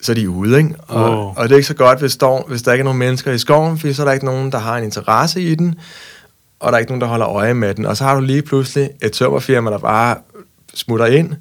Så 0.00 0.12
er 0.12 0.16
de 0.16 0.30
ude, 0.30 0.58
ikke? 0.58 0.74
Og, 0.88 1.10
Wow. 1.10 1.18
og 1.36 1.44
det 1.44 1.52
er 1.52 1.56
ikke 1.56 1.68
så 1.68 1.74
godt, 1.74 2.00
hvis 2.00 2.16
der, 2.16 2.48
hvis 2.48 2.62
der 2.62 2.72
ikke 2.72 2.80
er 2.80 2.84
nogen 2.84 2.98
mennesker 2.98 3.32
i 3.32 3.38
skoven, 3.38 3.78
for 3.78 3.92
så 3.92 4.02
er 4.02 4.06
der 4.06 4.12
ikke 4.12 4.26
nogen, 4.26 4.52
der 4.52 4.58
har 4.58 4.78
en 4.78 4.84
interesse 4.84 5.42
i 5.42 5.54
den, 5.54 5.74
og 6.60 6.72
der 6.72 6.76
er 6.76 6.78
ikke 6.78 6.90
nogen, 6.90 7.00
der 7.00 7.06
holder 7.06 7.28
øje 7.28 7.54
med 7.54 7.74
den. 7.74 7.86
Og 7.86 7.96
så 7.96 8.04
har 8.04 8.14
du 8.14 8.20
lige 8.20 8.42
pludselig 8.42 8.90
et 9.02 9.12
tømmerfirma, 9.12 9.70
der 9.70 9.78
bare 9.78 10.16
smutter 10.74 11.06
ind, 11.06 11.34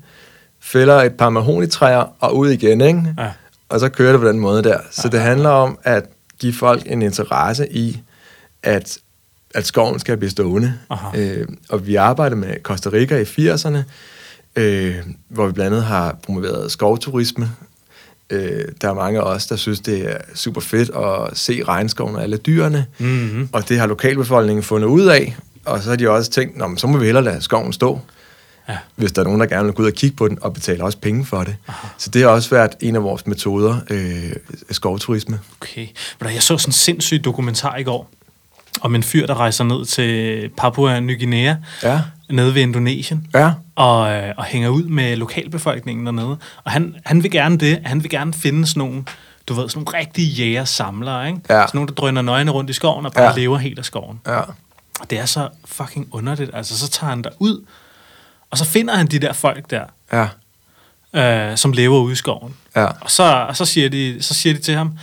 fælder 0.59 0.95
et 1.01 1.13
par 1.13 1.29
mahonitræer 1.29 2.15
og 2.19 2.37
ud 2.37 2.49
igen, 2.49 2.81
ikke? 2.81 3.15
Ja. 3.17 3.31
Og 3.69 3.79
så 3.79 3.89
kører 3.89 4.11
det 4.11 4.21
på 4.21 4.27
den 4.27 4.39
måde 4.39 4.63
der. 4.63 4.77
Så 4.91 5.09
det 5.09 5.19
handler 5.19 5.49
om 5.49 5.77
at 5.83 6.03
give 6.39 6.53
folk 6.53 6.81
en 6.85 7.01
interesse 7.01 7.71
i, 7.73 8.01
at, 8.63 8.97
at 9.55 9.65
skoven 9.67 9.99
skal 9.99 10.17
blive 10.17 10.29
stående. 10.29 10.73
Aha. 10.89 11.17
Øh, 11.21 11.47
og 11.69 11.87
vi 11.87 11.95
arbejder 11.95 12.35
med 12.35 12.53
Costa 12.63 12.89
Rica 12.89 13.17
i 13.17 13.23
80'erne, 13.23 13.77
øh, 14.55 14.95
hvor 15.29 15.45
vi 15.47 15.51
blandt 15.53 15.73
andet 15.73 15.83
har 15.85 16.17
promoveret 16.23 16.71
skovturisme. 16.71 17.51
Øh, 18.29 18.65
der 18.81 18.89
er 18.89 18.93
mange 18.93 19.19
af 19.19 19.23
os, 19.23 19.47
der 19.47 19.55
synes, 19.55 19.79
det 19.79 20.11
er 20.11 20.17
super 20.35 20.61
fedt 20.61 20.89
at 20.89 21.37
se 21.37 21.63
regnskoven 21.63 22.15
og 22.15 22.23
alle 22.23 22.37
dyrene. 22.37 22.85
Mhm. 22.97 23.49
Og 23.53 23.69
det 23.69 23.79
har 23.79 23.87
lokalbefolkningen 23.87 24.63
fundet 24.63 24.87
ud 24.87 25.05
af. 25.05 25.35
Og 25.65 25.81
så 25.83 25.89
har 25.89 25.95
de 25.95 26.09
også 26.09 26.31
tænkt, 26.31 26.57
Nå, 26.57 26.67
men 26.67 26.77
så 26.77 26.87
må 26.87 26.97
vi 26.97 27.05
hellere 27.05 27.23
lade 27.23 27.41
skoven 27.41 27.73
stå 27.73 27.99
Ja. 28.69 28.77
hvis 28.95 29.11
der 29.11 29.21
er 29.21 29.25
nogen, 29.25 29.39
der 29.39 29.45
gerne 29.47 29.65
vil 29.65 29.73
gå 29.73 29.81
ud 29.83 29.87
og 29.87 29.93
kigge 29.93 30.15
på 30.17 30.27
den, 30.27 30.37
og 30.41 30.53
betale 30.53 30.83
også 30.83 30.97
penge 30.97 31.25
for 31.25 31.43
det. 31.43 31.55
Aha. 31.67 31.87
Så 31.97 32.09
det 32.09 32.21
har 32.21 32.29
også 32.29 32.49
været 32.49 32.71
en 32.79 32.95
af 32.95 33.03
vores 33.03 33.27
metoder, 33.27 33.77
øh, 33.89 34.31
skovturisme. 34.71 35.39
Okay. 35.61 35.87
Du, 36.21 36.27
Jeg 36.27 36.43
så 36.43 36.57
sådan 36.57 36.69
en 36.69 36.73
sindssyg 36.73 37.23
dokumentar 37.23 37.77
i 37.77 37.83
går, 37.83 38.09
om 38.81 38.95
en 38.95 39.03
fyr, 39.03 39.27
der 39.27 39.39
rejser 39.39 39.63
ned 39.63 39.85
til 39.85 40.49
Papua 40.57 40.99
Ny 40.99 41.19
Guinea, 41.19 41.55
Ja. 41.83 42.01
nede 42.29 42.55
ved 42.55 42.61
Indonesien, 42.61 43.27
Ja. 43.33 43.51
og, 43.75 44.11
øh, 44.13 44.33
og 44.37 44.43
hænger 44.43 44.69
ud 44.69 44.83
med 44.83 45.15
lokalbefolkningen 45.15 46.05
dernede. 46.05 46.37
Og 46.63 46.71
han, 46.71 46.95
han 47.05 47.23
vil 47.23 47.31
gerne 47.31 47.57
det. 47.57 47.79
Han 47.85 48.03
vil 48.03 48.09
gerne 48.11 48.33
finde 48.33 48.67
sådan 48.67 48.79
nogle, 48.79 49.03
du 49.47 49.53
ved, 49.53 49.69
sådan 49.69 49.83
nogle 49.85 49.99
rigtige 49.99 50.27
jæger-samlere, 50.27 51.27
ikke? 51.27 51.39
Ja. 51.49 51.53
Sådan 51.61 51.69
nogle, 51.73 51.87
der 51.87 51.93
drøner 51.93 52.21
nøgne 52.21 52.51
rundt 52.51 52.69
i 52.69 52.73
skoven 52.73 53.05
og 53.05 53.11
bare 53.13 53.25
Ja. 53.25 53.35
lever 53.35 53.57
helt 53.57 53.79
af 53.79 53.85
skoven. 53.85 54.19
Ja. 54.27 54.39
Og 54.99 55.09
det 55.09 55.19
er 55.19 55.25
så 55.25 55.49
fucking 55.65 56.07
underligt. 56.11 56.51
Altså, 56.53 56.79
så 56.79 56.89
tager 56.89 57.09
han 57.09 57.21
der 57.21 57.29
ud, 57.39 57.65
og 58.51 58.57
så 58.57 58.65
finder 58.65 58.95
han 58.95 59.07
de 59.07 59.19
der 59.19 59.33
folk 59.33 59.69
der, 59.71 59.83
Ja. 60.13 60.27
øh, 61.51 61.57
som 61.57 61.71
lever 61.71 61.99
ude 61.99 62.11
i 62.13 62.15
skoven. 62.15 62.53
Ja. 62.75 62.85
Og 62.85 63.11
så, 63.11 63.23
og 63.49 63.57
så, 63.57 63.65
siger, 63.65 63.89
de, 63.89 64.17
så 64.21 64.33
siger 64.33 64.53
de 64.53 64.59
til 64.61 64.75
ham, 64.75 64.97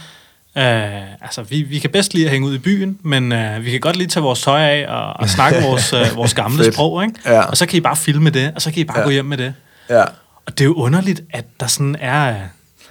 øh, 0.59 1.03
altså, 1.23 1.43
vi, 1.43 1.63
vi 1.63 1.79
kan 1.79 1.91
bedst 1.91 2.15
lide 2.15 2.25
at 2.27 2.31
hænge 2.33 2.49
ud 2.49 2.55
i 2.55 2.59
byen, 2.59 2.99
men 3.03 3.33
øh, 3.33 3.65
vi 3.65 3.71
kan 3.71 3.81
godt 3.81 3.97
lige 3.97 4.09
tage 4.09 4.23
vores 4.25 4.41
tøj 4.43 4.61
af 4.61 4.87
og, 4.89 5.13
og 5.13 5.29
snakke 5.29 5.61
vores, 5.69 5.93
øh, 5.93 6.17
vores 6.17 6.35
gamle 6.35 6.59
Fedt. 6.65 6.75
sprog, 6.75 7.03
ikke? 7.05 7.15
Ja. 7.27 7.41
Og 7.43 7.57
så 7.57 7.67
kan 7.67 7.77
I 7.77 7.81
bare 7.81 7.97
filme 7.97 8.31
det, 8.31 8.53
og 8.55 8.63
så 8.63 8.71
kan 8.71 8.81
I 8.81 8.85
bare 8.85 8.99
ja. 8.99 9.05
Gå 9.05 9.11
hjem 9.11 9.25
med 9.25 9.37
det. 9.37 9.55
Ja. 9.91 10.03
Og 10.47 10.59
det 10.59 10.61
er 10.61 10.65
jo 10.65 10.75
underligt, 10.75 11.21
at 11.31 11.45
der 11.61 11.67
sådan 11.67 11.97
er... 12.01 12.29
øh, 12.31 12.37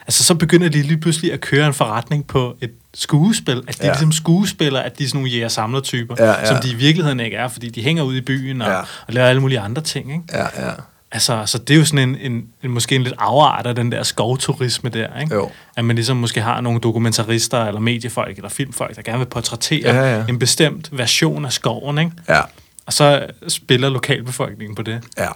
Altså, 0.08 0.24
så 0.24 0.36
begynder 0.36 0.70
de 0.70 0.82
lige 0.82 0.98
pludselig 0.98 1.34
at 1.34 1.42
køre 1.42 1.68
en 1.68 1.74
forretning 1.74 2.28
på 2.28 2.56
et 2.62 2.72
skuespil. 2.96 3.58
At 3.58 3.64
de 3.68 3.74
ja. 3.82 3.86
Ja. 3.88 3.92
ligesom 3.94 4.12
skuespiller, 4.12 4.80
at 4.80 5.00
de 5.00 5.04
er 5.04 5.08
sådan 5.08 5.18
nogle 5.22 5.32
jæger-samler-typer, 5.32 6.16
Ja, 6.20 6.26
ja. 6.30 6.46
som 6.46 6.58
de 6.64 6.70
i 6.72 6.76
virkeligheden 6.76 7.20
ikke 7.20 7.38
er, 7.38 7.48
fordi 7.48 7.70
de 7.70 7.84
hænger 7.84 8.04
ud 8.04 8.16
i 8.16 8.22
byen 8.22 8.62
og. 8.62 8.68
Ja. 8.72 8.80
og 8.80 8.86
laver 9.14 9.28
alle 9.28 9.42
mulige 9.42 9.60
andre 9.60 9.82
ting, 9.82 10.12
ikke? 10.12 10.24
Ja. 10.34 10.66
Ja. 10.68 10.72
Altså, 11.12 11.44
så 11.46 11.58
det 11.58 11.74
er 11.74 11.78
jo 11.78 11.86
sådan 11.86 12.10
en, 12.10 12.32
en, 12.32 12.48
en 12.64 12.72
måske 12.72 12.96
en 12.96 13.04
lidt 13.04 13.16
afart 13.18 13.68
af 13.68 13.76
den 13.76 13.92
der 13.92 14.04
skovturisme 14.04 14.90
der, 14.90 15.20
ikke? 15.20 15.36
Jo. 15.36 15.52
At 15.78 15.86
man 15.86 15.96
ligesom 15.96 16.18
måske 16.18 16.42
har 16.42 16.62
nogle 16.62 16.80
dokumentarister, 16.80 17.66
eller 17.66 17.80
mediefolk, 17.80 18.36
eller 18.38 18.50
filmfolk, 18.50 18.96
der 18.96 19.02
gerne 19.02 19.18
vil 19.18 19.26
portrættere 19.26 19.96
Ja, 19.96 20.18
ja. 20.18 20.26
en 20.30 20.40
bestemt 20.40 20.98
version 20.98 21.46
af 21.46 21.54
skoven, 21.54 21.98
ikke? 21.98 22.12
Ja. 22.30 22.42
Og 22.86 22.94
så 22.94 23.26
spiller 23.48 23.90
lokalbefolkningen 23.90 24.76
på 24.76 24.82
det. 24.82 25.04
Ja. 25.18 25.28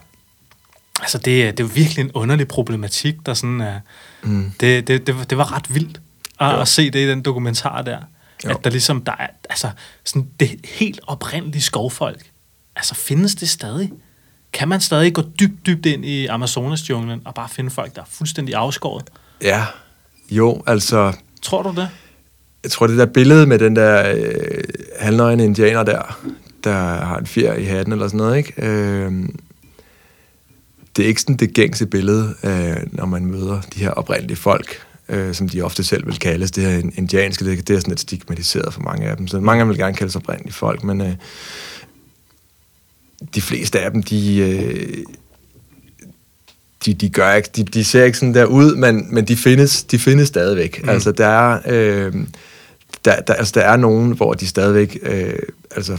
Altså, 1.01 1.17
det, 1.17 1.47
er- 1.47 1.51
det 1.51 1.63
er 1.63 1.67
virkelig 1.67 2.01
en 2.03 2.11
underlig 2.11 2.47
problematik, 2.47 3.15
der 3.25 3.33
sådan 3.33 3.61
er... 3.61 3.79
Mm. 4.23 4.51
Det, 4.59 4.87
det, 4.87 5.07
det, 5.07 5.17
var- 5.17 5.23
det 5.23 5.37
var 5.37 5.55
ret 5.55 5.75
vildt 5.75 6.01
at, 6.39 6.59
at 6.61 6.67
se 6.67 6.91
det 6.91 6.99
i 6.99 7.09
den 7.09 7.21
dokumentar 7.21 7.81
der. 7.81 7.97
Jo. 8.45 8.49
At 8.49 8.57
der 8.63 8.69
ligesom, 8.69 9.03
der 9.03 9.11
er, 9.19 9.27
altså, 9.49 9.69
sådan 10.05 10.27
det 10.39 10.59
helt 10.65 10.99
oprindelige 11.07 11.61
skovfolk. 11.61 12.21
Altså, 12.75 12.95
findes 12.95 13.35
det 13.35 13.49
stadig? 13.49 13.91
Kan 14.53 14.67
man 14.67 14.81
stadig 14.81 15.13
gå 15.13 15.21
dybt, 15.39 15.65
dybt 15.65 15.85
ind 15.85 16.05
i 16.05 16.25
Amazonas-junglen 16.27 17.21
og 17.25 17.33
bare 17.33 17.49
finde 17.49 17.69
folk, 17.69 17.95
der 17.95 18.01
er 18.01 18.05
fuldstændig 18.09 18.55
afskåret? 18.55 19.03
Ja. 19.41 19.65
Jo, 20.31 20.63
altså... 20.67 21.13
Tror 21.41 21.61
du 21.61 21.69
det? 21.69 21.89
Jeg 22.63 22.71
tror, 22.71 22.87
det 22.87 22.97
der 22.97 23.05
billede 23.05 23.45
med 23.45 23.59
den 23.59 23.75
der 23.75 24.13
øh, 24.15 24.63
halvnøgne 24.99 25.43
indianer 25.43 25.83
der, 25.83 26.19
der 26.63 26.73
har 27.05 27.17
en 27.17 27.25
fjer 27.25 27.53
i 27.53 27.63
hatten 27.63 27.93
eller 27.93 28.07
sådan 28.07 28.17
noget, 28.17 28.37
ikke? 28.37 28.53
Øh, 28.57 29.11
det 30.95 31.03
er 31.03 31.07
ikke 31.07 31.21
sådan 31.21 31.35
det 31.35 31.53
gængse 31.53 31.85
billede, 31.85 32.35
øh, 32.43 32.77
når 32.91 33.05
man 33.05 33.25
møder 33.25 33.61
de 33.61 33.79
her 33.79 33.89
oprindelige 33.89 34.37
folk, 34.37 34.81
øh, 35.09 35.33
som 35.33 35.49
de 35.49 35.61
ofte 35.61 35.83
selv 35.83 36.05
vil 36.05 36.19
kaldes. 36.19 36.51
Det 36.51 36.63
her 36.63 36.91
indianske, 36.95 37.45
det, 37.45 37.67
det 37.67 37.75
er 37.75 37.79
sådan 37.79 37.91
lidt 37.91 37.99
stigmatiseret 37.99 38.73
for 38.73 38.81
mange 38.81 39.05
af 39.07 39.17
dem. 39.17 39.27
Så 39.27 39.39
mange 39.39 39.61
af 39.61 39.65
dem 39.65 39.69
vil 39.69 39.77
gerne 39.77 39.95
kaldes 39.95 40.15
oprindelige 40.15 40.53
folk, 40.53 40.83
men 40.83 41.01
øh, 41.01 41.13
de 43.35 43.41
fleste 43.41 43.79
af 43.79 43.91
dem, 43.91 44.03
de... 44.03 44.37
Øh, 44.37 45.03
de, 46.85 46.93
de, 46.93 47.09
gør 47.09 47.33
ikke, 47.33 47.49
de, 47.55 47.63
de 47.63 47.83
ser 47.83 48.03
ikke 48.03 48.17
sådan 48.17 48.33
der 48.33 48.45
ud, 48.45 48.75
men, 48.75 49.15
men 49.15 49.25
de 49.25 49.37
findes, 49.37 49.83
de 49.83 49.99
findes 49.99 50.27
stadigvæk. 50.27 50.83
Mm. 50.83 50.89
Altså, 50.89 51.11
der 51.11 51.27
er, 51.27 51.59
øh, 51.65 52.13
der, 53.05 53.21
der, 53.21 53.33
altså, 53.33 53.51
der 53.55 53.61
er 53.61 53.77
nogen, 53.77 54.11
hvor 54.11 54.33
de 54.33 54.47
stadigvæk 54.47 54.99
øh, 55.01 55.39
altså, 55.75 55.97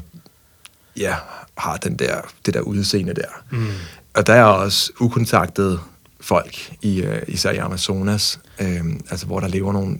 ja, 0.97 1.15
har 1.59 1.77
den 1.77 1.97
der, 1.97 2.17
det 2.47 2.55
der 2.55 2.61
udseende 2.61 3.15
der. 3.15 3.43
Mm. 3.51 3.67
og 4.15 4.27
der 4.27 4.35
er 4.35 4.45
også 4.45 4.93
ukontaktede 5.01 5.79
folk, 6.21 6.73
i, 6.83 7.03
øh, 7.03 7.23
især 7.29 7.51
i 7.51 7.57
Amazonas, 7.57 8.41
øh, 8.61 8.85
altså 9.11 9.27
hvor 9.27 9.41
der 9.41 9.49
lever 9.49 9.73
nogle 9.73 9.99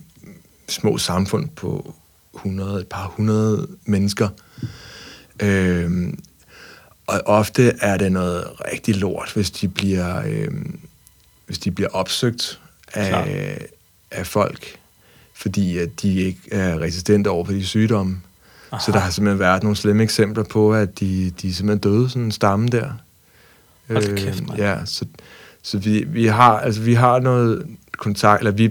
små 0.69 0.99
samfund 0.99 1.49
på 1.49 1.95
100, 2.35 2.81
et 2.81 2.87
par 2.87 3.13
hundrede 3.17 3.67
mennesker. 3.85 4.29
Øh, 5.43 6.13
og 7.07 7.21
ofte 7.25 7.73
er 7.81 7.97
det 7.97 8.13
noget 8.13 8.45
rigtig 8.73 8.97
lort, 8.97 9.31
hvis 9.35 9.51
de 9.51 9.69
bliver, 9.69 10.23
øh, 10.27 10.49
hvis 11.47 11.59
de 11.59 11.71
bliver 11.71 11.91
opsøgt 11.91 12.61
af, 12.95 13.59
af 14.11 14.27
folk, 14.27 14.79
fordi 15.35 15.79
at 15.79 16.03
de 16.03 16.21
ikke 16.21 16.41
er 16.53 16.81
resistente 16.81 17.29
over 17.29 17.45
for 17.45 17.53
de 17.53 17.67
sygdomme. 17.67 18.21
Aha. 18.73 18.85
Så 18.85 18.93
der 18.93 18.99
har 18.99 19.11
simpelthen 19.11 19.39
været 19.39 19.63
nogle 19.63 19.77
slemme 19.77 20.03
eksempler 20.03 20.45
på, 20.45 20.75
at 20.75 21.01
de, 21.01 21.31
de 21.31 21.49
er 21.49 21.53
simpelthen 21.53 21.93
døde, 21.93 22.09
sådan 22.09 22.23
en 22.23 22.33
stamme 22.33 22.69
der. 22.69 22.93
Hold 23.91 24.17
kæft, 24.17 24.49
man. 24.49 24.59
ja, 24.59 24.85
så, 24.85 25.05
så 25.63 25.79
vi, 25.79 26.05
vi, 26.09 26.27
har, 26.27 26.59
altså, 26.61 26.81
vi 26.81 26.95
har 26.95 27.19
noget 27.19 27.67
kontakt, 27.99 28.41
eller 28.41 28.53
vi, 28.53 28.71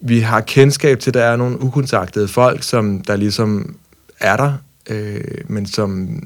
vi 0.00 0.20
har 0.20 0.40
kendskab 0.40 1.00
til, 1.00 1.10
at 1.10 1.14
der 1.14 1.24
er 1.24 1.36
nogle 1.36 1.62
ukontaktede 1.62 2.28
folk, 2.28 2.62
som 2.62 3.00
der 3.00 3.16
ligesom 3.16 3.76
er 4.20 4.36
der, 4.36 4.52
øh, 4.90 5.20
men 5.46 5.66
som 5.66 6.18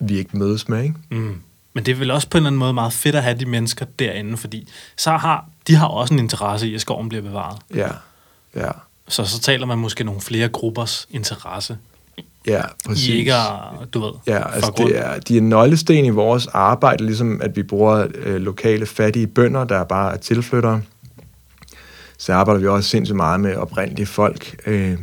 vi 0.00 0.18
ikke 0.18 0.38
mødes 0.38 0.68
med, 0.68 0.82
ikke? 0.82 0.94
Mm. 1.10 1.40
Men 1.72 1.86
det 1.86 1.92
er 1.92 1.96
vel 1.96 2.10
også 2.10 2.28
på 2.28 2.38
en 2.38 2.40
eller 2.40 2.48
anden 2.48 2.58
måde 2.58 2.72
meget 2.72 2.92
fedt 2.92 3.14
at 3.14 3.22
have 3.22 3.38
de 3.38 3.46
mennesker 3.46 3.86
derinde, 3.98 4.36
fordi 4.36 4.68
så 4.96 5.10
har, 5.10 5.46
de 5.66 5.74
har 5.74 5.86
også 5.86 6.14
en 6.14 6.20
interesse 6.20 6.68
i, 6.68 6.74
at 6.74 6.80
skoven 6.80 7.08
bliver 7.08 7.22
bevaret. 7.22 7.58
Ja, 7.74 7.88
ja. 8.56 8.70
Så 9.08 9.24
så 9.24 9.40
taler 9.40 9.66
man 9.66 9.78
måske 9.78 10.04
nogle 10.04 10.20
flere 10.20 10.48
gruppers 10.48 11.08
interesse. 11.10 11.78
Ja, 12.46 12.62
præcis. 12.86 13.08
I 13.08 13.12
ikke 13.12 13.34
at, 13.34 13.94
du 13.94 14.00
ved, 14.00 14.12
Ja, 14.26 14.54
altså 14.54 14.72
det 14.76 14.98
er, 14.98 15.18
de 15.18 15.36
er 15.36 15.40
nøglesten 15.40 16.04
i 16.04 16.08
vores 16.08 16.46
arbejde, 16.46 17.06
ligesom 17.06 17.40
at 17.42 17.56
vi 17.56 17.62
bruger 17.62 18.06
øh, 18.14 18.36
lokale 18.36 18.86
fattige 18.86 19.26
bønder, 19.26 19.64
der 19.64 19.84
bare 19.84 20.12
er 20.12 20.16
tilflyttere. 20.16 20.82
Så 22.18 22.32
arbejder 22.32 22.60
vi 22.60 22.66
også 22.66 22.88
sindssygt 22.88 23.16
meget 23.16 23.40
med 23.40 23.56
oprindelige 23.56 24.06
folk, 24.06 24.60
øh, 24.66 24.98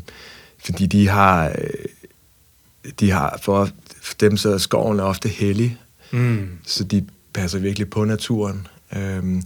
fordi 0.65 0.85
de 0.85 1.07
har, 1.09 1.47
øh, 1.47 1.69
de 2.99 3.11
har 3.11 3.39
for, 3.41 3.69
for 4.06 4.14
dem 4.20 4.38
så 4.38 4.53
er 4.53 4.58
skoven 4.58 4.99
ofte 4.99 5.30
hellig, 5.30 5.78
Mm. 6.12 6.47
så 6.66 6.84
de 6.84 7.06
passer 7.34 7.60
virkelig 7.60 7.89
på 7.89 8.03
naturen. 8.06 8.68
Øhm, 8.97 9.41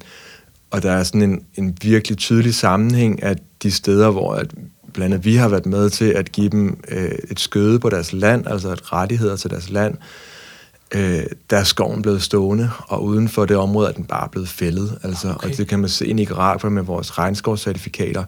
og 0.71 0.83
der 0.83 0.91
er 0.91 1.03
sådan 1.03 1.21
en, 1.21 1.43
en 1.55 1.77
virkelig 1.81 2.17
tydelig 2.17 2.55
sammenhæng, 2.55 3.23
at 3.23 3.37
de 3.63 3.71
steder, 3.71 4.09
hvor 4.11 4.33
at 4.33 4.51
blandt 4.93 5.13
andet 5.13 5.25
vi 5.25 5.35
har 5.35 5.47
været 5.47 5.65
med 5.65 5.89
til 5.89 6.05
at 6.05 6.31
give 6.31 6.49
dem 6.49 6.79
øh, 6.87 7.11
et 7.31 7.39
skøde 7.39 7.79
på 7.79 7.89
deres 7.89 8.13
land, 8.13 8.47
altså 8.47 8.69
et 8.71 8.93
rettigheder 8.93 9.35
til 9.35 9.49
deres 9.49 9.69
land, 9.69 9.97
øh, 10.95 11.23
der 11.49 11.57
er 11.57 11.63
skoven 11.63 12.01
blevet 12.01 12.21
stående, 12.21 12.69
og 12.87 13.03
uden 13.03 13.29
for 13.29 13.45
det 13.45 13.57
område 13.57 13.89
er 13.89 13.93
den 13.93 14.05
bare 14.05 14.29
blevet 14.31 14.49
fældet. 14.49 14.99
Altså, 15.03 15.29
Okay. 15.33 15.49
Og 15.49 15.57
det 15.57 15.67
kan 15.67 15.79
man 15.79 15.89
se 15.89 16.07
i 16.07 16.13
Nicaragua 16.13 16.69
med 16.69 16.83
vores 16.83 17.17
regnskovscertifikater, 17.17 18.23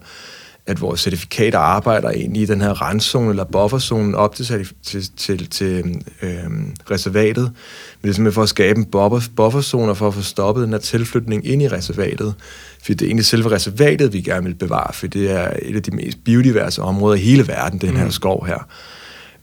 at 0.66 0.80
vores 0.80 1.00
certifikater 1.00 1.58
arbejder 1.58 2.10
egentlig 2.10 2.42
i 2.42 2.46
den 2.46 2.60
her 2.60 2.70
randzone 2.82 3.30
eller 3.30 3.44
bufferzone 3.44 4.16
op 4.16 4.34
til, 4.34 4.68
til, 4.82 5.10
til, 5.16 5.46
til 5.46 6.02
øhm, 6.22 6.74
reservatet. 6.90 7.44
Men 7.44 8.02
det 8.02 8.08
er 8.08 8.12
simpelthen 8.12 8.32
for 8.32 8.42
at 8.42 8.48
skabe 8.48 8.78
en 8.78 8.84
buffer, 8.84 9.30
bufferzone 9.36 9.94
for 9.94 10.08
at 10.08 10.14
få 10.14 10.22
stoppet 10.22 10.64
den 10.64 10.72
her 10.72 10.78
tilflytning 10.78 11.46
ind 11.46 11.62
i 11.62 11.68
reservatet. 11.68 12.34
For 12.82 12.92
det 12.92 13.02
er 13.02 13.06
egentlig 13.06 13.26
selve 13.26 13.50
reservatet, 13.50 14.12
vi 14.12 14.20
gerne 14.20 14.46
vil 14.46 14.54
bevare, 14.54 14.92
for 14.92 15.06
det 15.06 15.30
er 15.30 15.50
et 15.62 15.76
af 15.76 15.82
de 15.82 15.90
mest 15.90 16.24
biodiverse 16.24 16.82
områder 16.82 17.16
i 17.16 17.20
hele 17.20 17.48
verden, 17.48 17.78
den 17.78 17.96
her 17.96 18.10
skov 18.10 18.46
her. 18.46 18.68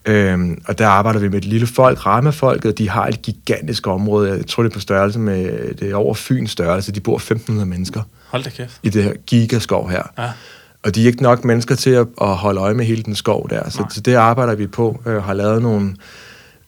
Øhm, 0.06 0.62
og 0.68 0.78
der 0.78 0.88
arbejder 0.88 1.20
vi 1.20 1.30
med 1.30 1.38
et 1.38 1.46
lille 1.46 1.68
folk, 1.68 2.06
Rama-folket, 2.06 2.78
de 2.78 2.90
har 2.90 3.08
et 3.08 3.22
gigantisk 3.22 3.88
område, 3.88 4.32
jeg 4.32 4.48
tror 4.48 4.64
det 4.64 4.70
er 4.70 4.74
på 4.74 4.80
størrelse 4.80 5.20
med, 5.20 5.74
det 5.74 5.92
er 5.92 5.96
over 5.96 6.14
Fyns 6.14 6.52
størrelse, 6.52 6.92
de 6.92 7.00
bor 7.00 7.16
1500 7.16 7.70
mennesker 7.70 8.02
Hold 8.28 8.44
da 8.44 8.50
kæft. 8.50 8.80
i 8.84 8.90
det 8.90 9.04
her 9.04 9.14
gigaskov 9.26 9.90
her. 9.90 10.04
Ja. 10.18 10.30
Og 10.84 10.96
de 10.96 11.04
er 11.04 11.08
ikke 11.08 11.24
nok 11.24 11.46
mennesker 11.46 11.76
til 11.76 11.90
at, 11.90 12.08
at 12.22 12.36
holde 12.36 12.62
øje 12.62 12.74
med 12.74 12.86
hele 12.86 13.04
den 13.04 13.16
skov 13.16 13.50
der, 13.50 13.70
så, 13.70 13.80
Nej. 13.80 13.90
så 13.90 14.02
det 14.02 14.16
arbejder 14.16 14.56
vi 14.56 14.68
på, 14.68 15.02
øh, 15.06 15.24
har 15.24 15.34
lavet 15.34 15.62
nogle, 15.62 15.96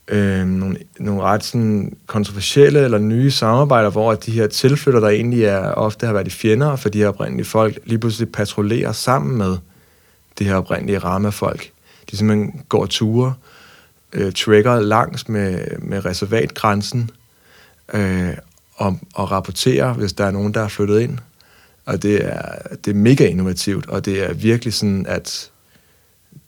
øh, 0.08 0.46
nogle, 0.46 0.76
nogle 0.98 1.22
ret 1.22 1.44
sådan 1.44 1.96
kontroversielle 2.06 2.80
eller 2.80 2.98
nye 2.98 3.30
samarbejder, 3.30 3.90
hvor 3.90 4.14
de 4.14 4.32
her 4.32 4.46
tilflytter, 4.46 5.00
der 5.00 5.08
egentlig 5.08 5.44
er, 5.44 5.58
ofte 5.58 6.06
har 6.06 6.12
været 6.12 6.32
fjender 6.32 6.76
for 6.76 6.88
de 6.88 6.98
her 6.98 7.08
oprindelige 7.08 7.46
folk, 7.46 7.78
lige 7.84 7.98
pludselig 7.98 8.32
patruljerer 8.32 8.92
sammen 8.92 9.38
med 9.38 9.56
det 10.38 10.46
her 10.46 10.54
oprindelige 10.54 10.98
Rama-folk. 10.98 11.70
De 12.10 12.16
simpelthen 12.16 12.60
går 12.68 12.86
ture, 12.86 13.34
øh, 14.12 14.32
trigger 14.32 14.80
langs 14.80 15.28
med, 15.28 15.58
med 15.78 16.04
reservatgrænsen, 16.04 17.10
øh, 17.94 18.30
og, 18.74 18.98
og 19.14 19.30
rapporterer, 19.30 19.92
hvis 19.92 20.12
der 20.12 20.24
er 20.24 20.30
nogen, 20.30 20.54
der 20.54 20.60
er 20.60 20.68
flyttet 20.68 21.00
ind. 21.00 21.18
Og 21.84 22.02
det 22.02 22.24
er, 22.24 22.42
det 22.84 22.90
er 22.90 22.94
mega 22.94 23.26
innovativt, 23.26 23.86
og 23.86 24.04
det 24.04 24.22
er 24.22 24.32
virkelig 24.32 24.74
sådan, 24.74 25.06
at 25.06 25.50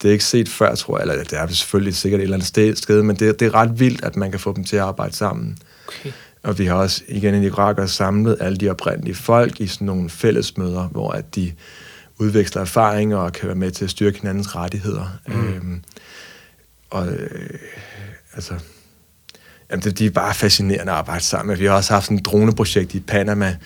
det 0.02 0.08
er 0.08 0.12
ikke 0.12 0.24
set 0.24 0.48
før, 0.48 0.74
tror 0.74 0.98
jeg, 0.98 1.02
eller 1.02 1.24
det 1.24 1.38
er 1.38 1.46
selvfølgelig 1.46 1.94
sikkert 1.94 2.20
et 2.20 2.22
eller 2.22 2.36
andet 2.36 2.48
sted, 2.48 2.76
sted 2.76 3.02
men 3.02 3.16
det, 3.16 3.40
det 3.40 3.46
er 3.46 3.54
ret 3.54 3.80
vildt, 3.80 4.04
at 4.04 4.16
man 4.16 4.30
kan 4.30 4.40
få 4.40 4.52
dem 4.56 4.64
til 4.64 4.76
at 4.76 4.82
arbejde 4.82 5.16
sammen. 5.16 5.58
Okay. 5.88 6.12
Og 6.42 6.58
vi 6.58 6.66
har 6.66 6.74
også 6.74 7.02
igen 7.08 7.34
i 7.34 7.38
Nicaragua 7.38 7.86
samlet 7.86 8.36
alle 8.40 8.58
de 8.58 8.70
oprindelige 8.70 9.14
folk 9.14 9.60
i 9.60 9.66
sådan 9.66 9.86
nogle 9.86 10.10
fællesmøder, 10.10 10.88
hvor 10.88 11.10
at 11.10 11.34
de 11.34 11.52
udveksler 12.18 12.62
erfaringer 12.62 13.16
og 13.16 13.32
kan 13.32 13.46
være 13.46 13.56
med 13.56 13.70
til 13.70 13.84
at 13.84 13.90
styrke 13.90 14.18
hinandens 14.18 14.56
rettigheder. 14.56 15.18
Mm. 15.28 15.48
Øhm, 15.48 15.82
og 16.90 17.08
øh, 17.08 17.58
altså, 18.34 18.54
jamen 19.70 19.84
det, 19.84 19.98
de 19.98 20.06
er 20.06 20.10
bare 20.10 20.34
fascinerende 20.34 20.92
at 20.92 20.98
arbejde 20.98 21.24
sammen. 21.24 21.58
Vi 21.58 21.64
har 21.64 21.72
også 21.72 21.92
haft 21.92 22.04
sådan 22.04 22.18
et 22.18 22.24
droneprojekt 22.24 22.94
i 22.94 23.00
Panama, 23.00 23.56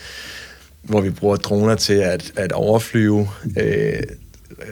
hvor 0.88 1.00
vi 1.00 1.10
bruger 1.10 1.36
droner 1.36 1.74
til 1.74 1.92
at, 1.94 2.32
at 2.36 2.52
overflyve 2.52 3.28
øh, 3.58 4.02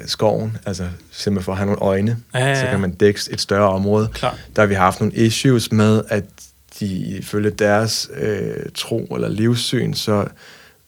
skoven, 0.07 0.57
altså 0.67 0.89
simpelthen 1.11 1.45
for 1.45 1.53
at 1.53 1.59
have 1.59 1.67
nogle 1.67 1.81
øjne, 1.83 2.17
Ja, 2.35 2.39
ja, 2.39 2.47
ja. 2.49 2.61
så 2.61 2.67
kan 2.67 2.81
man 2.81 2.91
dække 2.95 3.21
et 3.31 3.41
større 3.41 3.69
område. 3.71 4.09
Klart. 4.15 4.37
Der 4.57 4.63
har 4.63 4.67
vi 4.67 4.75
haft 4.75 5.01
nogle 5.01 5.15
issues 5.15 5.73
med, 5.73 6.03
at 6.09 6.25
de 6.81 6.87
ifølge 6.97 7.51
deres 7.51 8.11
øh, 8.17 8.57
tro 8.75 9.05
eller 9.15 9.29
livssyn, 9.29 9.95
så 9.95 10.27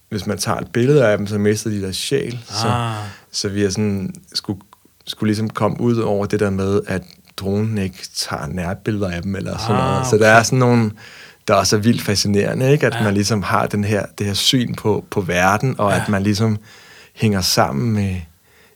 hvis 0.08 0.26
man 0.26 0.38
tager 0.38 0.58
et 0.58 0.68
billede 0.72 1.06
af 1.06 1.18
dem, 1.18 1.26
så 1.26 1.38
mister 1.38 1.70
de 1.70 1.82
deres 1.82 1.96
sjæl. 1.96 2.38
Så, 2.50 2.68
Ah. 2.68 2.94
så 3.32 3.48
vi 3.48 3.64
er 3.64 3.70
sådan, 3.70 4.14
skulle, 4.34 4.60
skulle 5.06 5.28
ligesom 5.28 5.50
komme 5.50 5.80
ud 5.80 5.96
over 5.96 6.26
det 6.26 6.40
der 6.40 6.50
med, 6.50 6.80
at 6.86 7.02
dronen 7.36 7.78
ikke 7.78 7.98
tager 8.16 8.46
nærbilleder 8.46 9.10
af 9.10 9.22
dem, 9.22 9.36
eller 9.36 9.58
sådan 9.58 9.76
Ah, 9.76 9.90
noget. 9.92 10.06
Så 10.06 10.16
okay. 10.16 10.24
der 10.24 10.30
er 10.30 10.42
sådan 10.42 10.58
nogle, 10.58 10.90
der 11.48 11.54
også 11.54 11.76
er 11.76 11.80
vildt 11.80 12.02
fascinerende, 12.02 12.72
ikke? 12.72 12.86
at 12.86 12.94
Ja. 12.94 13.02
man 13.04 13.14
ligesom 13.14 13.42
har 13.42 13.66
den 13.66 13.84
her, 13.84 14.06
det 14.18 14.26
her 14.26 14.34
syn 14.34 14.74
på, 14.74 15.04
på 15.10 15.20
verden, 15.20 15.74
og 15.78 15.90
Ja. 15.90 15.96
at 16.02 16.08
man 16.08 16.22
ligesom 16.22 16.58
hænger 17.14 17.40
sammen 17.40 17.92
med, 17.92 18.16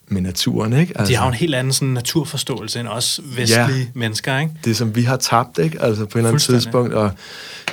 med 0.09 0.21
naturen. 0.21 0.73
Ikke? 0.73 0.99
Altså, 0.99 1.13
De 1.13 1.17
har 1.17 1.25
jo 1.25 1.29
en 1.29 1.35
helt 1.35 1.55
anden 1.55 1.73
sådan, 1.73 1.89
naturforståelse 1.89 2.81
end 2.81 2.89
os 2.89 3.21
vestlige 3.37 3.79
Ja. 3.79 3.87
mennesker, 3.95 4.39
ikke? 4.39 4.53
det, 4.65 4.77
som 4.77 4.97
vi 4.97 5.03
har 5.03 5.17
tabt, 5.17 5.59
ikke? 5.59 5.83
Altså 5.83 6.05
på 6.05 6.19
et 6.19 6.21
eller 6.21 6.29
andet 6.31 6.43
tidspunkt, 6.43 6.95
og 6.95 7.11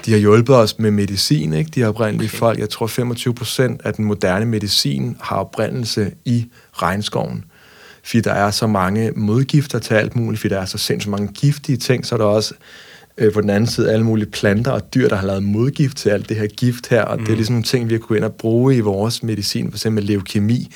de 0.06 0.12
har 0.12 0.18
hjulpet 0.20 0.56
os 0.56 0.80
med 0.80 0.92
medicin, 0.92 1.54
ikke? 1.54 1.72
De 1.76 1.82
har 1.82 1.88
oprindelige 1.90 2.30
okay. 2.30 2.38
folk. 2.38 2.60
Jeg 2.60 2.70
tror 2.70 2.88
25 2.88 3.34
procent 3.34 3.82
af 3.84 3.94
den 3.94 4.06
moderne 4.06 4.46
medicin 4.46 5.18
har 5.22 5.36
oprindelse 5.36 6.12
i 6.26 6.46
regnskoven. 6.74 7.44
Fordi 8.04 8.22
der 8.22 8.34
er 8.34 8.52
så 8.52 8.68
mange 8.68 9.12
modgifter 9.16 9.80
til 9.80 9.94
alt 9.94 10.16
muligt, 10.16 10.42
fordi 10.42 10.54
der 10.54 10.62
er 10.62 10.66
så 10.66 10.78
sindssygt 10.78 11.12
mange 11.12 11.28
giftige 11.28 11.78
ting, 11.78 12.06
så 12.06 12.16
er 12.16 12.18
der 12.20 12.26
også 12.26 12.54
øh, 13.20 13.34
på 13.34 13.42
den 13.42 13.50
anden 13.50 13.68
side 13.68 13.92
alle 13.92 14.06
mulige 14.06 14.30
planter 14.30 14.72
og 14.72 14.94
dyr, 14.94 15.08
der 15.08 15.16
har 15.16 15.28
lavet 15.28 15.44
modgift 15.44 15.98
til 15.98 16.10
alt 16.10 16.30
det 16.30 16.38
her 16.38 16.48
gift 16.48 16.88
her, 16.88 17.02
og 17.02 17.20
mm. 17.20 17.26
det 17.26 17.32
er 17.32 17.36
ligesom 17.36 17.54
nogle 17.54 17.64
ting, 17.64 17.90
vi 17.90 17.94
har 17.94 18.00
kunnet 18.00 18.18
ind 18.18 18.26
og 18.26 18.34
bruge 18.34 18.76
i 18.76 18.80
vores 18.80 19.24
medicin, 19.24 19.72
for 19.72 19.78
eksempel 19.78 20.04
leukemi. 20.04 20.74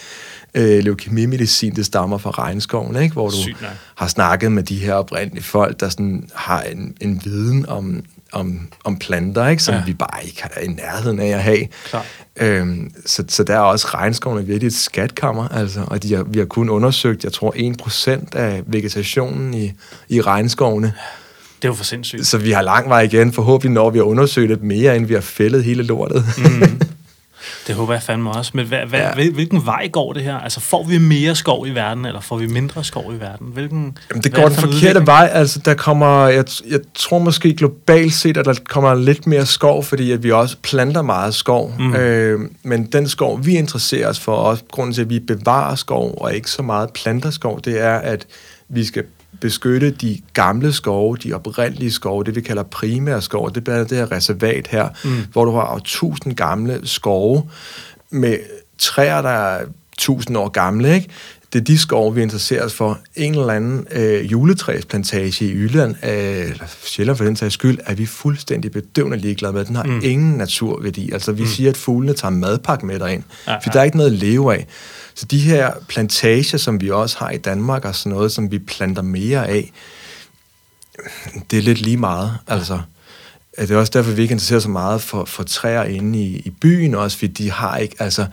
Øh, 0.55 0.83
leukemimedicin, 0.83 1.75
det 1.75 1.85
stammer 1.85 2.17
fra 2.17 2.29
regnskoven, 2.29 2.95
ikke? 2.95 3.13
hvor 3.13 3.29
du 3.29 3.35
Sygt 3.35 3.65
har 3.95 4.07
snakket 4.07 4.51
med 4.51 4.63
de 4.63 4.77
her 4.77 4.93
oprindelige 4.93 5.43
folk, 5.43 5.79
der 5.79 5.89
sådan 5.89 6.29
har 6.35 6.61
en, 6.61 6.95
en 7.01 7.21
viden 7.23 7.65
om, 7.69 8.03
om, 8.31 8.59
om 8.83 8.97
planter, 8.97 9.47
ikke? 9.47 9.63
som 9.63 9.73
Ja. 9.73 9.79
ja. 9.79 9.85
vi 9.85 9.93
bare 9.93 10.25
ikke 10.25 10.41
er 10.55 10.61
i 10.61 10.67
nærheden 10.67 11.19
af 11.19 11.27
at 11.27 11.43
have. 11.43 11.67
Klart. 11.85 12.05
Øhm, 12.35 12.91
så, 13.05 13.23
så 13.27 13.43
der 13.43 13.55
er 13.55 13.59
også 13.59 13.87
regnskoven 13.87 14.37
er 14.37 14.41
virkelig 14.41 14.67
et 14.67 14.73
skatkammer, 14.73 15.47
altså, 15.47 15.83
og 15.87 16.03
de 16.03 16.15
har, 16.15 16.23
vi 16.23 16.39
har 16.39 16.45
kun 16.45 16.69
undersøgt, 16.69 17.23
jeg 17.23 17.33
tror, 17.33 17.53
1% 18.31 18.37
af 18.37 18.61
vegetationen 18.67 19.53
i, 19.53 19.71
i 20.09 20.21
regnskovene. 20.21 20.93
Det 21.63 21.67
er 21.67 21.71
jo 21.71 21.75
for 21.75 21.83
sindssygt. 21.83 22.27
Så 22.27 22.37
vi 22.37 22.51
har 22.51 22.61
lang 22.61 22.89
vej 22.89 23.01
igen. 23.01 23.33
Forhåbentlig 23.33 23.73
når 23.73 23.89
vi 23.89 23.97
har 23.97 24.03
undersøgt 24.03 24.49
lidt 24.49 24.63
mere, 24.63 24.95
end 24.95 25.05
vi 25.05 25.13
har 25.13 25.21
fældet 25.21 25.63
hele 25.63 25.83
lortet. 25.83 26.25
Mm. 26.37 26.81
Det 27.67 27.75
håber 27.75 27.93
jeg 27.93 28.03
fandme 28.03 28.31
også. 28.31 28.51
Men 28.53 28.65
hvad, 28.65 28.79
hvad, 28.79 28.99
ja. 28.99 29.29
Hvilken 29.31 29.65
vej 29.65 29.87
går 29.87 30.13
det 30.13 30.23
her? 30.23 30.37
Altså, 30.37 30.59
får 30.59 30.83
vi 30.83 30.97
mere 30.97 31.35
skov 31.35 31.67
i 31.67 31.69
verden, 31.69 32.05
eller 32.05 32.21
får 32.21 32.37
vi 32.37 32.47
mindre 32.47 32.83
skov 32.83 33.13
i 33.15 33.19
verden? 33.19 33.47
Hvilken, 33.53 33.97
Jamen, 34.09 34.23
det 34.23 34.33
går 34.33 34.47
den 34.47 34.55
for 34.55 34.67
en 34.67 34.73
forkerte 34.73 34.87
udvikling? 34.87 35.07
vej. 35.07 35.29
Altså, 35.33 35.59
der 35.59 35.73
kommer, 35.73 36.27
jeg, 36.27 36.45
jeg 36.69 36.79
tror 36.95 37.19
måske 37.19 37.53
globalt 37.53 38.13
set, 38.13 38.37
at 38.37 38.45
der 38.45 38.53
kommer 38.69 38.95
lidt 38.95 39.27
mere 39.27 39.45
skov, 39.45 39.83
fordi 39.83 40.11
at 40.11 40.23
vi 40.23 40.31
også 40.31 40.57
planter 40.63 41.01
meget 41.01 41.35
skov. 41.35 41.73
Mm. 41.79 41.95
Øh, 41.95 42.39
men 42.63 42.85
den 42.85 43.09
skov, 43.09 43.45
vi 43.45 43.55
interesserer 43.55 44.09
os 44.09 44.19
for, 44.19 44.35
også 44.35 44.63
grunden 44.71 44.93
til, 44.93 45.01
at 45.01 45.09
vi 45.09 45.19
bevarer 45.19 45.75
skov 45.75 46.17
og 46.17 46.35
ikke 46.35 46.49
så 46.49 46.61
meget 46.61 46.89
planter 46.93 47.29
skov, 47.29 47.61
det 47.61 47.81
er, 47.81 47.95
at 47.95 48.25
vi 48.69 48.85
skal 48.85 49.03
beskytte 49.43 49.91
de 49.91 50.21
gamle 50.33 50.73
skove, 50.73 51.17
de 51.17 51.33
oprindelige 51.33 51.91
skove, 51.91 52.23
det 52.23 52.35
vi 52.35 52.41
kalder 52.41 52.63
primære 52.63 53.21
skove. 53.21 53.49
Det 53.49 53.57
er 53.57 53.61
blandt 53.61 53.79
andet 53.79 53.89
det 53.89 53.97
her 53.97 54.11
reservat 54.11 54.67
her, 54.67 54.89
mm. 55.03 55.17
hvor 55.31 55.45
du 55.45 55.51
har 55.51 55.81
tusind 55.83 56.35
gamle 56.35 56.79
skove 56.83 57.43
med 58.09 58.37
træer, 58.77 59.21
der 59.21 59.29
er 59.29 59.65
tusind 59.97 60.37
år 60.37 60.49
gamle, 60.49 60.95
ikke? 60.95 61.09
det 61.53 61.59
er 61.59 61.63
de 61.63 61.77
skove, 61.77 62.15
vi 62.15 62.21
interesserer 62.21 62.65
os 62.65 62.73
for. 62.73 62.99
En 63.15 63.35
eller 63.35 63.53
anden 63.53 63.87
øh, 63.91 64.31
juletræsplantage 64.31 65.45
i 65.45 65.51
Jylland, 65.51 65.95
øh, 66.03 66.11
eller 66.11 66.65
Sjælland 66.83 67.17
for 67.17 67.25
den 67.25 67.35
sags 67.35 67.53
skyld, 67.53 67.77
er 67.85 67.95
vi 67.95 68.05
fuldstændig 68.05 68.71
bedøvende 68.71 69.17
ligeglade 69.17 69.53
med. 69.53 69.65
Den 69.65 69.75
har 69.75 69.83
mm. 69.83 70.01
ingen 70.03 70.37
naturværdi. 70.37 71.11
Altså, 71.11 71.31
vi 71.31 71.41
mm. 71.41 71.47
siger, 71.47 71.69
at 71.69 71.77
fuglene 71.77 72.13
tager 72.13 72.31
madpakke 72.31 72.85
med 72.85 72.99
derind, 72.99 73.23
ja, 73.47 73.55
for 73.55 73.69
der 73.69 73.79
er 73.79 73.83
ikke 73.83 73.97
noget 73.97 74.11
at 74.11 74.17
leve 74.17 74.53
af. 74.53 74.67
Så 75.15 75.25
de 75.25 75.39
her 75.39 75.71
plantager, 75.87 76.57
som 76.57 76.81
vi 76.81 76.91
også 76.91 77.17
har 77.19 77.29
i 77.29 77.37
Danmark, 77.37 77.85
og 77.85 77.95
sådan 77.95 78.15
noget, 78.15 78.31
som 78.31 78.51
vi 78.51 78.59
planter 78.59 79.01
mere 79.01 79.47
af, 79.47 79.71
det 81.51 81.59
er 81.59 81.63
lidt 81.63 81.81
lige 81.81 81.97
meget. 81.97 82.37
Altså, 82.47 82.79
det 83.59 83.71
er 83.71 83.77
også 83.77 83.91
derfor, 83.95 84.11
vi 84.11 84.21
ikke 84.21 84.31
interesserer 84.31 84.59
så 84.59 84.69
meget 84.69 85.01
for, 85.01 85.25
for 85.25 85.43
træer 85.43 85.83
inde 85.83 86.19
i, 86.19 86.35
i 86.45 86.49
byen 86.49 86.95
også, 86.95 87.17
fordi 87.17 87.33
de 87.33 87.51
har 87.51 87.77
ikke, 87.77 87.95
altså, 87.99 88.25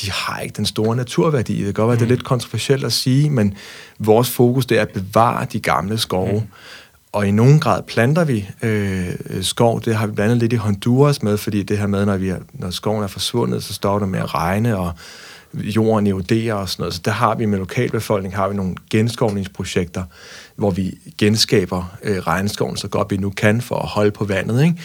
de 0.00 0.10
har 0.10 0.40
ikke 0.40 0.56
den 0.56 0.66
store 0.66 0.96
naturværdi. 0.96 1.56
Det 1.56 1.64
kan 1.64 1.74
godt 1.74 1.88
være, 1.88 1.94
mm. 1.94 1.98
det 1.98 2.04
er 2.04 2.08
mm. 2.08 2.16
lidt 2.16 2.24
kontroversielt 2.24 2.84
at 2.84 2.92
sige, 2.92 3.30
men 3.30 3.54
vores 3.98 4.30
fokus 4.30 4.66
det 4.66 4.78
er 4.78 4.82
at 4.82 4.88
bevare 4.88 5.46
de 5.52 5.60
gamle 5.60 5.98
skove. 5.98 6.40
Mm. 6.40 6.46
Og 7.12 7.28
i 7.28 7.30
nogen 7.30 7.60
grad 7.60 7.82
planter 7.82 8.24
vi 8.24 8.48
øh, 8.62 9.14
skov. 9.42 9.82
Det 9.84 9.96
har 9.96 10.06
vi 10.06 10.12
blandt 10.12 10.30
andet 10.30 10.42
lidt 10.42 10.52
i 10.52 10.56
Honduras 10.56 11.22
med, 11.22 11.38
fordi 11.38 11.62
det 11.62 11.78
her 11.78 11.86
med, 11.86 12.06
når, 12.06 12.16
vi 12.16 12.28
er, 12.28 12.38
når 12.52 12.70
skoven 12.70 13.02
er 13.02 13.06
forsvundet, 13.06 13.64
så 13.64 13.74
står 13.74 13.98
der 13.98 14.06
med 14.06 14.20
at 14.20 14.34
regne, 14.34 14.76
og 14.76 14.92
jorden 15.54 16.06
eroderer 16.06 16.54
og 16.54 16.68
sådan 16.68 16.82
noget. 16.82 16.94
Så 16.94 17.00
der 17.04 17.10
har 17.10 17.34
vi 17.34 17.46
med 17.46 17.58
lokalbefolkning 17.58 18.36
har 18.36 18.48
vi 18.48 18.54
nogle 18.54 18.74
genskovningsprojekter, 18.90 20.04
hvor 20.56 20.70
vi 20.70 20.98
genskaber 21.18 21.96
øh, 22.02 22.18
regnskoven 22.18 22.76
så 22.76 22.88
godt 22.88 23.10
vi 23.10 23.16
nu 23.16 23.30
kan 23.30 23.60
for 23.60 23.76
at 23.76 23.88
holde 23.88 24.10
på 24.10 24.24
vandet. 24.24 24.62
Ikke? 24.62 24.76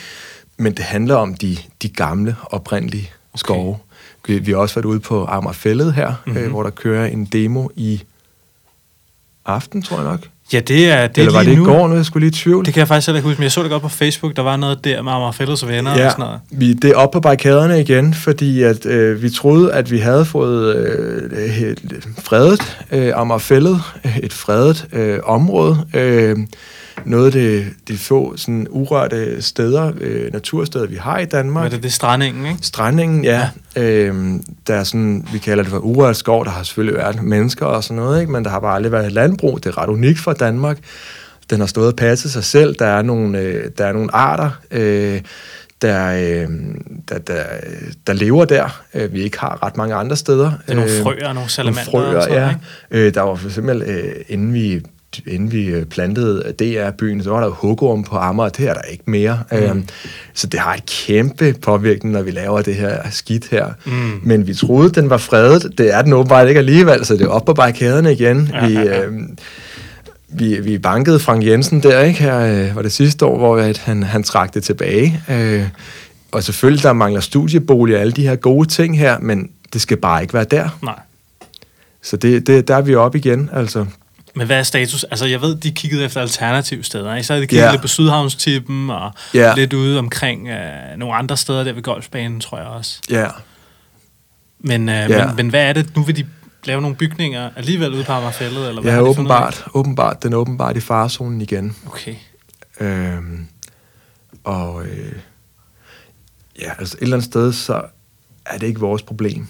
Men 0.57 0.73
det 0.73 0.85
handler 0.85 1.15
om 1.15 1.33
de, 1.33 1.57
de 1.81 1.89
gamle, 1.89 2.35
oprindelige 2.45 3.11
skove. 3.35 3.77
Okay. 4.23 4.33
Vi, 4.33 4.39
vi 4.39 4.51
har 4.51 4.59
også 4.59 4.75
været 4.75 4.85
ude 4.85 4.99
på 4.99 5.25
Amagerfællet 5.25 5.93
her, 5.93 6.07
mm-hmm. 6.09 6.37
øh, 6.37 6.43
mhm. 6.43 6.51
hvor 6.51 6.63
der 6.63 6.69
kører 6.69 7.05
en 7.05 7.25
demo 7.25 7.67
i 7.75 8.03
aften, 9.45 9.81
tror 9.81 9.97
jeg 9.97 10.05
nok. 10.05 10.27
Ja, 10.53 10.59
det 10.59 10.91
er 10.91 11.07
det 11.07 11.17
Eller 11.17 11.31
var 11.33 11.41
lige 11.43 11.51
det 11.55 11.57
nu. 11.57 11.63
i 11.63 11.73
går 11.75 11.87
nu? 11.87 11.95
Jeg 11.95 12.05
skulle 12.05 12.27
lige 12.27 12.39
tvivl. 12.43 12.65
Det 12.65 12.73
kan 12.73 12.79
jeg 12.79 12.87
faktisk 12.87 13.09
ikke 13.09 13.21
huske, 13.21 13.39
men 13.39 13.43
jeg 13.43 13.51
så 13.51 13.61
det 13.63 13.71
godt 13.71 13.81
på 13.81 13.89
Facebook. 13.89 14.35
Der 14.35 14.41
var 14.41 14.55
noget 14.57 14.83
der 14.83 15.01
med 15.01 15.11
Amagerfællets 15.11 15.67
venner 15.67 15.97
ja, 15.97 16.05
og 16.05 16.11
sådan 16.11 16.25
noget. 16.25 16.39
Vi, 16.51 16.73
det 16.73 16.89
er 16.91 16.95
op 16.95 17.11
på 17.11 17.19
barrikaderne 17.19 17.81
igen, 17.81 18.13
fordi 18.13 18.63
at, 18.63 18.85
øh, 18.85 19.21
vi 19.23 19.29
troede, 19.29 19.73
at 19.73 19.91
vi 19.91 19.97
havde 19.97 20.25
fået 20.25 20.75
øh, 20.75 21.41
et 21.71 21.79
fredet 22.23 22.77
øh, 22.91 23.11
Amagerfællet, 23.15 23.81
et 24.23 24.33
fredet 24.33 24.85
øh, 24.93 25.19
område. 25.23 25.85
Øh, 25.93 26.37
noget 27.05 27.25
af 27.25 27.31
det, 27.31 27.65
de 27.87 27.97
få 27.97 28.37
sådan 28.37 28.67
urørte 28.69 29.41
steder, 29.41 29.91
øh, 30.01 30.33
natursteder, 30.33 30.87
vi 30.87 30.95
har 30.95 31.19
i 31.19 31.25
Danmark. 31.25 31.61
Hvad 31.61 31.71
er 31.71 31.75
det, 31.75 31.83
det 31.83 31.89
er 31.89 31.93
Strandingen, 31.93 32.45
ikke? 32.45 32.57
Strandingen, 32.61 33.23
ja. 33.23 33.49
ja. 33.75 33.81
Øhm, 33.81 34.43
der 34.67 34.75
er 34.75 34.83
sådan, 34.83 35.27
vi 35.33 35.37
kalder 35.37 35.63
det 35.63 35.71
for 35.71 35.79
urørt 35.79 36.17
skov, 36.17 36.45
der 36.45 36.51
har 36.51 36.63
selvfølgelig 36.63 36.97
været 36.97 37.23
mennesker 37.23 37.65
og 37.65 37.83
sådan 37.83 37.95
noget, 37.95 38.21
ikke? 38.21 38.31
men 38.31 38.43
der 38.43 38.49
har 38.49 38.59
bare 38.59 38.75
aldrig 38.75 38.91
været 38.91 39.11
landbrug. 39.11 39.63
Det 39.63 39.69
er 39.69 39.77
ret 39.77 39.89
unikt 39.89 40.19
for 40.19 40.33
Danmark. 40.33 40.77
Den 41.49 41.59
har 41.59 41.67
stået 41.67 41.87
og 41.87 41.95
passet 41.95 42.31
sig 42.31 42.43
selv. 42.43 42.75
Der 42.79 42.85
er 42.85 43.01
nogle, 43.01 43.39
øh, 43.39 43.69
der 43.77 43.85
er 43.85 43.93
nogle 43.93 44.15
arter, 44.15 44.49
øh, 44.71 45.21
der, 45.81 46.13
øh, 46.13 46.47
der, 47.09 47.17
der, 47.17 47.43
der 48.07 48.13
lever 48.13 48.45
der, 48.45 48.83
øh, 48.93 49.13
vi 49.13 49.21
ikke 49.21 49.39
har 49.39 49.63
ret 49.63 49.77
mange 49.77 49.95
andre 49.95 50.15
steder. 50.15 50.45
Det 50.45 50.71
er 50.71 50.75
nogle 50.75 50.91
frøer, 51.03 51.33
nogle 51.33 51.49
salamander. 51.49 51.91
Frøer, 51.91 52.17
og 52.17 52.23
sådan, 52.23 52.37
ja. 52.37 52.49
Ikke? 52.49 53.07
Øh, 53.07 53.13
der 53.13 53.21
var 53.21 53.35
for 53.35 53.47
eksempel, 53.47 53.81
øh, 53.81 54.15
inden 54.27 54.53
vi 54.53 54.81
inden 55.27 55.51
vi 55.51 55.65
øh, 55.65 55.85
plantede 55.85 56.53
DR-byen, 56.59 57.23
så 57.23 57.29
var 57.29 57.39
der 57.39 57.47
jo 57.47 57.53
hugorm 57.53 58.03
på 58.03 58.15
Amager, 58.15 58.49
det 58.49 58.69
er 58.69 58.73
der 58.73 58.81
ikke 58.81 59.03
mere. 59.07 59.43
Mm. 59.51 59.57
Øhm, 59.57 59.85
så 60.33 60.47
det 60.47 60.59
har 60.59 60.73
et 60.73 60.85
kæmpe 60.85 61.55
påvirkning, 61.61 62.13
når 62.13 62.21
vi 62.21 62.31
laver 62.31 62.61
det 62.61 62.75
her 62.75 62.97
skidt 63.11 63.49
her. 63.49 63.67
Mm. 63.85 64.19
Men 64.23 64.47
vi 64.47 64.53
troede, 64.53 64.89
den 64.89 65.09
var 65.09 65.17
fredet. 65.17 65.77
Det 65.77 65.93
er 65.93 66.01
den 66.01 66.13
åbenbart 66.13 66.47
ikke 66.47 66.57
alligevel, 66.57 67.05
så 67.05 67.13
det 67.13 67.21
er 67.21 67.27
op 67.27 67.45
på 67.45 67.53
barrikaderne 67.53 68.13
igen. 68.13 68.51
Ja, 68.53 68.67
vi, 68.67 68.73
ja, 68.73 68.81
ja. 68.81 69.05
Øh, 69.05 69.13
vi, 70.29 70.59
vi 70.59 70.77
bankede 70.77 71.19
Frank 71.19 71.45
Jensen 71.45 71.83
der, 71.83 72.01
ikke? 72.01 72.19
Her 72.19 72.39
øh, 72.39 72.75
var 72.75 72.81
det 72.81 72.91
sidste 72.91 73.25
år, 73.25 73.37
hvor 73.37 73.57
at 73.57 73.77
han, 73.77 74.03
han 74.03 74.23
trak 74.23 74.53
det 74.53 74.63
tilbage. 74.63 75.21
Øh, 75.29 75.63
og 76.31 76.43
selvfølgelig, 76.43 76.83
der 76.83 76.93
mangler 76.93 77.21
studieboliger 77.21 77.97
og 77.97 78.01
alle 78.01 78.13
de 78.13 78.27
her 78.27 78.35
gode 78.35 78.67
ting 78.67 78.99
her, 78.99 79.19
men 79.19 79.49
det 79.73 79.81
skal 79.81 79.97
bare 79.97 80.21
ikke 80.21 80.33
være 80.33 80.43
der. 80.43 80.79
Nej. 80.83 80.99
Så 82.01 82.17
det, 82.17 82.47
det, 82.47 82.67
der 82.67 82.75
er 82.75 82.81
vi 82.81 82.95
oppe 82.95 83.17
igen, 83.17 83.49
altså. 83.53 83.85
Men 84.35 84.47
hvad 84.47 84.59
er 84.59 84.63
status? 84.63 85.03
Altså, 85.03 85.25
jeg 85.25 85.41
ved, 85.41 85.55
de 85.55 85.71
kiggede 85.71 86.05
efter 86.05 86.21
alternative 86.21 86.83
steder. 86.83 87.15
Ikke? 87.15 87.27
Så 87.27 87.33
havde 87.33 87.41
de 87.41 87.47
kigget 87.47 87.63
yeah. 87.63 87.73
lidt 87.73 87.81
på 87.81 87.87
Sydhavnstippen 87.87 88.89
og 88.89 89.11
yeah. 89.35 89.57
lidt 89.57 89.73
ude 89.73 89.99
omkring 89.99 90.47
øh, 90.47 90.97
nogle 90.97 91.15
andre 91.15 91.37
steder 91.37 91.63
der 91.63 91.73
ved 91.73 91.81
golfbanen, 91.81 92.39
tror 92.39 92.57
jeg 92.57 92.67
også. 92.67 93.01
Ja. 93.09 93.15
Yeah. 93.15 93.31
Men, 94.59 94.89
øh, 94.89 94.95
yeah. 94.95 95.27
men, 95.27 95.35
men 95.35 95.49
hvad 95.49 95.65
er 95.65 95.73
det? 95.73 95.95
Nu 95.95 96.03
vil 96.03 96.15
de 96.17 96.25
lave 96.63 96.81
nogle 96.81 96.95
bygninger 96.95 97.49
alligevel 97.55 97.93
ude 97.93 98.03
på 98.03 98.11
Amagerfællet? 98.11 98.69
Eller 98.69 98.81
hvad 98.81 98.93
ja, 98.93 99.01
åbenbart, 99.01 99.65
åbenbart. 99.73 100.23
Den 100.23 100.33
er 100.33 100.37
åbenbart 100.37 100.77
i 100.77 100.79
farezonen 100.79 101.41
igen. 101.41 101.75
Okay. 101.87 102.15
Øhm, 102.79 103.47
og 104.43 104.85
øh, 104.85 105.13
ja, 106.61 106.71
altså 106.79 106.97
et 106.97 107.03
eller 107.03 107.15
andet 107.15 107.25
sted, 107.25 107.53
så 107.53 107.81
er 108.45 108.57
det 108.57 108.67
ikke 108.67 108.79
vores 108.79 109.01
problem, 109.01 109.47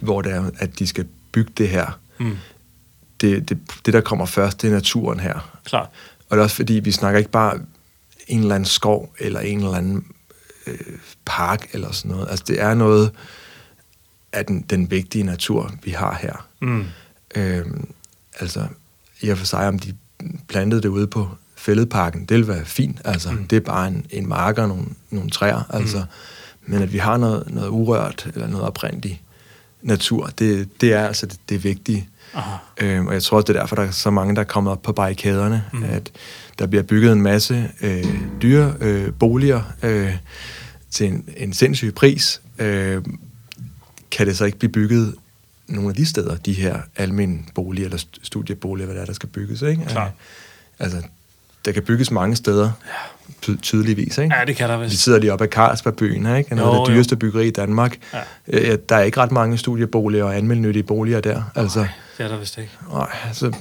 hvor 0.00 0.22
det 0.22 0.32
er, 0.32 0.50
at 0.58 0.78
de 0.78 0.86
skal 0.86 1.06
bygge 1.32 1.52
det 1.58 1.68
her. 1.68 1.98
Mm 2.18 2.36
det, 3.20 3.48
det, 3.48 3.58
det, 3.86 3.94
der 3.94 4.00
kommer 4.00 4.26
først, 4.26 4.62
det 4.62 4.68
er 4.68 4.74
naturen 4.74 5.20
her. 5.20 5.58
Klar. 5.64 5.90
Og 6.28 6.36
det 6.36 6.38
er 6.38 6.42
også 6.42 6.56
fordi, 6.56 6.74
vi 6.74 6.92
snakker 6.92 7.18
ikke 7.18 7.30
bare 7.30 7.58
en 8.26 8.40
eller 8.40 8.54
anden 8.54 8.66
skov, 8.66 9.14
eller 9.18 9.40
en 9.40 9.58
eller 9.58 9.74
anden 9.74 10.06
øh, 10.66 10.78
park, 11.24 11.68
eller 11.72 11.92
sådan 11.92 12.10
noget. 12.10 12.26
Altså, 12.30 12.44
det 12.48 12.60
er 12.60 12.74
noget 12.74 13.12
af 14.32 14.46
den, 14.46 14.60
den 14.70 14.90
vigtige 14.90 15.24
natur, 15.24 15.72
vi 15.84 15.90
har 15.90 16.18
her. 16.20 16.48
Mm. 16.60 16.84
Øhm, 17.34 17.88
altså, 18.40 18.66
i 19.20 19.28
og 19.28 19.38
for 19.38 19.46
sig, 19.46 19.68
om 19.68 19.78
de 19.78 19.94
plantede 20.48 20.82
det 20.82 20.88
ude 20.88 21.06
på 21.06 21.28
fældeparken, 21.56 22.24
det 22.24 22.36
vil 22.36 22.48
være 22.48 22.64
fint. 22.64 23.00
Altså, 23.04 23.30
mm. 23.30 23.48
det 23.48 23.56
er 23.56 23.60
bare 23.60 23.88
en, 23.88 24.06
en 24.10 24.28
mark 24.28 24.58
og 24.58 24.68
nogle, 24.68 24.86
nogle 25.10 25.30
træer. 25.30 25.62
Altså, 25.70 25.98
mm. 25.98 26.72
Men 26.72 26.82
at 26.82 26.92
vi 26.92 26.98
har 26.98 27.16
noget, 27.16 27.54
noget 27.54 27.68
urørt, 27.68 28.30
eller 28.34 28.48
noget 28.48 28.66
oprindeligt 28.66 29.20
natur, 29.82 30.26
det, 30.26 30.68
det 30.80 30.92
er 30.92 31.06
altså 31.06 31.26
det, 31.26 31.38
det 31.48 31.64
vigtige. 31.64 32.08
Øhm, 32.80 33.06
og 33.06 33.14
jeg 33.14 33.22
tror 33.22 33.36
også, 33.36 33.46
det 33.52 33.56
er 33.56 33.60
derfor, 33.60 33.76
der 33.76 33.82
er 33.82 33.90
så 33.90 34.10
mange, 34.10 34.34
der 34.34 34.40
er 34.40 34.44
kommet 34.44 34.70
op 34.70 34.82
på 34.82 34.92
barrikaderne, 34.92 35.64
mm. 35.72 35.84
at 35.84 36.12
der 36.58 36.66
bliver 36.66 36.82
bygget 36.82 37.12
en 37.12 37.22
masse 37.22 37.70
øh, 37.82 38.04
dyre 38.42 38.74
øh, 38.80 39.12
boliger 39.12 39.62
øh, 39.82 40.16
til 40.90 41.06
en, 41.06 41.24
en 41.36 41.52
sindssyg 41.52 41.94
pris. 41.94 42.42
Øh, 42.58 43.02
kan 44.10 44.26
det 44.26 44.36
så 44.36 44.44
ikke 44.44 44.58
blive 44.58 44.72
bygget 44.72 45.14
nogle 45.68 45.88
af 45.88 45.94
de 45.94 46.06
steder, 46.06 46.36
de 46.36 46.52
her 46.52 46.80
almindelige 46.96 47.52
boliger 47.54 47.86
eller 47.86 48.04
studieboliger, 48.22 48.86
hvad 48.86 48.96
der 48.96 49.02
er, 49.02 49.06
der 49.06 49.12
skal 49.12 49.28
bygges, 49.28 49.62
ikke? 49.62 49.84
Klar. 49.88 50.06
Øh, 50.06 50.12
altså, 50.78 51.02
der 51.64 51.72
kan 51.72 51.82
bygges 51.82 52.10
mange 52.10 52.36
steder, 52.36 52.70
ty- 53.42 53.56
tydeligvis. 53.62 54.18
Ikke? 54.18 54.34
Ja, 54.36 54.44
det 54.44 54.56
kan 54.56 54.68
der 54.68 54.76
vist. 54.78 54.92
Vi 54.92 54.96
sidder 54.96 55.18
lige 55.18 55.32
oppe 55.32 55.44
af 55.44 55.50
Carlsbergbyen, 55.50 56.36
ikke? 56.36 56.54
noget 56.54 56.78
af 56.78 56.86
det 56.86 56.94
dyreste 56.94 57.12
jo. 57.12 57.18
byggeri 57.18 57.46
i 57.46 57.50
Danmark. 57.50 57.96
Ja. 58.12 58.20
Øh, 58.72 58.78
der 58.88 58.96
er 58.96 59.00
ikke 59.02 59.20
ret 59.20 59.32
mange 59.32 59.58
studieboliger 59.58 60.24
og 60.24 60.36
anmeldnyttige 60.36 60.82
boliger 60.82 61.20
der. 61.20 61.42
Altså, 61.56 61.78
Nej, 61.78 61.88
det 62.18 62.24
er 62.24 62.28
der 62.28 62.38
vist 62.38 62.58
ikke. 62.58 62.70
Nej, 62.92 63.08
altså... 63.26 63.52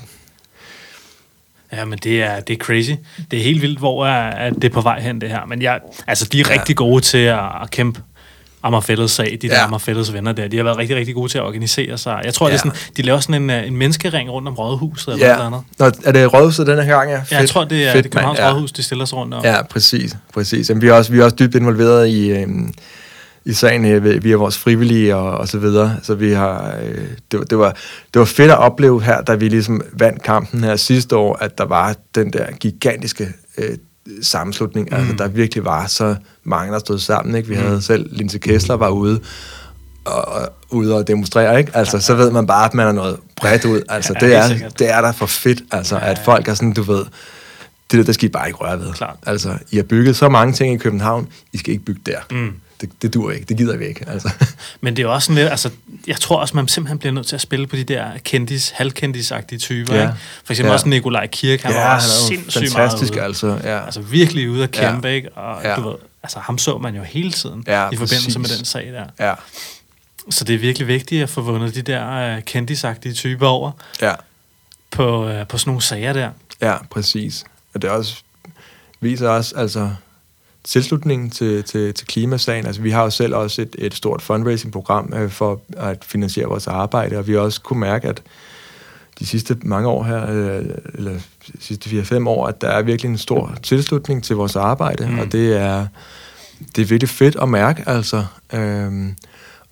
Ja, 1.71 1.85
men 1.85 1.99
det 2.03 2.23
er, 2.23 2.39
det 2.39 2.53
er 2.53 2.57
crazy. 2.57 2.91
Det 3.31 3.39
er 3.39 3.43
helt 3.43 3.61
vildt, 3.61 3.79
hvor 3.79 4.05
er, 4.05 4.29
er 4.29 4.49
det 4.49 4.63
er 4.63 4.69
på 4.69 4.81
vej 4.81 4.99
hen, 5.01 5.21
det 5.21 5.29
her. 5.29 5.45
Men 5.45 5.61
jeg, 5.61 5.79
altså, 6.07 6.25
de 6.25 6.39
er 6.39 6.45
ja. 6.49 6.53
rigtig 6.53 6.75
gode 6.75 7.01
til 7.01 7.17
at, 7.17 7.39
at 7.61 7.71
kæmpe 7.71 8.01
Amagerfællets 8.63 9.13
sag, 9.13 9.37
de 9.41 9.49
der 9.49 9.55
ja. 9.55 9.63
Amagerfællets 9.63 10.13
venner 10.13 10.31
der, 10.31 10.47
de 10.47 10.57
har 10.57 10.63
været 10.63 10.77
rigtig, 10.77 10.97
rigtig 10.97 11.15
gode 11.15 11.31
til 11.31 11.37
at 11.37 11.43
organisere 11.43 11.97
sig. 11.97 12.21
Jeg 12.23 12.33
tror, 12.33 12.47
ja. 12.47 12.53
det 12.53 12.59
er 12.59 12.63
sådan, 12.63 12.79
de 12.97 13.01
laver 13.01 13.19
sådan 13.19 13.41
en, 13.41 13.49
øh, 13.49 13.67
en 13.67 13.77
menneskering 13.77 14.29
rundt 14.29 14.47
om 14.47 14.53
Rådhuset 14.53 15.13
eller 15.13 15.27
ja. 15.27 15.33
noget 15.33 15.47
andet. 15.47 15.61
Nå, 15.79 15.85
er 16.05 16.11
det 16.11 16.33
Rådhuset 16.33 16.67
denne 16.67 16.83
her 16.83 16.95
gang? 16.95 17.09
Ja, 17.09 17.19
Fedt. 17.19 17.31
ja 17.31 17.37
jeg 17.37 17.49
tror, 17.49 17.63
det 17.63 17.87
er 17.87 17.91
Fedt, 17.91 18.03
det 18.03 18.11
Københavns 18.11 18.39
ja. 18.39 18.53
Rådhus, 18.53 18.71
de 18.71 18.83
stiller 18.83 19.05
sig 19.05 19.17
rundt 19.17 19.33
om. 19.33 19.43
Ja, 19.43 19.61
præcis. 19.63 20.17
præcis. 20.33 20.69
Jamen, 20.69 20.81
vi, 20.81 20.87
er 20.87 20.93
også, 20.93 21.11
vi 21.11 21.19
er 21.19 21.23
også 21.23 21.35
dybt 21.35 21.55
involveret 21.55 22.07
i, 22.07 22.29
øhm, 22.31 22.73
i 23.45 23.53
sagen 23.53 23.85
her, 23.85 23.99
via 23.99 24.35
vores 24.35 24.57
frivillige 24.57 25.15
og, 25.15 25.37
og 25.37 25.47
så 25.47 25.57
videre. 25.57 25.97
Så 26.03 26.15
vi 26.15 26.31
har, 26.31 26.75
øh, 26.83 27.05
det, 27.31 27.49
det, 27.49 27.57
var, 27.57 27.75
det 28.13 28.19
var 28.19 28.25
fedt 28.25 28.51
at 28.51 28.57
opleve 28.57 29.03
her, 29.03 29.21
da 29.21 29.35
vi 29.35 29.49
ligesom 29.49 29.81
vandt 29.93 30.23
kampen 30.23 30.63
her 30.63 30.75
sidste 30.75 31.15
år, 31.15 31.37
at 31.41 31.57
der 31.57 31.65
var 31.65 31.95
den 32.15 32.33
der 32.33 32.51
gigantiske 32.51 33.27
øh, 33.57 33.77
sammenslutning. 34.21 34.87
Mm. 34.91 34.95
Altså, 34.95 35.13
der 35.17 35.27
virkelig 35.27 35.65
var 35.65 35.87
så 35.87 36.15
mange, 36.43 36.73
der 36.73 36.79
stod 36.79 36.99
sammen. 36.99 37.35
Ikke? 37.35 37.49
Vi 37.49 37.55
mm. 37.55 37.61
havde 37.61 37.81
selv, 37.81 38.09
Linse 38.11 38.37
Kessler 38.37 38.75
var 38.75 38.89
ude 38.89 39.19
og, 40.05 40.25
og 40.25 40.49
ude 40.71 40.95
og 40.95 41.07
demonstrere, 41.07 41.59
ikke? 41.59 41.71
Altså, 41.75 41.97
ja, 41.97 41.99
ja. 41.99 42.01
så 42.01 42.15
ved 42.15 42.31
man 42.31 42.47
bare, 42.47 42.65
at 42.65 42.73
man 42.73 42.87
er 42.87 42.91
noget 42.91 43.17
bredt 43.35 43.65
ud. 43.65 43.81
Altså, 43.89 44.13
ja, 44.21 44.25
det, 44.25 44.35
er, 44.35 44.69
det 44.69 44.89
er 44.89 45.01
der 45.01 45.11
for 45.11 45.25
fedt, 45.25 45.63
altså, 45.71 45.95
ja, 45.95 46.05
ja. 46.05 46.11
at 46.11 46.21
folk 46.25 46.47
er 46.47 46.53
sådan, 46.53 46.73
du 46.73 46.81
ved, 46.81 47.05
det 47.91 47.97
der, 47.97 48.03
der 48.03 48.11
skal 48.11 48.29
I 48.29 48.31
bare 48.31 48.47
ikke 48.47 48.59
røre 48.59 48.79
ved. 48.79 48.93
Klart. 48.93 49.15
Altså, 49.25 49.57
I 49.71 49.75
har 49.75 49.83
bygget 49.83 50.15
så 50.15 50.29
mange 50.29 50.53
ting 50.53 50.73
i 50.73 50.77
København, 50.77 51.27
I 51.53 51.57
skal 51.57 51.71
ikke 51.71 51.85
bygge 51.85 52.01
der. 52.05 52.19
Mm. 52.31 52.53
Det, 52.81 52.89
det 53.01 53.13
dur 53.13 53.31
ikke, 53.31 53.45
det 53.45 53.57
gider 53.57 53.77
vi 53.77 53.85
ikke. 53.85 54.05
Altså. 54.09 54.29
Men 54.81 54.95
det 54.95 55.03
er 55.03 55.07
også 55.07 55.25
sådan 55.25 55.35
lidt, 55.35 55.49
altså, 55.49 55.69
jeg 56.07 56.15
tror 56.19 56.37
også, 56.39 56.55
man 56.55 56.67
simpelthen 56.67 56.99
bliver 56.99 57.13
nødt 57.13 57.27
til 57.27 57.35
at 57.35 57.41
spille 57.41 57.67
på 57.67 57.75
de 57.75 57.83
der 57.83 58.17
kendis, 58.23 58.69
halvkendisagtige 58.69 59.59
typer, 59.59 59.95
Ja. 59.95 60.01
ikke? 60.01 60.13
For 60.43 60.53
eksempel 60.53 60.69
Ja. 60.69 60.73
også 60.73 60.89
Nikolaj 60.89 61.27
Kirk, 61.27 61.61
han 61.61 61.71
ja, 61.71 61.77
var 61.83 61.91
han 61.93 62.01
sindssygt 62.01 62.73
fantastisk, 62.73 63.13
meget 63.13 63.21
ude. 63.21 63.25
altså. 63.53 63.59
Ja. 63.69 63.85
Altså 63.85 64.01
virkelig 64.01 64.49
ude 64.49 64.63
at 64.63 64.71
kæmpe, 64.71 65.07
Ja. 65.07 65.13
ikke? 65.13 65.29
Og 65.31 65.61
Ja. 65.63 65.75
du 65.75 65.89
ved, 65.89 65.95
altså 66.23 66.39
ham 66.39 66.57
så 66.57 66.77
man 66.77 66.95
jo 66.95 67.03
hele 67.03 67.31
tiden 67.31 67.63
Ja, 67.67 67.89
i 67.89 67.95
forbindelse 67.95 68.25
præcis. 68.25 68.37
med 68.37 68.57
den 68.57 68.65
sag 68.65 68.85
der. 68.93 69.05
ja, 69.27 69.33
Så 70.29 70.43
det 70.43 70.55
er 70.55 70.59
virkelig 70.59 70.87
vigtigt 70.87 71.23
at 71.23 71.29
få 71.29 71.41
vundet 71.41 71.75
de 71.75 71.81
der 71.81 72.35
uh, 72.37 72.43
kendisagtige 72.43 73.13
typer 73.13 73.47
over 73.47 73.71
ja, 74.01 74.13
på, 74.91 75.29
uh, 75.39 75.47
på 75.47 75.57
sådan 75.57 75.69
nogle 75.69 75.81
sager 75.81 76.13
der. 76.13 76.29
ja, 76.61 76.75
præcis. 76.91 77.43
Og 77.73 77.81
det 77.81 77.89
også, 77.89 78.15
viser 78.99 79.29
også, 79.29 79.53
altså, 79.57 79.89
tilslutningen 80.63 81.29
til, 81.29 81.63
til, 81.63 81.93
til 81.93 82.07
klimasagen. 82.07 82.65
Altså, 82.65 82.81
vi 82.81 82.91
har 82.91 83.03
jo 83.03 83.09
selv 83.09 83.35
også 83.35 83.61
et, 83.61 83.75
et 83.77 83.93
stort 83.93 84.21
fundraising-program 84.21 85.13
øh, 85.15 85.29
for 85.29 85.61
at 85.77 86.05
finansiere 86.05 86.47
vores 86.47 86.67
arbejde, 86.67 87.17
og 87.17 87.27
vi 87.27 87.33
har 87.33 87.39
også 87.39 87.61
kunne 87.61 87.79
mærke, 87.79 88.07
at 88.07 88.21
de 89.19 89.25
sidste 89.25 89.57
mange 89.61 89.87
år 89.87 90.03
her, 90.03 90.29
øh, 90.29 90.65
eller 90.93 91.11
de 91.47 91.51
sidste 91.59 91.89
4-5 91.89 92.27
år, 92.29 92.47
at 92.47 92.61
der 92.61 92.67
er 92.67 92.81
virkelig 92.81 93.09
en 93.09 93.17
stor 93.17 93.55
tilslutning 93.63 94.23
til 94.23 94.35
vores 94.35 94.55
arbejde, 94.55 95.07
Mm. 95.07 95.19
og 95.19 95.31
det 95.31 95.57
er, 95.57 95.87
det 96.75 96.81
er 96.81 96.85
virkelig 96.85 97.09
fedt 97.09 97.35
at 97.41 97.49
mærke, 97.49 97.83
altså. 97.85 98.25
Øhm, 98.53 99.15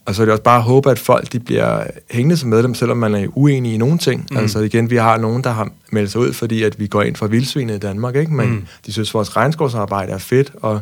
og 0.08 0.16
så 0.16 0.22
er 0.22 0.26
det 0.26 0.32
også 0.32 0.44
bare 0.44 0.58
at 0.58 0.64
håbe, 0.64 0.92
at 0.92 1.00
folk 1.00 1.32
de 1.34 1.40
bliver 1.40 1.84
hængende 2.12 2.38
som 2.38 2.50
medlem, 2.50 2.76
selvom 2.76 2.98
man 2.98 3.16
er 3.16 3.28
uenig 3.36 3.74
i 3.74 3.78
nogle 3.78 3.98
ting. 3.98 4.28
Mm. 4.32 4.38
Altså 4.38 4.60
igen, 4.60 4.90
vi 4.90 4.96
har 4.96 5.18
nogen, 5.18 5.44
der 5.44 5.50
har 5.50 5.70
meldt 5.92 6.12
sig 6.12 6.22
ud, 6.22 6.34
fordi 6.34 6.64
at 6.64 6.80
vi 6.80 6.88
går 6.88 7.02
ind 7.02 7.16
for 7.16 7.28
vildsvinet 7.28 7.76
i 7.76 7.80
Danmark, 7.80 8.16
ikke? 8.16 8.34
men 8.34 8.50
Mm. 8.50 8.66
de 8.86 8.92
synes, 8.94 9.10
at 9.10 9.14
vores 9.14 9.36
regnskovsarbejde 9.38 10.12
er 10.12 10.18
fedt, 10.18 10.52
og 10.62 10.80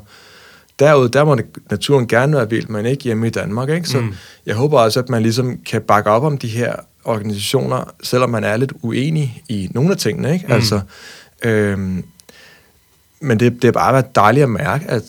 derude, 0.80 1.09
der 1.09 1.23
må 1.23 1.38
naturen 1.71 2.07
gerne 2.07 2.38
være 2.38 2.49
vild, 2.49 2.67
men 2.67 2.86
ikke 2.86 3.03
hjemme 3.03 3.28
i 3.28 3.30
Danmark. 3.30 3.69
Ikke? 3.69 3.89
Så 3.89 3.99
Mm. 3.99 4.05
mm. 4.05 4.13
jeg 4.45 4.55
håber 4.55 4.80
også, 4.80 4.99
at 4.99 5.09
man 5.09 5.21
ligesom 5.21 5.57
kan 5.65 5.82
bakke 5.82 6.09
op 6.09 6.23
om 6.23 6.38
de 6.38 6.47
her 6.47 6.76
organisationer, 7.03 7.84
selvom 8.03 8.30
man 8.30 8.43
er 8.43 8.57
lidt 8.57 8.73
uenig 8.82 9.43
i 9.49 9.69
nogle 9.73 9.91
af 9.91 9.97
tingene. 9.97 10.34
Ikke? 10.34 10.45
Mm. 10.47 10.53
Altså, 10.53 10.80
øhm, 11.43 12.03
men 13.19 13.39
det, 13.39 13.61
det 13.61 13.67
er 13.67 13.71
bare 13.71 13.93
været 13.93 14.15
dejligt 14.15 14.43
at 14.43 14.49
mærke, 14.49 14.86
at, 14.88 15.03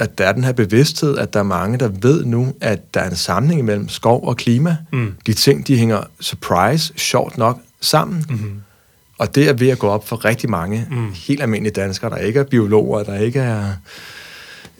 at 0.00 0.18
der 0.18 0.26
er 0.26 0.32
den 0.32 0.44
her 0.44 0.52
bevidsthed, 0.52 1.18
at 1.18 1.32
der 1.32 1.38
er 1.38 1.44
mange, 1.44 1.78
der 1.78 1.88
ved 1.88 2.24
nu, 2.24 2.54
at 2.60 2.94
der 2.94 3.00
er 3.00 3.10
en 3.10 3.16
sammenhæng 3.16 3.64
mellem 3.64 3.88
skov 3.88 4.28
og 4.28 4.36
klima. 4.36 4.76
Mm. 4.92 5.14
De 5.26 5.32
ting, 5.32 5.66
de 5.66 5.76
hænger 5.78 6.02
surprise, 6.20 6.92
sjovt 6.96 7.38
nok, 7.38 7.58
sammen. 7.80 8.24
Mm-hmm. 8.28 8.60
Og 9.18 9.34
det 9.34 9.48
er 9.48 9.52
ved 9.52 9.68
at 9.68 9.78
gå 9.78 9.88
op 9.88 10.08
for 10.08 10.24
rigtig 10.24 10.50
mange 10.50 10.86
Mm. 10.90 11.12
helt 11.12 11.42
almindelige 11.42 11.72
danskere, 11.80 12.10
der 12.10 12.16
ikke 12.16 12.40
er 12.40 12.44
biologer, 12.44 13.02
der 13.02 13.18
ikke 13.18 13.40
er 13.40 13.72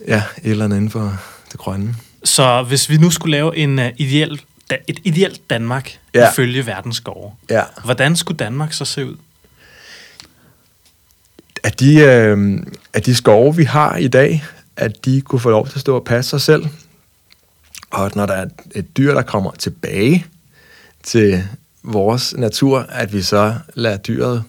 ja, 0.07 0.23
et 0.43 0.51
eller 0.51 0.65
andet 0.65 0.77
inden 0.77 0.91
for 0.91 1.17
det 1.51 1.59
grønne. 1.59 1.95
Så 2.23 2.63
hvis 2.63 2.89
vi 2.89 2.97
nu 2.97 3.09
skulle 3.09 3.31
lave 3.31 3.57
en 3.57 3.79
uh, 3.79 3.85
ideel, 3.97 4.41
da, 4.69 4.77
et 4.87 4.99
ideelt 5.03 5.49
Danmark 5.49 5.97
ja. 6.13 6.31
Ifølge 6.31 6.65
verdens 6.65 6.95
skove, 6.97 7.31
Ja. 7.49 7.63
hvordan 7.83 8.15
skulle 8.15 8.37
Danmark 8.37 8.73
så 8.73 8.85
se 8.85 9.05
ud? 9.05 9.15
At 11.63 11.79
de, 11.79 11.95
øh, 11.95 12.59
at 12.93 13.05
de 13.05 13.15
skove, 13.15 13.55
vi 13.55 13.63
har 13.63 13.97
i 13.97 14.07
dag, 14.07 14.43
at 14.81 15.05
de 15.05 15.21
kunne 15.21 15.39
få 15.39 15.49
lov 15.49 15.67
til 15.67 15.75
at 15.75 15.81
stå 15.81 15.95
og 15.95 16.03
passe 16.05 16.29
sig 16.29 16.41
selv. 16.41 16.65
Og 17.91 18.05
at 18.05 18.15
når 18.15 18.25
der 18.25 18.33
er 18.33 18.45
et 18.75 18.97
dyr, 18.97 19.13
der 19.13 19.21
kommer 19.21 19.51
tilbage 19.51 20.25
til 21.03 21.43
vores 21.83 22.33
natur, 22.37 22.79
at 22.89 23.13
vi 23.13 23.21
så 23.21 23.55
lader 23.73 23.97
dyret 23.97 24.43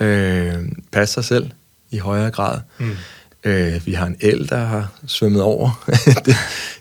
øh, 0.00 0.54
passe 0.92 1.14
sig 1.14 1.24
selv 1.24 1.50
i 1.90 1.98
højere 1.98 2.30
grad. 2.30 2.60
Mm. 2.78 2.96
Øh, 3.44 3.86
vi 3.86 3.92
har 3.92 4.06
en 4.06 4.16
el, 4.20 4.48
der 4.48 4.64
har 4.64 4.88
svømmet 5.06 5.42
over. 5.42 5.84
det, 6.26 6.36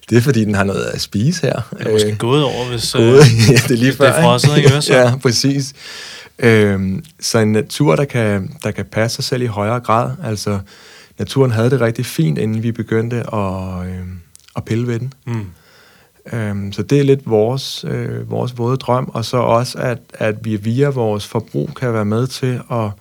det 0.09 0.17
er, 0.17 0.21
fordi 0.21 0.45
den 0.45 0.55
har 0.55 0.63
noget 0.63 0.84
at 0.84 1.01
spise 1.01 1.41
her. 1.41 1.61
Er 1.80 1.84
det 1.84 1.91
måske 1.93 2.11
Øh, 2.11 2.17
gået 2.17 2.43
over, 2.43 2.69
hvis... 2.69 2.95
øh, 2.95 3.01
gået. 3.01 3.19
ja, 3.49 3.53
det 3.53 3.71
er 3.71 3.75
lige 3.77 3.88
det 3.91 3.97
før. 3.97 4.05
er 4.11 4.21
frosset, 4.23 4.57
ikke? 4.57 4.71
Ja, 4.97 5.15
præcis. 5.21 5.73
Øhm, 6.39 7.03
så 7.19 7.39
en 7.39 7.51
natur, 7.51 7.95
der 7.95 8.05
kan, 8.05 8.53
der 8.63 8.71
kan 8.71 8.86
passe 8.86 9.15
sig 9.15 9.23
selv 9.23 9.41
i 9.41 9.45
højere 9.45 9.80
grad. 9.80 10.11
Altså, 10.23 10.59
naturen 11.20 11.51
havde 11.51 11.70
det 11.70 11.82
rigtig 11.82 12.05
fint, 12.05 12.38
inden 12.38 12.63
vi 12.63 12.72
begyndte 12.72 13.17
at, 13.17 13.88
øhm, 13.88 14.20
at 14.55 14.65
pille 14.65 14.88
ved 14.88 14.99
den. 14.99 15.13
Mm. 15.28 15.45
Øhm, 16.34 16.72
så 16.72 16.84
det 16.84 16.99
er 16.99 17.03
lidt 17.03 17.22
vores, 17.26 17.86
øh, 17.88 18.32
vores 18.32 18.57
våde 18.57 18.78
drøm, 18.78 19.11
og 19.13 19.26
så 19.26 19.38
også, 19.38 19.78
at, 19.78 19.99
at 20.13 20.45
vi 20.45 20.55
via 20.55 20.89
vores 20.89 21.28
forbrug 21.28 21.70
kan 21.76 21.93
være 21.93 22.05
med 22.05 22.28
til 22.28 22.61
at, 22.72 22.91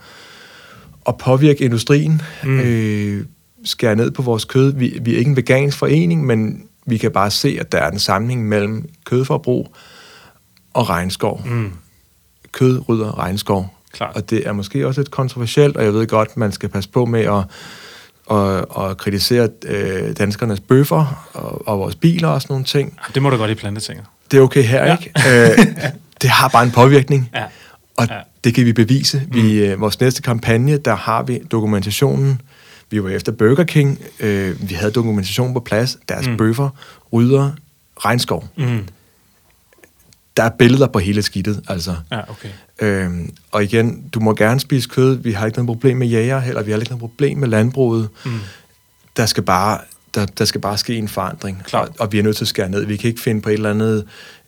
at 1.09 1.19
påvirke 1.19 1.64
industrien, 1.64 2.23
mm. 2.45 2.61
øh, 2.61 3.25
skære 3.64 3.97
ned 3.97 4.11
på 4.11 4.23
vores 4.23 4.45
kød. 4.45 4.73
Vi, 4.73 4.99
vi 5.03 5.14
er 5.14 5.19
ikke 5.19 5.31
en 5.31 5.37
vegansk 5.37 5.79
forening, 5.79 6.27
men 6.27 6.64
vi 6.87 6.97
kan 6.97 7.11
bare 7.11 7.31
se, 7.31 7.57
at 7.61 7.73
der 7.73 7.79
er 7.79 7.91
en 7.91 7.99
sammenhæng 7.99 8.49
mellem 8.49 8.89
kødforbrug 9.05 9.75
og 10.75 10.89
regnskov. 10.89 11.43
Mm. 11.47 11.73
Kød 12.53 12.89
rydder 12.89 13.19
regnskov. 13.19 13.75
Klart. 13.93 14.16
Og 14.16 14.31
det 14.31 14.47
er 14.47 14.53
måske 14.53 14.87
også 14.87 15.01
lidt 15.01 15.11
kontroversielt, 15.11 15.77
og 15.77 15.85
jeg 15.85 15.95
ved 15.95 16.07
godt, 16.07 16.37
man 16.37 16.53
skal 16.53 16.69
passe 16.69 16.91
på 16.91 17.05
med 17.05 17.21
at, 17.21 17.45
at, 18.31 18.64
at 18.81 18.97
kritisere 18.97 19.49
øh, 19.66 20.16
danskernes 20.18 20.61
bøffer 20.61 21.29
og, 21.35 21.68
og 21.68 21.79
vores 21.79 21.95
biler 21.97 22.29
og 22.29 22.43
sådan 22.43 22.53
nogle 22.53 22.64
ting. 22.64 22.99
Det 23.14 23.22
må 23.22 23.31
du 23.31 23.37
godt 23.37 23.51
i 23.51 23.55
plantetinget. 23.55 24.05
Det 24.31 24.37
er 24.39 24.41
okay 24.43 24.62
her, 24.62 24.85
Ja. 24.85 24.97
ikke? 24.97 25.12
Øh, 25.61 25.66
det 26.22 26.31
har 26.31 26.49
bare 26.49 26.62
en 26.64 26.70
påvirkning, 26.70 27.31
Ja. 27.35 27.45
og 27.97 28.07
Ja. 28.11 28.14
det 28.45 28.55
kan 28.55 28.64
vi 28.64 28.72
bevise. 28.72 29.22
Vi, 29.29 29.64
øh, 29.64 29.81
vores 29.81 30.01
næste 30.01 30.22
kampagne, 30.22 30.76
der 30.76 30.95
har 30.97 31.22
vi 31.22 31.39
dokumentationen. 31.53 32.41
Vi 32.91 33.03
var 33.03 33.09
efter 33.09 33.33
Burger 33.33 33.64
King. 33.64 33.99
Øh, 34.20 34.68
vi 34.70 34.74
havde 34.74 34.93
dokumentation 34.93 35.53
på 35.55 35.61
plads. 35.61 35.99
Deres 36.09 36.26
Mm. 36.26 36.33
mm. 36.33 36.39
bøffer 36.39 36.68
rydder 37.12 37.51
regnskov. 38.05 38.49
Mm. 38.57 38.85
Der 40.39 40.45
er 40.45 40.51
billeder 40.59 40.86
på 40.86 40.99
hele 40.99 41.22
skidtet, 41.22 41.62
altså. 41.68 41.97
Ja, 42.11 42.30
okay. 42.30 42.49
Øhm, 42.80 43.34
og 43.53 43.64
igen, 43.64 44.09
du 44.09 44.20
må 44.20 44.34
gerne 44.34 44.61
spise 44.61 44.89
kød. 44.89 45.16
Vi 45.16 45.32
har 45.32 45.47
ikke 45.47 45.59
noget 45.59 45.66
problem 45.66 45.97
med 45.97 46.07
jæger 46.07 46.39
heller. 46.39 46.62
Vi 46.62 46.70
har 46.70 46.78
ikke 46.78 46.91
noget 46.91 47.01
problem 47.01 47.39
med 47.39 47.49
landbruget. 47.49 48.09
Mm. 48.24 48.30
Der 49.16 49.26
skal 49.26 49.43
bare, 49.43 49.78
der, 50.14 50.26
der 50.26 50.45
skal 50.45 50.61
bare 50.61 50.78
ske 50.78 50.97
en 50.97 51.09
forandring. 51.09 51.62
Og, 51.72 51.89
og 51.99 52.12
vi 52.12 52.18
er 52.18 52.22
nødt 52.22 52.36
til 52.36 52.45
at 52.45 52.49
skære 52.49 52.68
ned. 52.68 52.84
Vi 52.84 52.97
kan 52.97 53.09
ikke 53.09 53.20
finde 53.20 53.41
på 53.41 53.49
et 53.49 53.53
eller 53.53 53.70
andet 53.70 54.05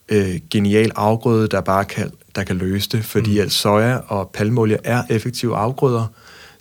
øh, 0.09 0.41
genial 0.51 0.93
afgrøde, 0.97 1.49
der 1.49 1.61
bare 1.61 1.85
kan, 1.85 2.11
der 2.35 2.45
kan 2.45 2.57
løse 2.57 2.89
det. 2.89 3.05
Fordi 3.05 3.35
mm. 3.35 3.47
at 3.47 3.53
soja 3.53 3.97
og 3.97 4.31
palmolie 4.35 4.79
er 4.85 5.03
effektive 5.11 5.57
afgrøder. 5.57 6.07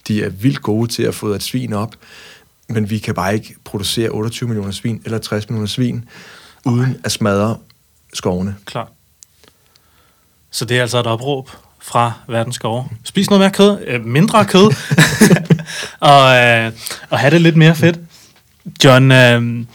De 0.08 0.24
er 0.24 0.30
vildt 0.30 0.62
gode 0.62 0.88
til 0.88 1.04
at 1.04 1.16
fodre 1.16 1.36
et 1.36 1.44
svin 1.44 1.74
op. 1.74 1.96
Men 2.70 2.90
vi 2.90 2.98
kan 2.98 3.16
bare 3.16 3.34
ikke 3.34 3.56
producere 3.64 4.10
28 4.10 4.50
millioner 4.50 4.72
svin 4.72 5.02
eller 5.06 5.18
60 5.18 5.50
millioner 5.50 5.68
svin, 5.68 6.06
uden 6.66 6.98
at 7.04 7.12
smadre 7.12 7.58
skovene. 8.14 8.56
Klart. 8.66 8.88
Så 10.52 10.66
det 10.66 10.78
er 10.78 10.82
altså 10.82 11.00
et 11.00 11.08
opråb 11.08 11.50
fra 11.82 12.12
verdens 12.28 12.56
skove. 12.56 12.86
Spis 13.04 13.30
noget 13.30 13.42
mere 13.42 13.52
kød, 13.52 13.78
øh, 13.88 14.06
mindre 14.06 14.46
kød, 14.46 14.64
og, 16.00 16.36
øh, 16.36 16.72
og 17.10 17.20
have 17.20 17.32
det 17.32 17.42
lidt 17.42 17.56
mere 17.56 17.76
fedt. 17.76 18.00
John, 18.84 19.12
øh, 19.12 19.66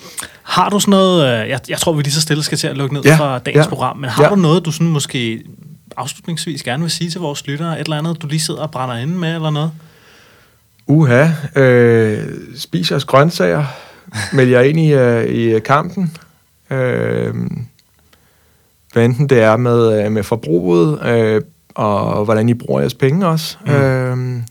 har 0.42 0.68
du 0.68 0.80
sådan 0.80 0.90
noget, 0.90 1.42
øh, 1.42 1.48
jeg, 1.48 1.60
jeg 1.68 1.78
tror 1.78 1.92
vi 1.92 2.02
lige 2.02 2.12
så 2.12 2.20
stille 2.20 2.42
skal 2.42 2.58
til 2.58 2.66
at 2.66 2.76
lukke 2.76 2.94
ned 2.94 3.02
Ja, 3.02 3.16
fra 3.16 3.38
dagens 3.38 3.64
ja, 3.64 3.68
program, 3.68 3.96
men 3.96 4.10
har 4.10 4.22
ja. 4.22 4.28
du 4.28 4.34
noget, 4.34 4.64
du 4.64 4.72
sådan 4.72 4.86
måske 4.86 5.42
afslutningsvis 5.96 6.62
gerne 6.62 6.82
vil 6.82 6.90
sige 6.90 7.10
til 7.10 7.20
vores 7.20 7.46
lyttere, 7.46 7.80
et 7.80 7.84
eller 7.84 7.98
andet, 7.98 8.22
du 8.22 8.26
lige 8.26 8.40
sidder 8.40 8.60
og 8.60 8.70
brænder 8.70 8.96
inde 8.96 9.14
med, 9.14 9.34
eller 9.34 9.50
noget? 9.50 9.70
Uha, 10.86 11.28
øh, 11.56 12.28
spis 12.56 12.90
jeres 12.90 13.04
grøntsager, 13.04 13.64
meld 14.32 14.50
jer 14.50 14.60
ind 14.60 14.80
i, 14.80 14.92
øh, 14.92 15.24
i 15.24 15.60
kampen. 15.60 16.16
Øh, 16.70 17.34
hvad 18.94 19.04
enten 19.04 19.28
det 19.28 19.42
er 19.42 19.56
med, 19.56 20.04
øh, 20.04 20.12
med 20.12 20.22
forbruget, 20.22 21.06
øh, 21.06 21.42
og 21.74 22.24
hvordan 22.24 22.48
I 22.48 22.54
bruger 22.54 22.80
jeres 22.80 22.94
penge 22.94 23.26
også. 23.26 23.56
Mm. 23.66 23.72
Mm. 23.72 24.36
Øh, 24.36 24.42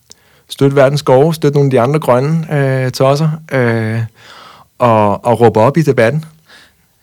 støt 0.49 0.75
verdens 0.75 0.99
skove, 0.99 1.33
støt 1.33 1.53
nogle 1.53 1.67
af 1.67 1.71
de 1.71 1.81
andre 1.81 1.99
grønne 1.99 2.57
øh, 2.57 2.91
tosser, 2.91 3.29
øh, 3.51 4.01
og, 4.79 5.25
og 5.25 5.39
råbe 5.39 5.59
op 5.59 5.77
i 5.77 5.81
debatten. 5.81 6.25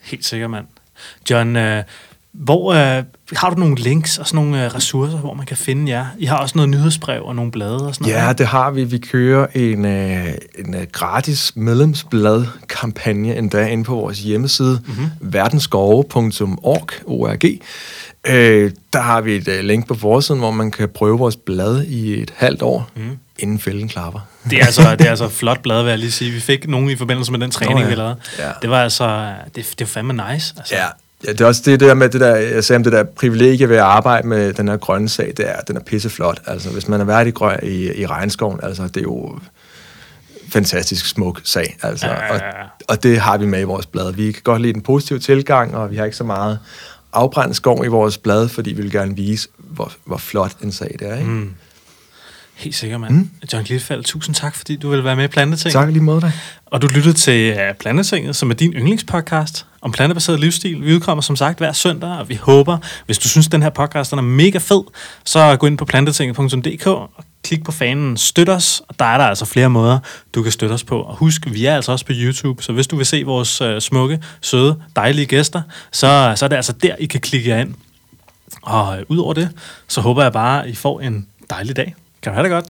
Helt 0.00 0.24
sikkert, 0.24 0.50
mand. 0.50 0.66
John, 1.30 1.56
øh, 1.56 1.82
hvor 2.32 2.72
øh, 2.74 3.04
har 3.36 3.50
du 3.50 3.56
nogle 3.60 3.76
links 3.76 4.18
og 4.18 4.26
sådan 4.26 4.44
nogle 4.44 4.64
øh, 4.64 4.74
ressourcer, 4.74 5.18
hvor 5.18 5.34
man 5.34 5.46
kan 5.46 5.56
finde 5.56 5.92
jer? 5.92 6.06
I 6.18 6.24
har 6.24 6.36
også 6.38 6.52
noget 6.58 6.68
nyhedsbrev 6.68 7.22
og 7.24 7.36
nogle 7.36 7.50
blade 7.50 7.86
og 7.86 7.94
sådan 7.94 8.12
noget. 8.12 8.26
Ja, 8.26 8.32
det 8.32 8.46
har 8.46 8.70
vi. 8.70 8.84
Vi 8.84 8.98
kører 8.98 9.46
en, 9.54 9.84
øh, 9.84 10.26
en 10.58 10.74
øh, 10.74 10.86
gratis 10.92 11.52
medlemsblad-kampagne 11.56 13.36
endda 13.36 13.66
inde 13.66 13.84
på 13.84 13.94
vores 13.94 14.18
hjemmeside, 14.18 14.80
Mhm. 14.86 14.96
mm-hmm. 14.98 15.32
verdensskove.org. 15.32 16.88
ORG. 17.06 17.44
Øh, 18.26 18.70
der 18.92 19.00
har 19.00 19.20
vi 19.20 19.36
et 19.36 19.48
øh, 19.48 19.60
link 19.64 19.88
på 19.88 19.94
forsiden, 19.94 20.40
hvor 20.40 20.50
man 20.50 20.70
kan 20.70 20.88
prøve 20.88 21.18
vores 21.18 21.36
blad 21.36 21.82
i 21.84 22.22
et 22.22 22.32
halvt 22.36 22.62
år, 22.62 22.90
mm. 22.96 23.18
inden 23.38 23.58
fælden 23.58 23.88
klapper. 23.88 24.20
Det 24.50 24.58
er 24.60 24.64
altså, 24.66 24.82
det 24.98 25.06
er 25.06 25.10
altså 25.10 25.28
flot 25.40 25.62
blad, 25.62 25.82
vil 25.82 25.90
jeg 25.90 25.98
lige 25.98 26.10
sige. 26.12 26.30
Vi 26.30 26.40
fik 26.40 26.68
nogen 26.68 26.90
i 26.90 26.96
forbindelse 26.96 27.32
med 27.32 27.40
den 27.40 27.50
træning, 27.50 27.78
Nå 27.78 27.82
ja. 27.84 27.88
vi 27.88 27.94
lavede. 27.94 28.16
Ja. 28.38 28.50
Det 28.62 28.70
var 28.70 28.82
altså, 28.82 29.32
det, 29.46 29.54
det 29.54 29.80
var 29.80 29.86
fandme 29.86 30.12
nice. 30.12 30.54
Altså. 30.58 30.74
Ja. 30.74 30.86
Ja, 31.26 31.32
det 31.32 31.40
er 31.40 31.46
også 31.46 31.62
det 31.64 31.80
der 31.80 31.94
med 31.94 32.08
det 32.08 32.20
der, 32.20 32.36
jeg 32.36 32.64
sagde 32.64 32.76
om 32.76 32.84
det 32.84 32.92
der 32.92 33.04
privilegie 33.04 33.68
ved 33.68 33.76
at 33.76 33.82
arbejde 33.82 34.28
med 34.28 34.52
den 34.52 34.68
her 34.68 34.76
grønne 34.76 35.08
sag, 35.08 35.32
det 35.36 35.48
er, 35.48 35.60
den 35.60 35.76
er 35.76 35.80
pisseflot. 35.80 36.40
Altså, 36.46 36.70
hvis 36.70 36.88
man 36.88 37.00
har 37.00 37.06
været 37.06 37.26
i, 37.26 37.30
grøn, 37.30 37.58
i, 37.62 38.00
i 38.00 38.06
regnskoven, 38.06 38.60
altså, 38.62 38.82
det 38.82 38.96
er 38.96 39.02
jo 39.02 39.38
fantastisk 40.48 41.06
smuk 41.06 41.40
sag. 41.44 41.76
Altså. 41.82 42.06
Ja, 42.06 42.12
ja, 42.12 42.34
ja. 42.34 42.40
Og, 42.62 42.70
og 42.88 43.02
det 43.02 43.18
har 43.18 43.38
vi 43.38 43.46
med 43.46 43.60
i 43.60 43.64
vores 43.64 43.86
blad. 43.86 44.12
Vi 44.12 44.32
kan 44.32 44.42
godt 44.42 44.62
lide 44.62 44.72
den 44.72 44.82
positive 44.82 45.18
tilgang, 45.18 45.76
og 45.76 45.90
vi 45.90 45.96
har 45.96 46.04
ikke 46.04 46.16
så 46.16 46.24
meget 46.24 46.58
afbrændt 47.12 47.56
skov 47.56 47.84
i 47.84 47.88
vores 47.88 48.18
blad, 48.18 48.48
fordi 48.48 48.72
vi 48.72 48.82
vil 48.82 48.92
gerne 48.92 49.16
vise, 49.16 49.48
hvor, 49.56 49.92
hvor 50.04 50.16
flot 50.16 50.52
en 50.62 50.72
sag 50.72 50.96
det 50.98 51.08
er. 51.08 51.16
Ikke? 51.16 51.30
Mm. 51.30 51.54
Helt 52.60 52.74
sikkert, 52.74 53.00
mand. 53.00 53.14
Mm. 53.14 53.30
John 53.52 53.64
Glitfald, 53.64 54.04
tusind 54.04 54.34
tak, 54.34 54.54
fordi 54.54 54.76
du 54.76 54.90
vil 54.90 55.04
være 55.04 55.16
med 55.16 55.24
i 55.24 55.28
Planteting. 55.28 55.72
Tak 55.72 55.90
lige 55.90 56.02
måde 56.02 56.20
dig. 56.20 56.32
Og 56.66 56.82
du 56.82 56.86
lyttede 56.86 57.14
til 57.14 57.52
uh, 57.52 57.76
Plantetinget, 57.80 58.36
som 58.36 58.50
er 58.50 58.54
din 58.54 58.72
yndlingspodcast 58.72 59.66
om 59.80 59.92
plantebaseret 59.92 60.40
livsstil. 60.40 60.84
Vi 60.84 60.94
udkommer 60.94 61.22
som 61.22 61.36
sagt 61.36 61.58
hver 61.58 61.72
søndag, 61.72 62.10
og 62.10 62.28
vi 62.28 62.34
håber, 62.34 62.78
hvis 63.06 63.18
du 63.18 63.28
synes, 63.28 63.48
den 63.48 63.62
her 63.62 63.70
podcast 63.70 64.12
er 64.12 64.20
mega 64.20 64.58
fed, 64.58 64.82
så 65.24 65.56
gå 65.56 65.66
ind 65.66 65.78
på 65.78 65.84
plantetinget.dk 65.84 66.86
og 66.86 67.10
klik 67.44 67.64
på 67.64 67.72
fanen 67.72 68.16
Støt 68.16 68.48
os, 68.48 68.82
og 68.88 68.98
der 68.98 69.04
er 69.04 69.18
der 69.18 69.24
altså 69.24 69.44
flere 69.44 69.70
måder, 69.70 69.98
du 70.34 70.42
kan 70.42 70.52
støtte 70.52 70.72
os 70.72 70.84
på. 70.84 71.00
Og 71.00 71.16
husk, 71.16 71.42
vi 71.46 71.66
er 71.66 71.76
altså 71.76 71.92
også 71.92 72.06
på 72.06 72.12
YouTube, 72.14 72.62
så 72.62 72.72
hvis 72.72 72.86
du 72.86 72.96
vil 72.96 73.06
se 73.06 73.22
vores 73.24 73.60
uh, 73.60 73.78
smukke, 73.78 74.22
søde, 74.40 74.76
dejlige 74.96 75.26
gæster, 75.26 75.62
så, 75.92 76.32
så 76.36 76.44
er 76.44 76.48
det 76.48 76.56
altså 76.56 76.72
der, 76.72 76.96
I 76.98 77.06
kan 77.06 77.20
klikke 77.20 77.50
jer 77.50 77.58
ind. 77.58 77.74
Og 78.62 78.88
uh, 78.88 78.98
udover 79.08 79.34
det, 79.34 79.48
så 79.88 80.00
håber 80.00 80.22
jeg 80.22 80.32
bare, 80.32 80.64
at 80.64 80.70
I 80.70 80.74
får 80.74 81.00
en 81.00 81.26
dejlig 81.50 81.76
dag. 81.76 81.94
Kan 82.22 82.32
du 82.32 82.34
have 82.34 82.44
det 82.44 82.50
godt? 82.50 82.58